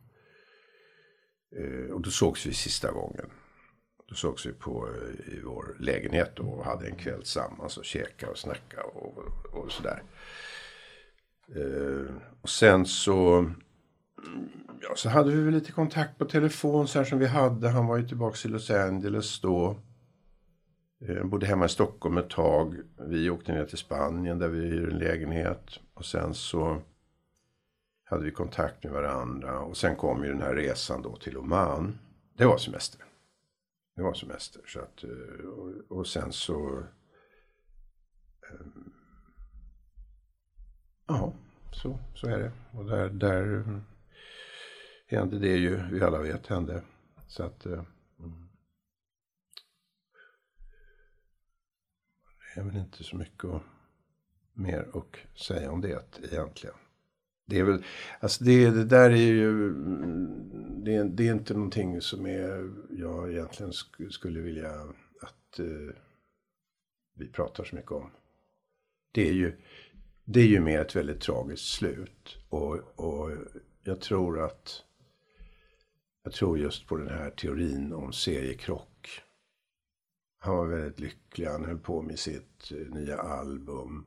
Eh, 1.58 1.92
och 1.92 2.02
då 2.02 2.10
sågs 2.10 2.46
vi 2.46 2.54
sista 2.54 2.92
gången. 2.92 3.30
Då 4.10 4.16
sågs 4.16 4.46
vi 4.46 4.54
på, 4.54 4.88
eh, 4.88 5.34
i 5.34 5.42
vår 5.46 5.76
lägenhet 5.80 6.40
och 6.40 6.66
hade 6.66 6.88
en 6.88 6.96
kväll 6.96 7.20
tillsammans 7.20 7.78
och 7.78 7.86
käkade 7.86 8.32
och 8.32 8.38
snackade 8.38 8.84
och, 8.84 9.18
och 9.52 9.72
sådär. 9.72 10.04
Eh, 11.56 12.16
och 12.42 12.50
sen 12.50 12.86
så, 12.86 13.38
mm, 13.38 14.50
ja, 14.82 14.96
så 14.96 15.10
hade 15.10 15.32
vi 15.32 15.42
väl 15.42 15.54
lite 15.54 15.72
kontakt 15.72 16.18
på 16.18 16.26
telefon 16.26 16.88
så 16.88 17.00
här 17.00 17.06
som 17.06 17.20
vi 17.20 17.28
hade. 17.28 17.70
Han 17.70 17.88
var 17.88 17.98
ju 17.98 18.08
tillbaka 18.08 18.48
i 18.48 18.52
Los 18.52 18.70
Angeles 18.70 19.42
då. 19.42 19.80
Eh, 21.08 21.24
bodde 21.24 21.46
hemma 21.46 21.66
i 21.66 21.70
Stockholm 21.70 22.18
ett 22.18 22.30
tag. 22.30 22.76
Vi 23.00 23.30
åkte 23.30 23.52
ner 23.52 23.66
till 23.66 23.78
Spanien 23.78 24.40
där 24.40 24.48
vi 24.48 24.60
hyrde 24.60 24.92
en 24.92 25.00
lägenhet. 25.00 25.80
Och 25.94 26.06
sen 26.06 26.34
så 26.34 26.82
hade 28.04 28.24
vi 28.24 28.32
kontakt 28.32 28.84
med 28.84 28.94
varandra. 28.94 29.60
Och 29.60 29.78
sen 29.78 29.96
kom 29.96 30.24
ju 30.24 30.30
den 30.30 30.42
här 30.42 30.56
resan 30.56 31.02
då 31.02 31.16
till 31.16 31.38
Oman. 31.38 32.00
Det 32.38 32.46
var 32.46 32.58
semester. 32.58 33.09
Det 34.00 34.04
var 34.04 34.14
semester. 34.14 34.62
Så 34.68 34.80
att, 34.80 35.04
eh, 35.04 35.46
och, 35.46 35.98
och 35.98 36.08
sen 36.08 36.34
så... 36.34 36.84
Um, 38.52 38.94
ja, 41.08 41.34
så, 41.72 42.00
så 42.16 42.28
är 42.28 42.40
det. 42.40 42.52
Och 42.72 42.86
där, 42.86 43.10
där 43.10 43.66
hände 45.08 45.40
det 45.40 45.58
ju, 45.58 45.84
vi 45.92 46.02
alla 46.02 46.22
vet 46.22 46.48
hände. 46.48 46.84
Så 47.28 47.44
att... 47.44 47.66
Um, 47.66 48.50
det 52.56 52.62
är 52.62 52.64
väl 52.64 52.78
inte 52.78 53.04
så 53.04 53.18
mycket 53.18 53.50
mer 54.54 54.90
att 54.94 55.40
säga 55.40 55.72
om 55.72 55.82
det 55.82 55.90
egentligen. 56.18 56.76
Det 57.50 57.60
är 57.60 57.64
väl, 57.64 57.84
alltså 58.20 58.44
det, 58.44 58.70
det 58.70 58.86
där 58.86 59.10
är 59.10 59.16
ju, 59.16 59.74
det, 60.84 61.04
det, 61.04 61.28
är 61.28 61.34
inte 61.34 61.54
någonting 61.54 62.02
som 62.02 62.26
är, 62.26 62.72
jag 62.90 63.32
egentligen 63.32 63.74
sk 63.74 63.88
skulle 64.10 64.40
vilja 64.40 64.72
att 65.22 65.60
eh, 65.60 65.96
vi 67.16 67.28
pratar 67.28 67.64
så 67.64 67.76
mycket 67.76 67.92
om. 67.92 68.12
Det 69.12 69.30
är 69.30 69.34
ju, 69.34 69.62
det 70.26 70.40
är 70.40 70.48
ju 70.48 70.60
mer 70.60 70.82
ett 70.82 70.96
väldigt 70.96 71.22
tragiskt 71.22 71.66
slut. 71.66 72.38
Och, 72.50 73.00
och 73.00 73.32
jag 73.84 74.02
tror 74.02 74.40
att, 74.40 74.84
jag 76.24 76.34
tror 76.34 76.60
just 76.60 76.88
på 76.88 76.98
den 76.98 77.10
här 77.10 77.30
teorin 77.30 77.94
om 77.94 78.14
seriekrock. 78.14 79.22
Han 80.40 80.58
var 80.58 80.68
väldigt 80.68 81.00
lycklig, 81.00 81.46
han 81.46 81.66
höll 81.66 81.80
på 81.80 82.02
med 82.02 82.20
sitt 82.20 82.72
eh, 82.72 82.94
nya 82.94 83.18
album. 83.18 84.06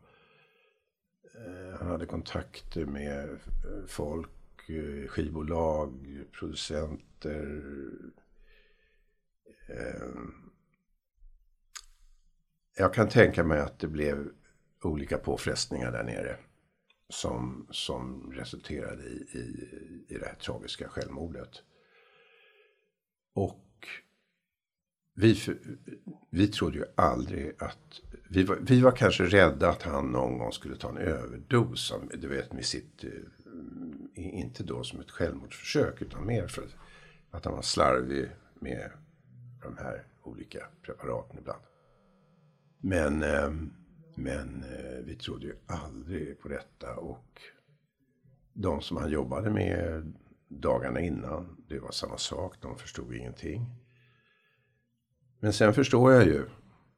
Eh, 1.34 1.78
han 1.78 1.88
hade 1.88 2.06
kontakter 2.06 2.86
med 2.86 3.30
eh, 3.30 3.86
folk, 3.86 4.68
eh, 4.68 5.08
skivbolag, 5.08 6.24
producenter. 6.32 7.62
Jag 12.76 12.94
kan 12.94 13.08
tänka 13.08 13.44
mig 13.44 13.60
att 13.60 13.78
det 13.78 13.88
blev 13.88 14.28
olika 14.82 15.18
påfrestningar 15.18 15.92
där 15.92 16.04
nere. 16.04 16.36
Som, 17.08 17.66
som 17.70 18.32
resulterade 18.32 19.02
i, 19.02 19.26
i, 19.32 20.06
i 20.08 20.18
det 20.18 20.26
här 20.26 20.34
tragiska 20.34 20.88
självmordet. 20.88 21.62
Och 23.32 23.71
vi, 25.14 25.38
vi 26.30 26.48
trodde 26.48 26.78
ju 26.78 26.84
aldrig 26.94 27.52
att... 27.58 28.00
Vi 28.28 28.44
var, 28.44 28.56
vi 28.60 28.80
var 28.80 28.92
kanske 28.92 29.24
rädda 29.24 29.68
att 29.68 29.82
han 29.82 30.12
någon 30.12 30.38
gång 30.38 30.52
skulle 30.52 30.76
ta 30.76 30.88
en 30.88 30.96
överdos. 30.96 31.92
Av, 31.92 32.10
du 32.14 32.28
vet 32.28 32.52
med 32.52 32.64
sitt... 32.64 33.04
Eh, 33.04 33.10
inte 34.14 34.64
då 34.64 34.84
som 34.84 35.00
ett 35.00 35.10
självmordsförsök 35.10 36.02
utan 36.02 36.26
mer 36.26 36.46
för 36.46 36.64
att 37.30 37.44
han 37.44 37.54
var 37.54 37.62
slarvig 37.62 38.30
med 38.54 38.90
de 39.62 39.76
här 39.78 40.06
olika 40.22 40.66
preparaten 40.82 41.38
ibland. 41.38 41.62
Men, 42.78 43.22
ehm, 43.22 43.72
men 44.14 44.64
eh, 44.64 45.04
vi 45.04 45.16
trodde 45.16 45.46
ju 45.46 45.54
aldrig 45.66 46.40
på 46.40 46.48
detta 46.48 46.96
och 46.96 47.40
de 48.52 48.80
som 48.80 48.96
han 48.96 49.10
jobbade 49.10 49.50
med 49.50 50.12
dagarna 50.48 51.00
innan, 51.00 51.64
det 51.68 51.78
var 51.78 51.90
samma 51.90 52.18
sak, 52.18 52.56
de 52.60 52.78
förstod 52.78 53.14
ingenting. 53.14 53.66
Men 55.42 55.52
sen 55.52 55.74
förstår 55.74 56.12
jag 56.12 56.24
ju 56.24 56.44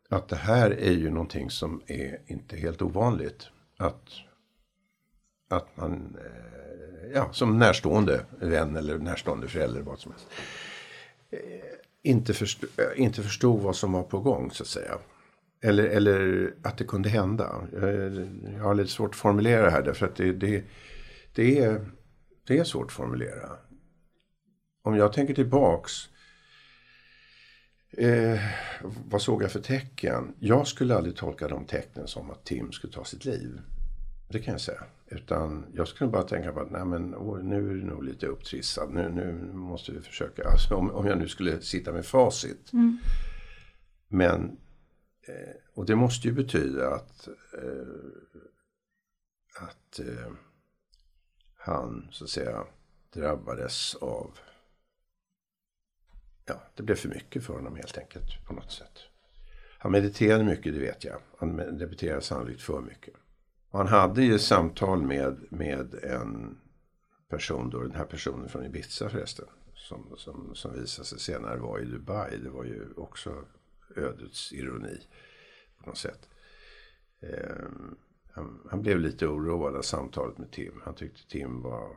att 0.09 0.29
det 0.29 0.37
här 0.37 0.71
är 0.71 0.93
ju 0.93 1.11
någonting 1.11 1.51
som 1.51 1.83
är 1.87 2.19
inte 2.27 2.57
helt 2.57 2.83
ovanligt. 2.83 3.49
Att, 3.77 4.09
att 5.51 5.77
man, 5.77 6.17
eh, 6.21 7.11
ja, 7.15 7.33
som 7.33 7.59
närstående 7.59 8.25
vän 8.41 8.77
eller 8.77 8.99
närstående 8.99 9.49
förälder, 9.49 9.81
vad 9.81 9.99
som 9.99 10.13
helst. 10.13 10.27
Eh, 11.31 11.41
inte, 12.03 12.35
förstod, 12.35 12.71
eh, 12.77 13.03
inte 13.05 13.23
förstod 13.23 13.63
vad 13.63 13.77
som 13.77 13.93
var 13.93 14.03
på 14.03 14.21
gång, 14.21 14.51
så 14.51 14.63
att 14.63 14.69
säga. 14.69 14.99
Eller, 15.63 15.85
eller 15.85 16.55
att 16.63 16.79
det 16.79 16.85
kunde 16.85 17.09
hända. 17.09 17.69
Jag 18.57 18.63
har 18.63 18.75
lite 18.75 18.91
svårt 18.91 19.11
att 19.11 19.17
formulera 19.17 19.65
det 19.65 19.71
här, 19.71 19.83
därför 19.83 20.07
att 20.07 20.17
det, 20.17 20.33
det, 20.33 20.65
det, 21.35 21.59
är, 21.59 21.91
det 22.47 22.59
är 22.59 22.65
svårt 22.65 22.87
att 22.87 22.93
formulera. 22.93 23.51
Om 24.83 24.97
jag 24.97 25.13
tänker 25.13 25.35
tillbaks 25.35 26.09
Eh, 27.99 28.41
vad 29.07 29.23
såg 29.23 29.43
jag 29.43 29.53
för 29.53 29.61
tecken? 29.61 30.35
Jag 30.39 30.67
skulle 30.67 30.95
aldrig 30.95 31.17
tolka 31.17 31.49
de 31.49 31.65
tecknen 31.65 32.07
som 32.07 32.31
att 32.31 32.45
Tim 32.45 32.73
skulle 32.73 32.93
ta 32.93 33.05
sitt 33.05 33.25
liv. 33.25 33.61
Det 34.29 34.41
kan 34.41 34.53
jag 34.53 34.61
säga. 34.61 34.85
Utan 35.07 35.67
jag 35.75 35.89
skulle 35.89 36.11
bara 36.11 36.23
tänka 36.23 36.53
på 36.53 36.61
att 36.61 36.71
nej 36.71 36.85
men, 36.85 37.15
åh, 37.15 37.43
nu 37.43 37.71
är 37.71 37.75
det 37.75 37.87
nog 37.87 38.05
lite 38.05 38.27
upptrissad. 38.27 38.91
Nu, 38.91 39.09
nu 39.09 39.53
måste 39.53 39.93
vi 39.93 40.01
försöka. 40.01 40.49
Alltså, 40.49 40.75
om, 40.75 40.91
om 40.91 41.07
jag 41.07 41.19
nu 41.19 41.29
skulle 41.29 41.61
sitta 41.61 41.93
med 41.93 42.07
facit. 42.07 42.73
Mm. 42.73 42.99
Men, 44.09 44.57
eh, 45.23 45.55
och 45.75 45.87
det 45.87 45.97
måste 45.97 46.29
ju 46.29 46.35
betyda 46.35 46.95
att, 46.95 47.29
eh, 47.29 47.87
att 49.63 49.99
eh, 49.99 50.33
han 51.57 52.09
så 52.11 52.25
att 52.25 52.31
säga 52.31 52.65
drabbades 53.13 53.95
av 53.95 54.39
ja, 56.47 56.63
det 56.75 56.83
blev 56.83 56.95
för 56.95 57.09
mycket 57.09 57.45
för 57.45 57.55
honom 57.55 57.77
helt 57.77 57.99
enkelt 57.99 58.47
på 58.47 58.55
något 58.55 58.73
sätt. 58.73 58.99
Han 59.79 59.93
mediterade 59.93 60.45
mycket, 60.45 60.75
det 60.75 60.81
vet 60.81 61.05
jag. 61.05 61.17
Han 61.39 61.57
mediterade 61.57 62.23
sannolikt 62.23 62.63
för 62.63 62.81
mycket. 62.81 63.15
Och 63.71 63.79
han 63.79 63.89
hade 63.89 64.23
ju 64.23 64.39
samtal 64.39 65.03
med, 65.03 65.47
med 65.49 65.95
en 65.95 66.59
person 67.29 67.71
då, 67.71 67.83
den 67.83 67.95
här 67.95 68.05
personen 68.05 68.49
från 68.49 68.65
Ibiza 68.65 69.09
förresten. 69.09 69.47
Som, 69.75 70.15
som, 70.17 70.55
som 70.55 70.73
visade 70.81 71.07
sig 71.07 71.19
senare 71.19 71.59
vara 71.59 71.81
i 71.81 71.85
Dubai. 71.85 72.37
Det 72.37 72.51
var 72.51 72.65
ju 72.65 72.87
också 72.97 73.45
ödets 73.97 74.53
ironi 74.53 75.01
på 75.79 75.89
något 75.91 75.99
sätt. 75.99 76.29
Eh, 77.21 77.67
han, 78.33 78.61
han, 78.71 78.83
blev 78.83 79.01
lite 79.01 79.27
oroad 79.27 79.77
av 79.77 79.83
samtalet 79.83 80.39
med 80.39 80.51
Tim. 80.51 80.81
Han 80.85 80.95
tyckte 80.95 81.29
Tim 81.29 81.63
var 81.63 81.97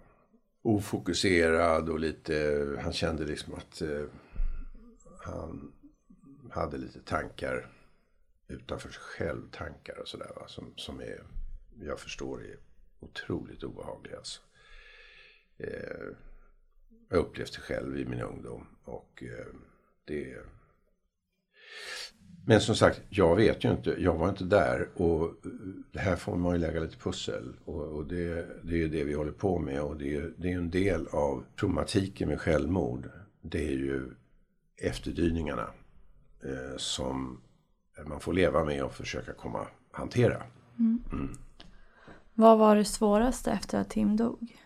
ofokuserad 0.62 1.90
och 1.90 2.00
lite, 2.00 2.66
han 2.84 2.94
kände 2.94 3.26
liksom 3.26 3.54
att 3.54 3.82
eh, 3.82 4.06
han 5.28 5.74
hade 6.52 6.78
lite 6.78 7.02
tankar 7.02 7.72
utanför 8.48 8.90
sig 8.90 9.02
själv, 9.02 9.50
tankar 9.52 10.00
och 10.00 10.08
sådär 10.08 10.32
som, 10.48 10.74
som 10.76 11.00
är, 11.00 11.24
jag 11.82 12.00
förstår 12.00 12.46
är 12.46 12.58
otroligt 13.00 13.64
obehagliga. 13.64 14.18
Alltså. 14.18 14.42
Eh, 15.58 16.08
jag 17.10 17.20
upplevt 17.20 17.54
det 17.54 17.62
själv 17.62 17.98
i 17.98 18.06
min 18.06 18.22
ungdom 18.22 18.68
och 18.84 19.24
eh, 19.24 19.46
det 20.06 20.38
Men 22.46 22.62
som 22.62 22.76
sagt, 22.76 23.02
jag 23.10 23.36
vet 23.36 23.64
ju 23.64 23.72
inte. 23.72 23.96
Jag 23.98 24.18
var 24.18 24.30
inte 24.30 24.44
där. 24.44 24.90
Och 24.96 25.26
eh, 25.26 25.52
det 25.92 26.00
här 26.00 26.16
får 26.16 26.36
man 26.36 26.54
ju 26.54 26.60
lägga 26.60 26.80
lite 26.80 26.98
pussel. 26.98 27.54
Och, 27.66 27.84
och 27.84 28.08
det, 28.08 28.48
det 28.64 28.74
är 28.74 28.78
ju 28.78 28.88
det 28.88 29.04
vi 29.04 29.14
håller 29.14 29.32
på 29.32 29.60
med. 29.60 29.82
Och 29.82 29.98
det 29.98 30.16
är, 30.16 30.34
det 30.38 30.52
är 30.52 30.58
en 30.58 30.70
del 30.70 31.08
av 31.08 31.46
problematiken 31.56 32.30
med 32.30 32.42
självmord. 32.42 33.10
Det 33.42 33.68
är 33.68 33.78
ju 33.78 34.12
efterdyningarna 34.78 35.70
eh, 36.44 36.78
som 36.78 37.42
man 38.06 38.20
får 38.20 38.34
leva 38.34 38.64
med 38.64 38.84
och 38.84 38.94
försöka 38.94 39.34
komma 39.34 39.68
hantera. 39.92 40.44
Mm. 40.80 41.04
Mm. 41.12 41.38
Vad 42.34 42.58
var 42.58 42.76
det 42.76 42.86
svåraste 42.86 43.52
efter 43.52 43.80
att 43.80 43.90
Tim 43.90 44.18
dog? 44.18 44.58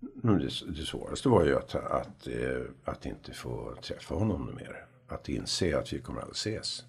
Det, 0.00 0.72
det 0.76 0.84
svåraste 0.84 1.28
var 1.28 1.44
ju 1.44 1.56
att, 1.56 1.74
att, 1.74 2.26
eh, 2.26 2.62
att 2.84 3.06
inte 3.06 3.32
få 3.32 3.74
träffa 3.82 4.14
honom 4.14 4.54
mer. 4.54 4.86
Att 5.08 5.28
inse 5.28 5.78
att 5.78 5.92
vi 5.92 6.00
kommer 6.00 6.20
aldrig 6.20 6.36
ses. 6.36 6.84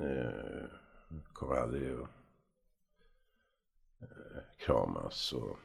Eh, 0.00 0.64
kommer 1.32 1.56
aldrig 1.56 1.92
att 1.92 2.08
eh, 4.00 4.42
kramas 4.58 5.32
och, 5.32 5.58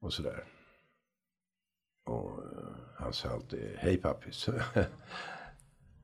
och 0.00 0.12
sådär. 0.12 0.57
Och 2.08 2.44
eh, 2.44 2.76
han 2.96 3.12
sa 3.12 3.28
alltid 3.28 3.76
hej 3.76 3.96
pappis. 3.96 4.36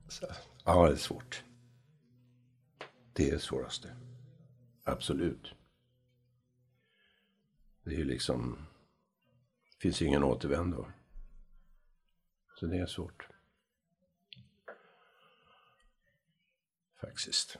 Så, 0.07 0.27
ja, 0.65 0.87
det 0.87 0.93
är 0.93 0.97
svårt. 0.97 1.43
Det 3.13 3.27
är 3.27 3.31
det 3.31 3.39
svåraste. 3.39 3.95
Absolut. 4.83 5.53
Det 7.83 7.89
är 7.89 7.97
ju 7.97 8.03
liksom, 8.03 8.65
det 9.71 9.81
finns 9.81 10.01
ingen 10.01 10.23
återvändo. 10.23 10.87
Så 12.59 12.65
det 12.65 12.77
är 12.77 12.85
svårt. 12.85 13.27
Faktiskt. 17.01 17.57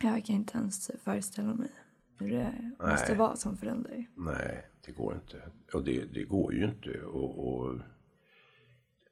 Jag 0.00 0.24
kan 0.24 0.36
inte 0.36 0.58
ens 0.58 0.90
föreställa 1.04 1.54
mig 1.54 1.70
hur 2.18 2.30
det 2.30 2.52
Nej. 2.78 2.90
måste 2.90 3.14
vara 3.14 3.36
som 3.36 3.56
förälder. 3.56 4.06
Nej, 4.16 4.66
det 4.86 4.92
går 4.92 5.14
inte. 5.14 5.42
Och 5.72 5.84
det, 5.84 6.04
det 6.04 6.24
går 6.24 6.54
ju 6.54 6.64
inte. 6.64 7.00
Och, 7.00 7.48
och, 7.48 7.80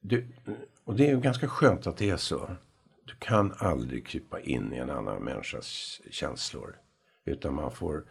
det, 0.01 0.25
och 0.85 0.97
det 0.97 1.07
är 1.07 1.11
ju 1.15 1.21
ganska 1.21 1.49
skönt 1.49 1.87
att 1.87 1.97
det 1.97 2.11
är 2.11 2.17
så. 2.17 2.57
Du 3.05 3.15
kan 3.19 3.55
aldrig 3.59 4.07
krypa 4.07 4.41
in 4.41 4.73
i 4.73 4.77
en 4.77 4.91
annan 4.91 5.23
människas 5.23 6.01
känslor. 6.11 6.77
Utan 7.25 7.55
man 7.55 7.73
får, 7.73 8.05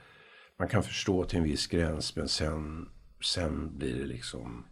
man 0.57 0.67
kan 0.67 0.83
förstå 0.83 1.23
till 1.23 1.37
en 1.37 1.43
viss 1.43 1.67
gräns 1.67 2.15
men 2.15 2.27
sen, 2.27 2.89
sen 3.21 3.77
blir 3.77 3.99
det 3.99 4.05
liksom 4.05 4.65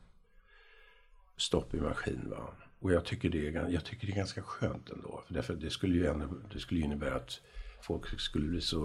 stopp 1.38 1.74
i 1.74 1.82
maskin. 1.82 2.30
Va? 2.30 2.54
Och 2.80 2.92
jag 2.92 3.06
tycker, 3.06 3.30
det 3.30 3.48
är, 3.48 3.70
jag 3.70 3.86
tycker 3.86 4.08
det 4.08 4.14
är 4.14 4.18
ganska 4.18 4.42
skönt 4.42 4.90
ändå. 4.90 5.24
För 5.28 5.34
därför 5.34 5.54
det 5.54 5.70
skulle 5.70 5.96
ju 5.96 6.06
ändå, 6.06 6.28
det 6.54 6.60
skulle 6.60 6.82
innebära 6.82 7.16
att 7.16 7.42
folk 7.84 8.20
skulle 8.20 8.48
bli 8.48 8.62
så 8.62 8.80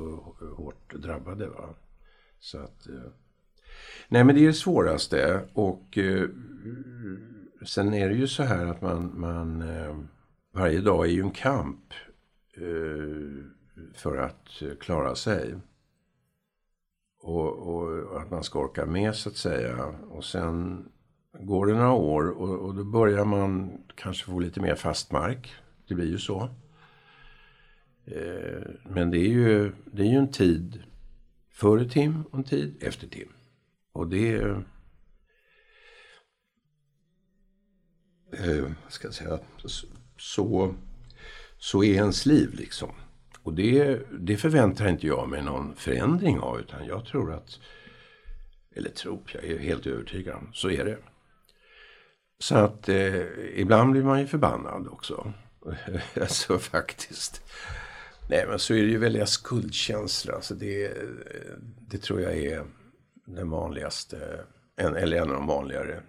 hårt 0.57 0.94
drabbade. 0.94 1.49
Va? 1.49 1.74
Så 2.38 2.59
att, 2.59 2.88
eh, 2.88 3.12
nej 4.09 4.24
men 4.24 4.34
det 4.34 4.40
är 4.40 4.47
det 4.47 4.53
svåraste. 4.53 5.49
Och 5.53 5.99
eh, 5.99 6.28
sen 7.66 7.94
är 7.94 8.09
det 8.09 8.14
ju 8.14 8.26
så 8.26 8.42
här 8.42 8.66
att 8.66 8.80
man, 8.80 9.20
man 9.20 9.62
eh, 9.62 9.97
varje 10.55 10.80
dag 10.80 11.07
är 11.07 11.11
ju 11.11 11.20
en 11.20 11.30
kamp 11.30 11.92
för 13.94 14.16
att 14.16 14.62
klara 14.80 15.14
sig. 15.14 15.55
Och, 17.22 17.76
och, 17.76 18.20
att 18.20 18.30
man 18.30 18.44
ska 18.44 18.59
orka 18.59 18.86
med 18.86 19.14
så 19.14 19.28
att 19.28 19.36
säga. 19.36 19.84
Och 20.11 20.24
sen 20.24 20.88
går 21.40 21.66
det 21.66 21.72
några 21.72 21.92
år 21.92 22.30
och, 22.30 22.59
och 22.59 22.74
då 22.74 22.84
börjar 22.84 23.24
man 23.24 23.78
kanske 23.94 24.24
få 24.24 24.38
lite 24.38 24.61
mer 24.61 24.74
fast 24.74 25.12
mark. 25.12 25.55
Det 25.88 25.94
blir 25.94 26.07
ju 26.07 26.18
så. 26.18 26.51
Eh, 28.07 28.62
men 28.84 29.11
det 29.11 29.18
är, 29.18 29.28
ju, 29.28 29.72
det 29.92 30.02
är 30.02 30.07
ju 30.07 30.18
en 30.18 30.32
tid 30.32 30.82
före 31.50 31.88
Tim 31.88 32.22
och 32.22 32.38
en 32.38 32.44
tid 32.44 32.76
efter 32.80 33.07
Tim. 33.07 33.28
Och 33.92 34.09
det 34.09 34.32
är... 34.32 34.64
Eh, 38.32 38.70
ska 38.88 39.07
jag 39.07 39.14
säga? 39.14 39.38
Så, 40.16 40.74
så 41.59 41.84
är 41.84 41.94
ens 41.94 42.26
liv 42.26 42.54
liksom. 42.54 42.90
Och 43.42 43.54
det, 43.54 44.00
det 44.18 44.36
förväntar 44.36 44.88
inte 44.88 45.07
jag 45.07 45.28
mig 45.28 45.42
någon 45.42 45.76
förändring 45.76 46.38
av 46.38 46.61
utan 46.61 46.86
jag 46.86 47.07
tror 47.07 47.32
att, 47.32 47.61
eller 48.74 48.90
tror, 48.90 49.22
jag 49.34 49.44
är 49.44 49.59
helt 49.59 49.86
övertygad, 49.86 50.34
om, 50.36 50.50
så 50.52 50.70
är 50.70 50.84
det. 50.84 50.98
Så 52.38 52.57
att 52.57 52.88
eh, 52.88 53.22
ibland 53.54 53.92
blir 53.92 54.02
man 54.02 54.20
ju 54.20 54.26
förbannad 54.26 54.88
också. 54.88 55.32
alltså 56.20 56.59
faktiskt. 56.59 57.42
Nej 58.29 58.47
men 58.49 58.59
så 58.59 58.74
är 58.74 58.83
det 58.83 58.91
ju 58.91 58.99
väldiga 58.99 59.27
skuldkänslor. 59.27 60.35
Alltså 60.35 60.55
det, 60.55 60.93
det 61.89 61.99
tror 61.99 62.20
jag 62.20 62.37
är 62.37 62.66
den 63.27 63.51
vanligaste, 63.51 64.45
en, 64.77 64.97
eller 64.97 65.16
en 65.16 65.29
av 65.29 65.35
de 65.35 65.47
vanligare 65.47 66.01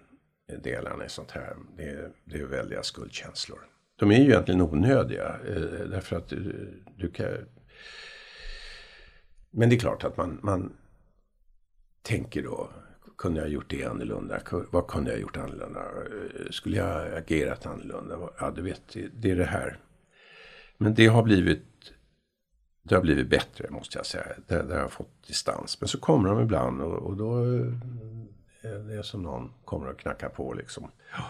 delarna 0.62 1.04
i 1.04 1.08
sånt 1.08 1.30
här. 1.30 1.56
Det, 1.76 2.12
det 2.24 2.38
är 2.38 2.44
väldiga 2.44 2.82
skuldkänslor. 2.82 3.58
De 3.96 4.10
är 4.10 4.18
ju 4.18 4.24
egentligen 4.24 4.60
onödiga. 4.60 5.38
Eh, 5.48 5.88
därför 5.90 6.16
att 6.16 6.28
du, 6.28 6.82
du 6.96 7.10
kan... 7.10 7.26
Men 9.50 9.68
det 9.68 9.76
är 9.76 9.80
klart 9.80 10.04
att 10.04 10.16
man, 10.16 10.40
man 10.42 10.72
tänker 12.02 12.42
då 12.42 12.70
kunde 13.18 13.40
jag 13.40 13.48
gjort 13.48 13.70
det 13.70 13.84
annorlunda? 13.84 14.40
Vad 14.70 14.86
kunde 14.86 15.10
jag 15.10 15.20
gjort 15.20 15.36
annorlunda? 15.36 15.80
Eh, 15.80 16.50
skulle 16.50 16.76
jag 16.76 17.14
agerat 17.14 17.66
annorlunda? 17.66 18.18
Ja, 18.38 18.50
du 18.50 18.62
vet, 18.62 18.96
det 19.12 19.30
är 19.30 19.36
det 19.36 19.44
här. 19.44 19.78
Men 20.78 20.94
det 20.94 21.06
har 21.06 21.22
blivit 21.22 21.62
det 22.88 22.94
har 22.94 23.02
blivit 23.02 23.28
bättre 23.28 23.70
måste 23.70 23.98
jag 23.98 24.06
säga. 24.06 24.24
Det, 24.46 24.62
det 24.62 24.74
har 24.74 24.80
jag 24.80 24.92
fått 24.92 25.26
distans. 25.26 25.80
Men 25.80 25.88
så 25.88 26.00
kommer 26.00 26.28
de 26.28 26.40
ibland 26.40 26.82
och, 26.82 27.02
och 27.02 27.16
då 27.16 27.44
eh, 27.44 28.70
är 28.72 28.96
det 28.96 29.02
som 29.02 29.22
någon 29.22 29.52
kommer 29.64 29.90
och 29.90 29.98
knackar 29.98 30.28
på 30.28 30.52
liksom. 30.52 30.90
Ja. 31.12 31.24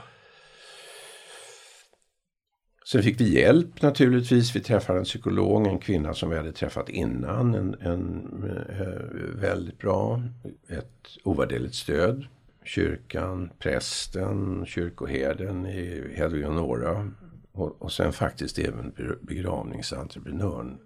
Sen 2.90 3.02
fick 3.02 3.20
vi 3.20 3.40
hjälp 3.40 3.82
naturligtvis. 3.82 4.56
Vi 4.56 4.60
träffade 4.60 4.98
en 4.98 5.04
psykolog, 5.04 5.66
en 5.66 5.78
kvinna 5.78 6.14
som 6.14 6.30
vi 6.30 6.36
hade 6.36 6.52
träffat 6.52 6.88
innan. 6.88 7.54
En, 7.54 7.76
en 7.80 8.28
eh, 8.70 9.40
väldigt 9.40 9.78
bra, 9.78 10.22
ett 10.68 11.08
ovärderligt 11.24 11.74
stöd. 11.74 12.26
Kyrkan, 12.64 13.50
prästen, 13.58 14.66
kyrkoherden 14.66 15.66
i 15.66 16.14
Hedvig 16.16 16.46
och 16.46 16.54
Nora. 16.54 17.10
Och, 17.52 17.82
och 17.82 17.92
sen 17.92 18.12
faktiskt 18.12 18.58
även 18.58 18.92
begravningsentreprenören 19.20 20.78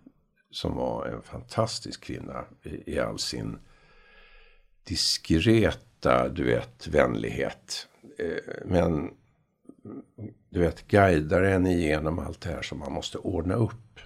som 0.53 0.77
var 0.77 1.07
en 1.07 1.23
fantastisk 1.23 2.05
kvinna 2.05 2.45
i, 2.63 2.93
i 2.93 2.99
all 2.99 3.19
sin 3.19 3.59
diskreta, 4.85 6.29
du 6.29 6.45
vet, 6.45 6.87
vänlighet. 6.87 7.89
Eh, 8.19 8.65
men 8.65 9.11
du 10.51 10.61
vet, 10.61 10.89
guidar 10.89 11.43
en 11.43 11.67
igenom 11.67 12.19
allt 12.19 12.41
det 12.41 12.51
här 12.51 12.63
som 12.63 12.79
man 12.79 12.93
måste 12.93 13.19
ordna 13.19 13.55
upp. 13.55 14.01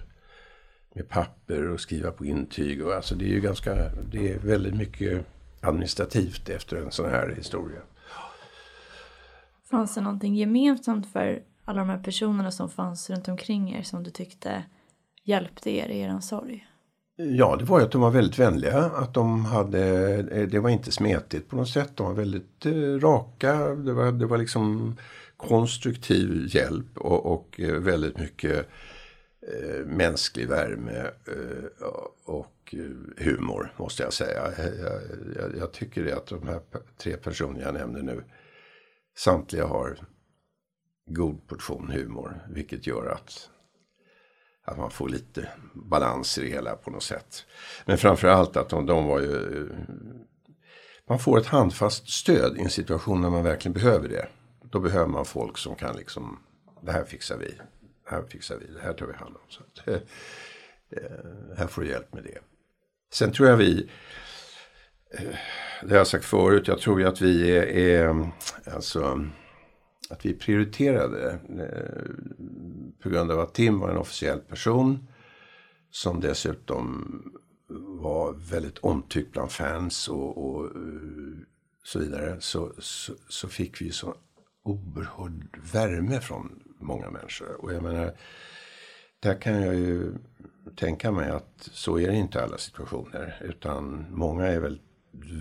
Med 0.93 1.09
papper 1.09 1.69
och 1.69 1.79
skriva 1.79 2.11
på 2.11 2.25
intyg. 2.25 2.85
Och 2.85 2.93
alltså 2.93 3.15
det 3.15 3.25
är 3.25 3.29
ju 3.29 3.41
ganska, 3.41 3.75
det 4.11 4.33
är 4.33 4.39
väldigt 4.39 4.75
mycket 4.75 5.25
administrativt 5.61 6.49
efter 6.49 6.77
en 6.77 6.91
sån 6.91 7.09
här 7.09 7.33
historia. 7.37 7.81
Fanns 9.69 9.95
det 9.95 10.01
någonting 10.01 10.35
gemensamt 10.35 11.11
för 11.11 11.43
alla 11.65 11.79
de 11.79 11.89
här 11.89 12.03
personerna 12.03 12.51
som 12.51 12.69
fanns 12.69 13.09
runt 13.09 13.27
omkring 13.27 13.73
er 13.73 13.81
som 13.81 14.03
du 14.03 14.11
tyckte 14.11 14.63
hjälpte 15.27 15.71
er 15.71 15.91
i 15.93 15.99
er 15.99 16.19
sorg? 16.19 16.63
Ja, 17.15 17.55
det 17.55 17.65
var 17.65 17.79
ju 17.79 17.85
att 17.85 17.91
de 17.91 18.01
var 18.01 18.11
väldigt 18.11 18.39
vänliga. 18.39 18.77
Att 18.77 19.13
de 19.13 19.45
hade, 19.45 19.83
eh, 20.31 20.47
det 20.47 20.59
var 20.59 20.69
inte 20.69 20.91
smetigt 20.91 21.49
på 21.49 21.55
något 21.55 21.69
sätt. 21.69 21.91
De 21.97 22.05
var 22.05 22.13
väldigt 22.13 22.65
eh, 22.65 22.99
raka. 22.99 23.75
Det 23.75 23.93
var, 23.93 24.11
det 24.11 24.25
var 24.25 24.37
liksom 24.37 24.95
konstruktiv 25.37 26.55
hjälp 26.55 26.97
och, 26.97 27.25
och 27.25 27.59
eh, 27.59 27.73
väldigt 27.73 28.17
mycket 28.17 28.67
eh, 29.41 29.85
mänsklig 29.85 30.47
värme 30.47 31.11
eh, 31.27 31.87
och 32.25 32.75
humor 33.17 33.73
måste 33.77 34.03
jag 34.03 34.13
säga. 34.13 34.51
Jag, 34.57 34.67
jag, 35.35 35.57
jag 35.57 35.71
tycker 35.71 36.03
det 36.03 36.17
att 36.17 36.27
de 36.27 36.47
här 36.47 36.59
tre 36.97 37.17
personerna 37.17 37.65
jag 37.65 37.73
nämnde 37.73 38.01
nu 38.01 38.23
samtliga 39.17 39.65
har 39.65 39.97
god 41.05 41.47
portion 41.47 41.91
humor 41.91 42.47
vilket 42.49 42.87
gör 42.87 43.05
att 43.05 43.49
att 44.67 44.77
man 44.77 44.91
får 44.91 45.09
lite 45.09 45.49
balans 45.73 46.37
i 46.37 46.41
det 46.41 46.47
hela 46.47 46.75
på 46.75 46.91
något 46.91 47.03
sätt. 47.03 47.45
Men 47.85 47.97
framför 47.97 48.27
allt 48.27 48.57
att 48.57 48.69
de, 48.69 48.85
de 48.85 49.05
var 49.05 49.19
ju... 49.19 49.61
Eh, 49.61 49.77
man 51.09 51.19
får 51.19 51.37
ett 51.37 51.45
handfast 51.45 52.09
stöd 52.09 52.57
i 52.57 52.61
en 52.61 52.69
situation 52.69 53.21
när 53.21 53.29
man 53.29 53.43
verkligen 53.43 53.73
behöver 53.73 54.09
det. 54.09 54.27
Då 54.71 54.79
behöver 54.79 55.07
man 55.07 55.25
folk 55.25 55.57
som 55.57 55.75
kan 55.75 55.95
liksom, 55.95 56.39
det 56.81 56.91
här 56.91 57.03
fixar 57.03 57.37
vi, 57.37 57.53
det 58.09 58.15
här 58.15 58.23
fixar 58.29 58.57
vi, 58.57 58.73
det 58.73 58.81
här 58.81 58.93
tar 58.93 59.05
vi 59.05 59.13
hand 59.13 59.35
om. 59.35 59.41
Så 59.49 59.63
att, 59.63 59.87
eh, 59.87 60.01
eh, 60.91 61.57
här 61.57 61.67
får 61.67 61.81
du 61.81 61.89
hjälp 61.89 62.13
med 62.13 62.23
det. 62.23 62.37
Sen 63.13 63.31
tror 63.31 63.49
jag 63.49 63.57
vi, 63.57 63.89
det 65.81 65.89
har 65.89 65.97
jag 65.97 66.07
sagt 66.07 66.25
förut, 66.25 66.67
jag 66.67 66.79
tror 66.79 66.99
ju 66.99 67.07
att 67.07 67.21
vi 67.21 67.57
är, 67.57 67.63
är 67.63 68.31
alltså 68.75 69.27
att 70.09 70.25
vi 70.25 70.33
prioriterade 70.33 71.39
eh, 71.49 72.11
på 73.03 73.09
grund 73.09 73.31
av 73.31 73.39
att 73.39 73.53
Tim 73.53 73.79
var 73.79 73.89
en 73.89 73.97
officiell 73.97 74.39
person 74.39 75.07
som 75.89 76.19
dessutom 76.19 77.07
var 78.01 78.33
väldigt 78.33 78.77
omtyckt 78.77 79.31
bland 79.31 79.51
fans 79.51 80.07
och, 80.07 80.47
och 80.47 80.65
eh, 80.65 80.71
så 81.83 81.99
vidare. 81.99 82.37
Så, 82.39 82.73
så, 82.79 83.13
så 83.29 83.47
fick 83.47 83.81
vi 83.81 83.91
så 83.91 84.15
oerhörd 84.63 85.59
värme 85.73 86.19
från 86.19 86.63
många 86.79 87.09
människor. 87.09 87.61
Och 87.61 87.73
jag 87.73 87.83
menar, 87.83 88.17
där 89.19 89.41
kan 89.41 89.61
jag 89.61 89.75
ju 89.75 90.13
tänka 90.75 91.11
mig 91.11 91.29
att 91.29 91.69
så 91.71 91.99
är 91.99 92.07
det 92.07 92.15
inte 92.15 92.39
i 92.39 92.41
alla 92.41 92.57
situationer. 92.57 93.41
Utan 93.41 94.05
många 94.09 94.45
är 94.45 94.59
väl 94.59 94.81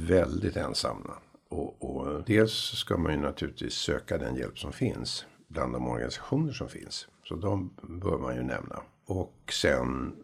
väldigt 0.09 0.57
ensamma. 0.57 1.15
Och, 1.57 1.97
och 1.97 2.25
dels 2.27 2.53
ska 2.53 2.97
man 2.97 3.13
ju 3.13 3.19
naturligtvis 3.19 3.75
söka 3.75 4.19
den 4.19 4.37
hjälp 4.37 4.59
som 4.59 4.73
finns 4.73 5.27
bland 5.49 5.73
de 5.73 5.89
organisationer 5.89 6.53
som 6.53 6.69
finns. 6.69 7.09
Så 7.25 7.35
de 7.35 7.71
bör 7.83 8.19
man 8.19 8.37
ju 8.37 8.43
nämna. 8.43 8.83
Och 9.07 9.53
sen 9.53 10.17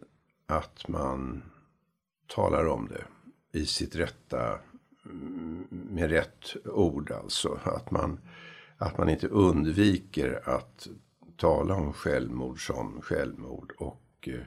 att 0.45 0.87
man 0.87 1.43
talar 2.35 2.65
om 2.67 2.87
det 2.87 3.03
i 3.59 3.65
sitt 3.65 3.95
rätta, 3.95 4.59
mm, 5.05 5.67
med 5.69 6.09
rätt 6.09 6.55
ord 6.65 7.11
alltså. 7.11 7.59
Att 7.63 7.91
man, 7.91 8.19
att 8.77 8.97
man 8.97 9.09
inte 9.09 9.27
undviker 9.27 10.41
att 10.49 10.87
tala 11.37 11.75
om 11.75 11.93
självmord 11.93 12.67
som 12.67 13.01
självmord. 13.01 13.73
Och 13.77 14.27
eh, 14.27 14.43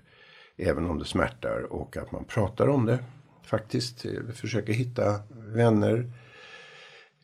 även 0.56 0.90
om 0.90 0.98
det 0.98 1.04
smärtar 1.04 1.72
och 1.72 1.96
att 1.96 2.12
man 2.12 2.24
pratar 2.24 2.68
om 2.68 2.86
det. 2.86 3.04
Faktiskt 3.42 4.04
eh, 4.04 4.22
försöker 4.34 4.72
hitta 4.72 5.20
vänner 5.30 6.12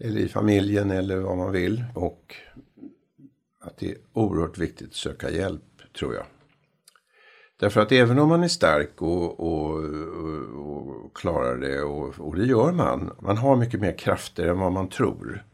eller 0.04 0.20
i 0.20 0.28
familjen 0.28 0.90
eller 0.90 1.16
vad 1.16 1.36
man 1.36 1.52
vill. 1.52 1.84
Och 1.94 2.36
att 3.60 3.78
det 3.78 3.90
är 3.90 3.96
oerhört 4.12 4.58
viktigt 4.58 4.88
att 4.88 4.94
söka 4.94 5.30
hjälp 5.30 5.62
tror 5.98 6.14
jag. 6.14 6.24
Därför 7.56 7.80
att 7.80 7.92
även 7.92 8.18
om 8.18 8.28
man 8.28 8.42
är 8.42 8.48
stark 8.48 9.02
och, 9.02 9.40
och, 9.40 9.84
och, 10.54 11.04
och 11.04 11.16
klarar 11.16 11.56
det, 11.56 11.82
och, 11.82 12.14
och, 12.18 12.36
det 12.36 12.46
gör 12.46 12.72
man. 12.72 13.12
Man 13.20 13.36
har 13.36 13.56
mycket 13.56 13.80
mer 13.80 13.98
krafter 13.98 14.46
än 14.48 14.58
vad 14.58 14.72
man 14.72 14.88
tror. 14.88 15.44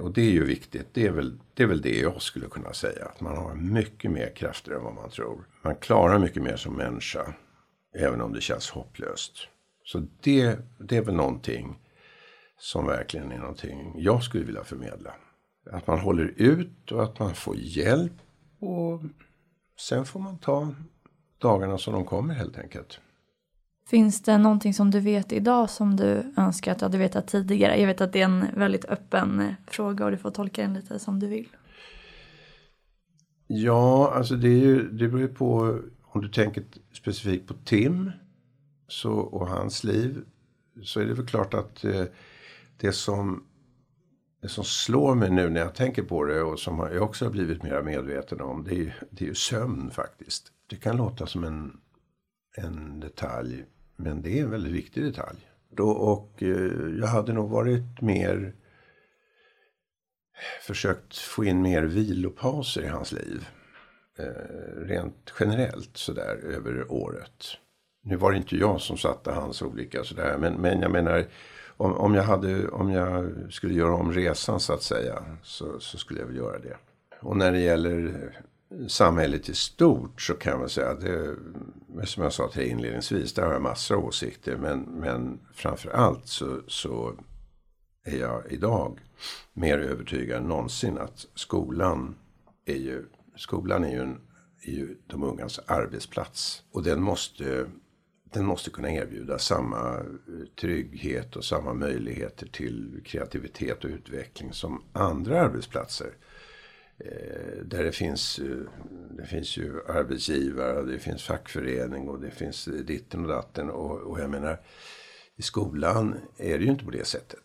Och 0.00 0.12
det 0.12 0.20
är 0.20 0.30
ju 0.30 0.44
viktigt. 0.44 0.86
Det 0.92 1.06
är, 1.06 1.10
väl, 1.10 1.38
det 1.54 1.62
är 1.62 1.66
väl 1.66 1.80
det 1.80 1.98
jag 2.00 2.22
skulle 2.22 2.46
kunna 2.46 2.72
säga. 2.72 3.04
Att 3.04 3.20
man 3.20 3.36
har 3.36 3.54
mycket 3.54 4.10
mer 4.10 4.32
krafter 4.36 4.72
än 4.72 4.82
vad 4.82 4.94
man 4.94 5.10
tror. 5.10 5.48
Man 5.62 5.76
klarar 5.76 6.18
mycket 6.18 6.42
mer 6.42 6.56
som 6.56 6.74
människa. 6.74 7.34
Även 7.98 8.20
om 8.20 8.32
det 8.32 8.40
känns 8.40 8.70
hopplöst. 8.70 9.32
Så 9.84 10.06
det, 10.22 10.58
det 10.78 10.96
är 10.96 11.02
väl 11.02 11.14
någonting 11.14 11.78
som 12.58 12.86
verkligen 12.86 13.32
är 13.32 13.38
någonting 13.38 13.92
jag 13.96 14.22
skulle 14.22 14.44
vilja 14.44 14.64
förmedla. 14.64 15.14
Att 15.70 15.86
man 15.86 15.98
håller 15.98 16.34
ut 16.36 16.92
och 16.92 17.02
att 17.02 17.18
man 17.18 17.34
får 17.34 17.56
hjälp. 17.56 18.12
Och 18.60 19.02
sen 19.80 20.04
får 20.04 20.20
man 20.20 20.38
ta 20.38 20.74
dagarna 21.38 21.78
som 21.78 21.94
de 21.94 22.04
kommer 22.04 22.34
helt 22.34 22.58
enkelt. 22.58 23.00
Finns 23.88 24.22
det 24.22 24.38
någonting 24.38 24.74
som 24.74 24.90
du 24.90 25.00
vet 25.00 25.32
idag 25.32 25.70
som 25.70 25.96
du 25.96 26.32
önskar 26.36 26.72
att 26.72 26.78
du 26.78 26.84
hade 26.84 26.98
vetat 26.98 27.28
tidigare? 27.28 27.80
Jag 27.80 27.86
vet 27.86 28.00
att 28.00 28.12
det 28.12 28.20
är 28.20 28.24
en 28.24 28.46
väldigt 28.54 28.84
öppen 28.84 29.54
fråga 29.66 30.04
och 30.04 30.10
du 30.10 30.16
får 30.16 30.30
tolka 30.30 30.62
den 30.62 30.74
lite 30.74 30.98
som 30.98 31.20
du 31.20 31.26
vill. 31.26 31.48
Ja, 33.46 34.12
alltså 34.14 34.36
det, 34.36 34.48
är 34.48 34.58
ju, 34.58 34.90
det 34.90 35.08
beror 35.08 35.20
ju 35.20 35.28
på 35.28 35.78
om 36.02 36.22
du 36.22 36.28
tänker 36.28 36.64
specifikt 36.92 37.48
på 37.48 37.54
Tim 37.64 38.10
så, 38.88 39.12
och 39.12 39.48
hans 39.48 39.84
liv. 39.84 40.24
Så 40.82 41.00
är 41.00 41.04
det 41.04 41.14
väl 41.14 41.26
klart 41.26 41.54
att 41.54 41.84
eh, 41.84 42.04
det 42.76 42.92
som, 42.92 43.46
det 44.42 44.48
som 44.48 44.64
slår 44.64 45.14
mig 45.14 45.30
nu 45.30 45.48
när 45.48 45.60
jag 45.60 45.74
tänker 45.74 46.02
på 46.02 46.24
det 46.24 46.42
och 46.42 46.60
som 46.60 46.78
jag 46.78 47.02
också 47.02 47.24
har 47.24 47.32
blivit 47.32 47.62
mer 47.62 47.82
medveten 47.82 48.40
om. 48.40 48.64
Det 48.64 48.74
är, 48.74 49.02
det 49.10 49.24
är 49.24 49.28
ju 49.28 49.34
sömn 49.34 49.90
faktiskt. 49.90 50.52
Det 50.66 50.76
kan 50.76 50.96
låta 50.96 51.26
som 51.26 51.44
en, 51.44 51.80
en 52.56 53.00
detalj. 53.00 53.64
Men 53.96 54.22
det 54.22 54.38
är 54.38 54.42
en 54.42 54.50
väldigt 54.50 54.72
viktig 54.72 55.02
detalj. 55.02 55.38
Då, 55.70 55.90
och 55.90 56.42
eh, 56.42 56.98
jag 57.00 57.06
hade 57.06 57.32
nog 57.32 57.50
varit 57.50 58.00
mer 58.00 58.54
försökt 60.62 61.16
få 61.16 61.44
in 61.44 61.62
mer 61.62 61.82
vilopauser 61.82 62.82
i 62.82 62.86
hans 62.86 63.12
liv. 63.12 63.48
Eh, 64.18 64.80
rent 64.86 65.32
generellt 65.40 65.96
sådär 65.96 66.36
över 66.36 66.92
året. 66.92 67.44
Nu 68.02 68.16
var 68.16 68.32
det 68.32 68.38
inte 68.38 68.56
jag 68.56 68.80
som 68.80 68.98
satte 68.98 69.30
hans 69.30 69.62
olika 69.62 70.04
sådär. 70.04 70.38
Men, 70.38 70.54
men 70.54 70.80
jag 70.80 70.90
menar 70.90 71.26
om, 71.76 71.92
om, 71.92 72.14
jag 72.14 72.22
hade, 72.22 72.68
om 72.68 72.90
jag 72.90 73.32
skulle 73.50 73.74
göra 73.74 73.94
om 73.94 74.12
resan 74.12 74.60
så 74.60 74.72
att 74.72 74.82
säga. 74.82 75.22
Så, 75.42 75.80
så 75.80 75.98
skulle 75.98 76.20
jag 76.20 76.26
väl 76.26 76.36
göra 76.36 76.58
det. 76.58 76.76
Och 77.20 77.36
när 77.36 77.52
det 77.52 77.60
gäller 77.60 78.32
samhället 78.88 79.48
i 79.48 79.54
stort 79.54 80.20
så 80.20 80.34
kan 80.34 80.58
man 80.58 80.68
säga 80.68 80.94
det, 80.94 81.36
som 82.06 82.22
jag 82.22 82.32
sa 82.32 82.48
till 82.48 82.62
inledningsvis, 82.62 83.34
där 83.34 83.46
har 83.46 83.52
jag 83.52 83.62
massor 83.62 83.96
av 83.96 84.04
åsikter. 84.04 84.56
Men, 84.56 84.80
men 84.80 85.40
framför 85.54 85.90
allt 85.90 86.26
så, 86.26 86.60
så 86.66 87.14
är 88.04 88.16
jag 88.16 88.42
idag 88.52 89.00
mer 89.52 89.78
övertygad 89.78 90.36
än 90.36 90.48
någonsin 90.48 90.98
att 90.98 91.26
skolan 91.34 92.14
är 92.64 92.76
ju, 92.76 93.04
skolan 93.36 93.84
är 93.84 93.90
ju, 93.90 94.00
en, 94.00 94.20
är 94.62 94.72
ju 94.72 94.96
de 95.06 95.22
ungas 95.22 95.60
arbetsplats. 95.66 96.62
Och 96.72 96.82
den 96.82 97.02
måste, 97.02 97.66
den 98.36 98.46
måste 98.46 98.70
kunna 98.70 98.92
erbjuda 98.92 99.38
samma 99.38 99.94
eh, 99.96 100.46
trygghet 100.60 101.36
och 101.36 101.44
samma 101.44 101.74
möjligheter 101.74 102.46
till 102.46 103.00
kreativitet 103.04 103.84
och 103.84 103.90
utveckling 103.90 104.52
som 104.52 104.82
andra 104.92 105.40
arbetsplatser. 105.40 106.10
Eh, 106.98 107.64
där 107.64 107.84
det 107.84 107.92
finns, 107.92 108.38
eh, 108.38 108.56
det 109.10 109.26
finns 109.26 109.56
ju 109.56 109.80
arbetsgivare, 109.88 110.82
det 110.82 110.98
finns 110.98 111.22
fackförening 111.22 112.08
och 112.08 112.20
det 112.20 112.30
finns 112.30 112.68
eh, 112.68 112.74
ditten 112.74 113.22
och 113.22 113.28
datten. 113.28 113.70
Och, 113.70 114.00
och 114.00 114.20
jag 114.20 114.30
menar, 114.30 114.60
i 115.36 115.42
skolan 115.42 116.14
är 116.36 116.58
det 116.58 116.64
ju 116.64 116.70
inte 116.70 116.84
på 116.84 116.90
det 116.90 117.06
sättet. 117.06 117.44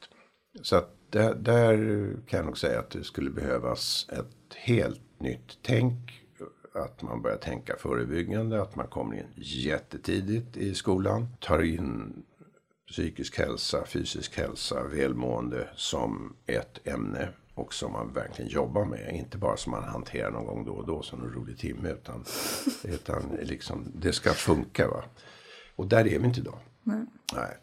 Så 0.62 0.76
att 0.76 0.96
där, 1.10 1.36
där 1.36 1.78
kan 2.28 2.38
jag 2.38 2.46
nog 2.46 2.58
säga 2.58 2.80
att 2.80 2.90
det 2.90 3.04
skulle 3.04 3.30
behövas 3.30 4.08
ett 4.10 4.54
helt 4.56 5.20
nytt 5.20 5.58
tänk. 5.62 6.21
Att 6.74 7.02
man 7.02 7.22
börjar 7.22 7.38
tänka 7.38 7.76
förebyggande, 7.78 8.62
att 8.62 8.76
man 8.76 8.88
kommer 8.88 9.16
in 9.16 9.28
jättetidigt 9.36 10.58
i 10.58 10.76
skolan. 10.76 11.28
Tar 11.40 11.62
in 11.62 12.14
psykisk 12.88 13.38
hälsa, 13.38 13.86
fysisk 13.86 14.38
hälsa, 14.38 14.84
välmående 14.84 15.70
som 15.76 16.36
ett 16.46 16.88
ämne 16.88 17.30
och 17.54 17.74
som 17.74 17.92
man 17.92 18.14
verkligen 18.14 18.52
jobbar 18.52 18.86
med. 18.86 19.16
Inte 19.16 19.38
bara 19.38 19.58
som 19.58 19.72
man 19.72 19.84
hanterar 19.84 20.32
någon 20.32 20.46
gång 20.46 20.66
då 20.66 20.72
och 20.72 20.88
då 20.88 21.02
som 21.02 21.22
en 21.22 21.34
rolig 21.34 21.58
timme. 21.58 21.90
Utan, 21.90 22.26
utan 22.84 23.38
liksom, 23.42 23.92
det 23.96 24.14
ska 24.14 24.34
funka. 24.34 24.88
Va? 24.88 25.04
Och 25.76 25.88
där 25.88 26.08
är 26.08 26.20
vi 26.20 26.26
inte 26.26 26.40
idag. 26.40 26.60
Nej. 26.84 27.06
Nej. 27.36 27.58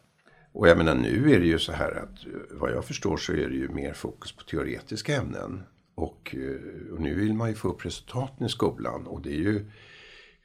Och 0.52 0.68
jag 0.68 0.78
menar 0.78 0.94
nu 0.94 1.32
är 1.32 1.40
det 1.40 1.46
ju 1.46 1.58
så 1.58 1.72
här 1.72 1.92
att 1.92 2.18
vad 2.50 2.70
jag 2.70 2.84
förstår 2.84 3.16
så 3.16 3.32
är 3.32 3.48
det 3.48 3.54
ju 3.54 3.68
mer 3.68 3.92
fokus 3.92 4.32
på 4.32 4.42
teoretiska 4.42 5.16
ämnen. 5.16 5.62
Och, 5.98 6.36
eh, 6.38 6.92
och 6.92 7.00
nu 7.00 7.14
vill 7.14 7.34
man 7.34 7.48
ju 7.48 7.54
få 7.54 7.68
upp 7.68 7.86
resultaten 7.86 8.46
i 8.46 8.48
skolan. 8.48 9.06
Och 9.06 9.22
det 9.22 9.30
är 9.30 9.38
ju 9.38 9.56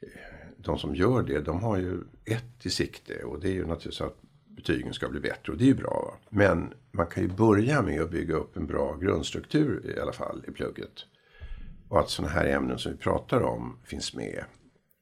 eh, 0.00 0.08
de 0.56 0.78
som 0.78 0.94
gör 0.94 1.22
det, 1.22 1.40
de 1.40 1.60
har 1.60 1.76
ju 1.76 2.00
ett 2.24 2.66
i 2.66 2.70
sikte. 2.70 3.24
Och 3.24 3.40
det 3.40 3.48
är 3.48 3.52
ju 3.52 3.66
naturligtvis 3.66 4.00
att 4.00 4.16
betygen 4.46 4.94
ska 4.94 5.08
bli 5.08 5.20
bättre 5.20 5.52
och 5.52 5.58
det 5.58 5.64
är 5.64 5.66
ju 5.66 5.74
bra. 5.74 6.10
Va? 6.10 6.28
Men 6.30 6.74
man 6.90 7.06
kan 7.06 7.22
ju 7.22 7.28
börja 7.28 7.82
med 7.82 8.02
att 8.02 8.10
bygga 8.10 8.34
upp 8.34 8.56
en 8.56 8.66
bra 8.66 8.96
grundstruktur 8.96 9.96
i 9.96 10.00
alla 10.00 10.12
fall 10.12 10.44
i 10.48 10.50
plugget. 10.50 11.06
Och 11.88 12.00
att 12.00 12.10
sådana 12.10 12.32
här 12.32 12.46
ämnen 12.46 12.78
som 12.78 12.92
vi 12.92 12.98
pratar 12.98 13.40
om 13.40 13.78
finns 13.84 14.14
med. 14.14 14.44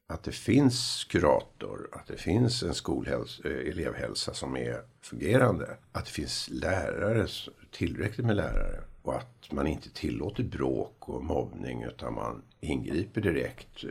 Att 0.08 0.22
det 0.22 0.32
finns 0.32 1.04
kurator, 1.10 1.88
att 1.92 2.06
det 2.06 2.16
finns 2.16 2.62
en 2.62 2.74
skolhälsa, 2.74 3.48
eh, 3.48 3.68
elevhälsa 3.68 4.34
som 4.34 4.56
är 4.56 4.80
fungerande. 5.00 5.76
Att 5.92 6.04
det 6.04 6.10
finns 6.12 6.48
lärare, 6.50 7.26
tillräckligt 7.70 8.26
med 8.26 8.36
lärare. 8.36 8.91
Och 9.02 9.16
att 9.16 9.52
man 9.52 9.66
inte 9.66 9.90
tillåter 9.90 10.44
bråk 10.44 11.08
och 11.08 11.24
mobbning 11.24 11.82
utan 11.82 12.14
man 12.14 12.42
ingriper 12.60 13.20
direkt. 13.20 13.84
Eh, 13.84 13.90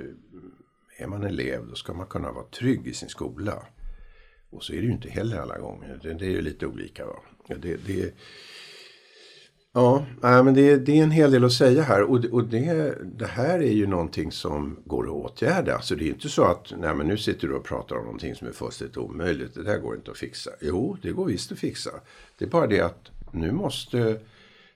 är 1.04 1.08
man 1.08 1.24
elev 1.24 1.68
då 1.68 1.76
ska 1.76 1.94
man 1.94 2.08
kunna 2.08 2.32
vara 2.32 2.46
trygg 2.46 2.88
i 2.88 2.94
sin 2.94 3.10
skola. 3.10 3.64
Och 4.50 4.64
så 4.64 4.74
är 4.74 4.78
det 4.78 4.86
ju 4.86 4.92
inte 4.92 5.10
heller 5.10 5.38
alla 5.38 5.58
gånger. 5.58 6.00
Det, 6.04 6.14
det 6.14 6.26
är 6.26 6.30
ju 6.30 6.42
lite 6.42 6.66
olika. 6.66 7.06
Va? 7.06 7.16
Det, 7.48 7.76
det, 7.88 8.14
ja, 9.74 10.06
men 10.22 10.54
det, 10.54 10.78
det, 10.78 11.00
är 11.00 11.04
en 11.04 11.12
hel 11.12 11.32
del 11.32 11.46
att 11.46 11.54
säga 11.54 11.84
här. 11.84 12.02
Och, 12.02 12.26
och 12.26 12.44
det, 12.44 12.96
det, 13.18 13.28
här 13.28 13.60
är 13.60 13.72
ju 13.72 13.88
någonting 13.88 14.32
som 14.32 14.80
går 14.86 15.04
att 15.04 15.10
åtgärda. 15.10 15.82
Så 15.82 15.96
det 15.96 16.06
är 16.06 16.10
inte 16.10 16.30
så 16.30 16.44
att 16.44 16.74
nej, 16.78 16.96
men 16.96 17.08
nu 17.08 17.18
sitter 17.18 17.48
du 17.48 17.54
och 17.54 17.64
pratar 17.64 17.96
om 17.96 18.04
någonting 18.04 18.36
som 18.36 18.48
är 18.48 18.52
fullständigt 18.52 18.98
omöjligt. 18.98 19.54
Det 19.54 19.64
där 19.64 19.80
går 19.80 19.96
inte 19.96 20.12
att 20.12 20.18
fixa. 20.18 20.52
Jo, 20.62 20.98
det 21.02 21.12
går 21.12 21.26
visst 21.26 21.52
att 21.52 21.60
fixa. 21.60 21.92
Det 22.38 22.46
är 22.46 22.50
bara 22.50 22.68
det 22.68 22.82
att 22.82 23.12
nu 23.32 23.52
måste 23.52 24.20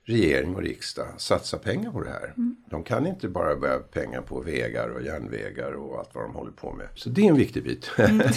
regering 0.05 0.55
och 0.55 0.61
riksdag 0.61 1.07
satsa 1.17 1.57
pengar 1.57 1.91
på 1.91 2.03
det 2.03 2.09
här. 2.09 2.33
Mm. 2.37 2.55
De 2.69 2.83
kan 2.83 3.07
inte 3.07 3.27
bara 3.27 3.55
börja 3.55 3.79
pengar 3.79 4.21
på 4.21 4.41
vägar 4.41 4.89
och 4.89 5.01
järnvägar 5.01 5.71
och 5.71 5.99
allt 5.99 6.09
vad 6.13 6.23
de 6.23 6.35
håller 6.35 6.51
på 6.51 6.73
med. 6.73 6.87
Så 6.95 7.09
det 7.09 7.21
är 7.21 7.29
en 7.29 7.37
viktig 7.37 7.63
bit. 7.63 7.91
Mm. 7.97 8.17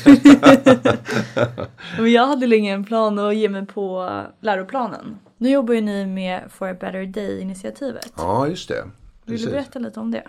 Men 1.99 2.13
jag 2.13 2.27
hade 2.27 2.47
länge 2.47 2.73
en 2.73 2.85
plan 2.85 3.19
att 3.19 3.37
ge 3.37 3.49
mig 3.49 3.67
på 3.67 4.11
läroplanen. 4.41 5.19
Nu 5.37 5.51
jobbar 5.51 5.75
ju 5.75 5.81
ni 5.81 6.07
med 6.07 6.43
For 6.51 6.69
a 6.69 6.77
better 6.81 7.07
day-initiativet. 7.07 8.13
Ja, 8.17 8.49
just 8.49 8.69
det. 8.69 8.91
Vill 9.25 9.45
du 9.45 9.51
berätta 9.51 9.79
lite 9.79 10.01
om 10.01 10.11
det? 10.11 10.23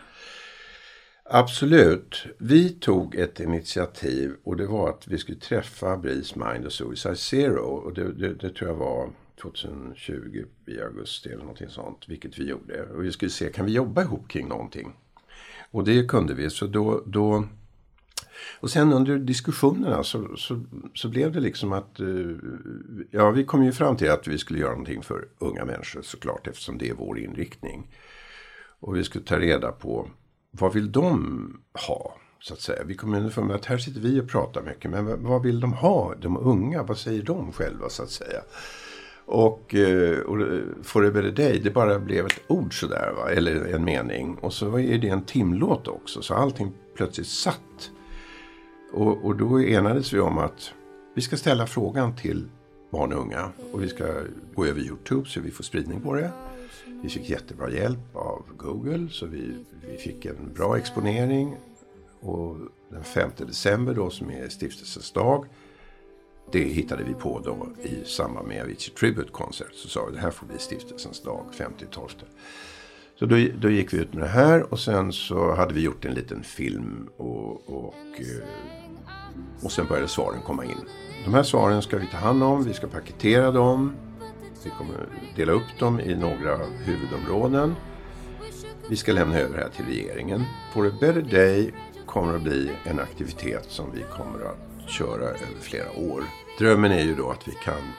Absolut. 1.31 2.25
Vi 2.37 2.69
tog 2.69 3.15
ett 3.15 3.39
initiativ 3.39 4.35
och 4.43 4.57
det 4.57 4.65
var 4.65 4.89
att 4.89 5.07
vi 5.07 5.17
skulle 5.17 5.37
träffa 5.37 5.97
Breeze 5.97 6.39
Mind 6.39 6.65
och 6.65 6.71
Suicide 6.71 7.15
Zero. 7.15 7.61
Och 7.61 7.93
det, 7.93 8.13
det, 8.13 8.33
det, 8.33 8.49
tror 8.49 8.69
jag 8.69 8.77
var 8.77 9.09
2020 9.41 10.45
i 10.65 10.81
augusti 10.81 11.29
eller 11.29 11.41
någonting 11.41 11.69
sånt. 11.69 12.05
Vilket 12.07 12.39
vi 12.39 12.49
gjorde. 12.49 12.83
Och 12.83 13.03
vi 13.03 13.11
skulle 13.11 13.31
se, 13.31 13.49
kan 13.49 13.65
vi 13.65 13.71
jobba 13.71 14.01
ihop 14.01 14.27
kring 14.27 14.47
någonting? 14.47 14.93
Och 15.71 15.83
det 15.83 16.07
kunde 16.07 16.33
vi. 16.33 16.49
Så 16.49 16.67
då, 16.67 17.03
då 17.05 17.47
och 18.59 18.69
sen 18.69 18.93
under 18.93 19.17
diskussionerna 19.17 20.03
så, 20.03 20.37
så, 20.37 20.63
så 20.93 21.09
blev 21.09 21.31
det 21.31 21.39
liksom 21.39 21.73
att, 21.73 21.99
eh, 21.99 22.07
ja 23.11 23.31
vi 23.31 23.45
kom 23.45 23.63
ju 23.63 23.71
fram 23.71 23.97
till 23.97 24.11
att 24.11 24.27
vi 24.27 24.37
skulle 24.37 24.59
göra 24.59 24.71
någonting 24.71 25.03
för 25.03 25.27
unga 25.37 25.65
människor 25.65 26.01
såklart 26.01 26.47
eftersom 26.47 26.77
det 26.77 26.89
är 26.89 26.93
vår 26.93 27.19
inriktning. 27.19 27.87
Och 28.79 28.95
vi 28.95 29.03
skulle 29.03 29.25
ta 29.25 29.39
reda 29.39 29.71
på 29.71 30.09
vad 30.51 30.73
vill 30.73 30.91
de 30.91 31.61
ha? 31.87 32.15
Så 32.41 32.53
att 32.53 32.61
säga. 32.61 32.83
Vi 32.83 32.95
kom 32.95 33.13
underfund 33.13 33.47
med 33.47 33.55
att 33.55 33.65
här 33.65 33.77
sitter 33.77 34.01
vi 34.01 34.21
och 34.21 34.29
pratar 34.29 34.61
mycket. 34.61 34.91
Men 34.91 35.23
vad 35.23 35.43
vill 35.43 35.59
de 35.59 35.73
ha? 35.73 36.15
De 36.21 36.37
unga, 36.37 36.83
vad 36.83 36.97
säger 36.97 37.23
de 37.23 37.51
själva 37.51 37.89
så 37.89 38.03
att 38.03 38.09
säga? 38.09 38.41
Och, 39.31 39.75
eh, 39.75 40.19
och 40.19 40.37
For 40.83 41.05
a 41.05 41.11
better 41.11 41.31
day, 41.31 41.59
det 41.59 41.71
bara 41.71 41.99
blev 41.99 42.25
ett 42.25 42.41
ord 42.47 42.79
sådär, 42.79 43.13
va? 43.17 43.29
eller 43.31 43.65
en 43.65 43.83
mening. 43.83 44.37
Och 44.41 44.53
så 44.53 44.79
är 44.79 44.97
det 44.97 45.09
en 45.09 45.23
timlåt 45.23 45.87
också, 45.87 46.21
så 46.21 46.33
allting 46.33 46.71
plötsligt 46.95 47.27
satt. 47.27 47.91
Och, 48.93 49.25
och 49.25 49.35
då 49.35 49.61
enades 49.61 50.13
vi 50.13 50.19
om 50.19 50.37
att 50.37 50.73
vi 51.15 51.21
ska 51.21 51.37
ställa 51.37 51.67
frågan 51.67 52.15
till 52.15 52.49
barn 52.91 53.13
och 53.13 53.21
unga. 53.21 53.51
Och 53.71 53.83
vi 53.83 53.87
ska 53.87 54.05
gå 54.55 54.65
över 54.65 54.81
Youtube 54.81 55.29
så 55.29 55.41
vi 55.41 55.51
får 55.51 55.63
spridning 55.63 56.01
på 56.01 56.13
det. 56.13 56.31
Vi 57.03 57.09
fick 57.09 57.29
jättebra 57.29 57.71
hjälp 57.71 58.15
av 58.15 58.45
Google 58.57 59.07
så 59.11 59.25
vi, 59.25 59.65
vi 59.91 59.97
fick 59.97 60.25
en 60.25 60.53
bra 60.55 60.77
exponering. 60.77 61.55
Och 62.19 62.57
den 62.91 63.03
5 63.03 63.31
december 63.37 63.93
då 63.93 64.09
som 64.09 64.29
är 64.29 64.49
stiftelsens 64.49 65.11
dag. 65.11 65.45
Det 66.51 66.63
hittade 66.63 67.03
vi 67.03 67.13
på 67.13 67.41
då 67.45 67.67
i 67.83 68.05
samband 68.05 68.47
med 68.47 68.61
Avicii 68.61 68.93
Tribute 68.93 69.31
Concert. 69.31 69.73
Så 69.73 69.87
sa 69.87 70.05
vi 70.05 70.15
det 70.15 70.21
här 70.21 70.31
får 70.31 70.47
bli 70.47 70.57
stiftelsens 70.59 71.21
dag 71.21 71.45
50-12. 71.53 72.09
Så 73.19 73.25
då, 73.25 73.35
då 73.61 73.69
gick 73.69 73.93
vi 73.93 73.97
ut 73.97 74.13
med 74.13 74.23
det 74.23 74.29
här 74.29 74.73
och 74.73 74.79
sen 74.79 75.13
så 75.13 75.55
hade 75.55 75.73
vi 75.73 75.81
gjort 75.81 76.05
en 76.05 76.13
liten 76.13 76.43
film 76.43 77.09
och, 77.17 77.69
och, 77.69 77.95
eh, 78.17 78.47
och 79.63 79.71
sen 79.71 79.87
började 79.87 80.07
svaren 80.07 80.41
komma 80.41 80.65
in. 80.65 80.77
De 81.25 81.33
här 81.33 81.43
svaren 81.43 81.81
ska 81.81 81.97
vi 81.97 82.07
ta 82.07 82.17
hand 82.17 82.43
om, 82.43 82.63
vi 82.63 82.73
ska 82.73 82.87
paketera 82.87 83.51
dem. 83.51 83.93
Vi 84.63 84.69
kommer 84.69 85.07
dela 85.35 85.51
upp 85.51 85.79
dem 85.79 85.99
i 85.99 86.15
några 86.15 86.57
huvudområden. 86.85 87.75
Vi 88.89 88.95
ska 88.95 89.13
lämna 89.13 89.39
över 89.39 89.57
det 89.57 89.63
här 89.63 89.69
till 89.69 89.85
regeringen. 89.85 90.43
For 90.73 90.87
a 90.87 90.91
better 90.99 91.21
day 91.21 91.73
kommer 92.05 92.35
att 92.35 92.41
bli 92.41 92.71
en 92.83 92.99
aktivitet 92.99 93.65
som 93.67 93.85
vi 93.93 94.03
kommer 94.17 94.45
att 94.45 94.68
köra 94.89 95.23
över 95.23 95.59
flera 95.61 95.91
år. 95.91 96.23
Drömmen 96.59 96.91
är 96.91 97.03
ju 97.03 97.15
då 97.15 97.29
att 97.29 97.47
vi 97.47 97.51
kan 97.51 97.93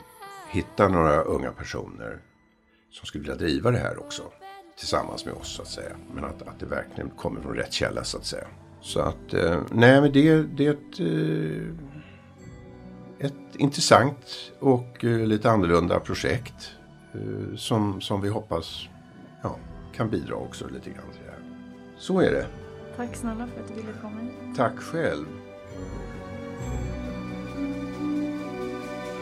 hitta 0.51 0.89
några 0.89 1.23
unga 1.23 1.53
personer 1.53 2.19
som 2.91 3.07
skulle 3.07 3.23
vilja 3.23 3.37
driva 3.37 3.71
det 3.71 3.79
här 3.79 3.99
också. 4.01 4.23
Tillsammans 4.79 5.25
med 5.25 5.35
oss 5.35 5.57
så 5.57 5.63
att 5.63 5.69
säga. 5.69 5.97
Men 6.15 6.25
att, 6.25 6.43
att 6.43 6.61
det 6.61 6.67
verkligen 6.67 7.11
kommer 7.11 7.41
från 7.41 7.55
rätt 7.55 7.73
källa 7.73 8.05
så 8.05 8.19
att 8.19 8.25
säga. 8.25 8.47
Så 8.81 9.01
att, 9.01 9.35
eh, 9.35 9.63
nej 9.71 10.01
men 10.01 10.13
det, 10.13 10.43
det 10.43 10.67
är 10.67 10.71
ett, 10.71 11.01
eh, 11.01 11.67
ett 13.27 13.57
intressant 13.57 14.53
och 14.59 15.05
eh, 15.05 15.27
lite 15.27 15.51
annorlunda 15.51 16.01
projekt. 16.01 16.71
Som, 17.57 18.01
som 18.01 18.21
vi 18.21 18.29
hoppas 18.29 18.89
ja, 19.43 19.57
kan 19.93 20.11
bidra 20.11 20.35
också 20.35 20.69
lite 20.69 20.91
grann 20.91 21.11
till 21.13 21.21
det 21.25 21.31
här. 21.31 21.41
Så 21.99 22.21
är 22.21 22.31
det. 22.31 22.47
Tack 22.97 23.17
snälla 23.17 23.47
för 23.47 23.63
att 23.63 23.69
du 23.69 23.75
ville 23.75 23.93
komma 24.03 24.21
hit. 24.21 24.57
Tack 24.57 24.79
själv. 24.79 25.27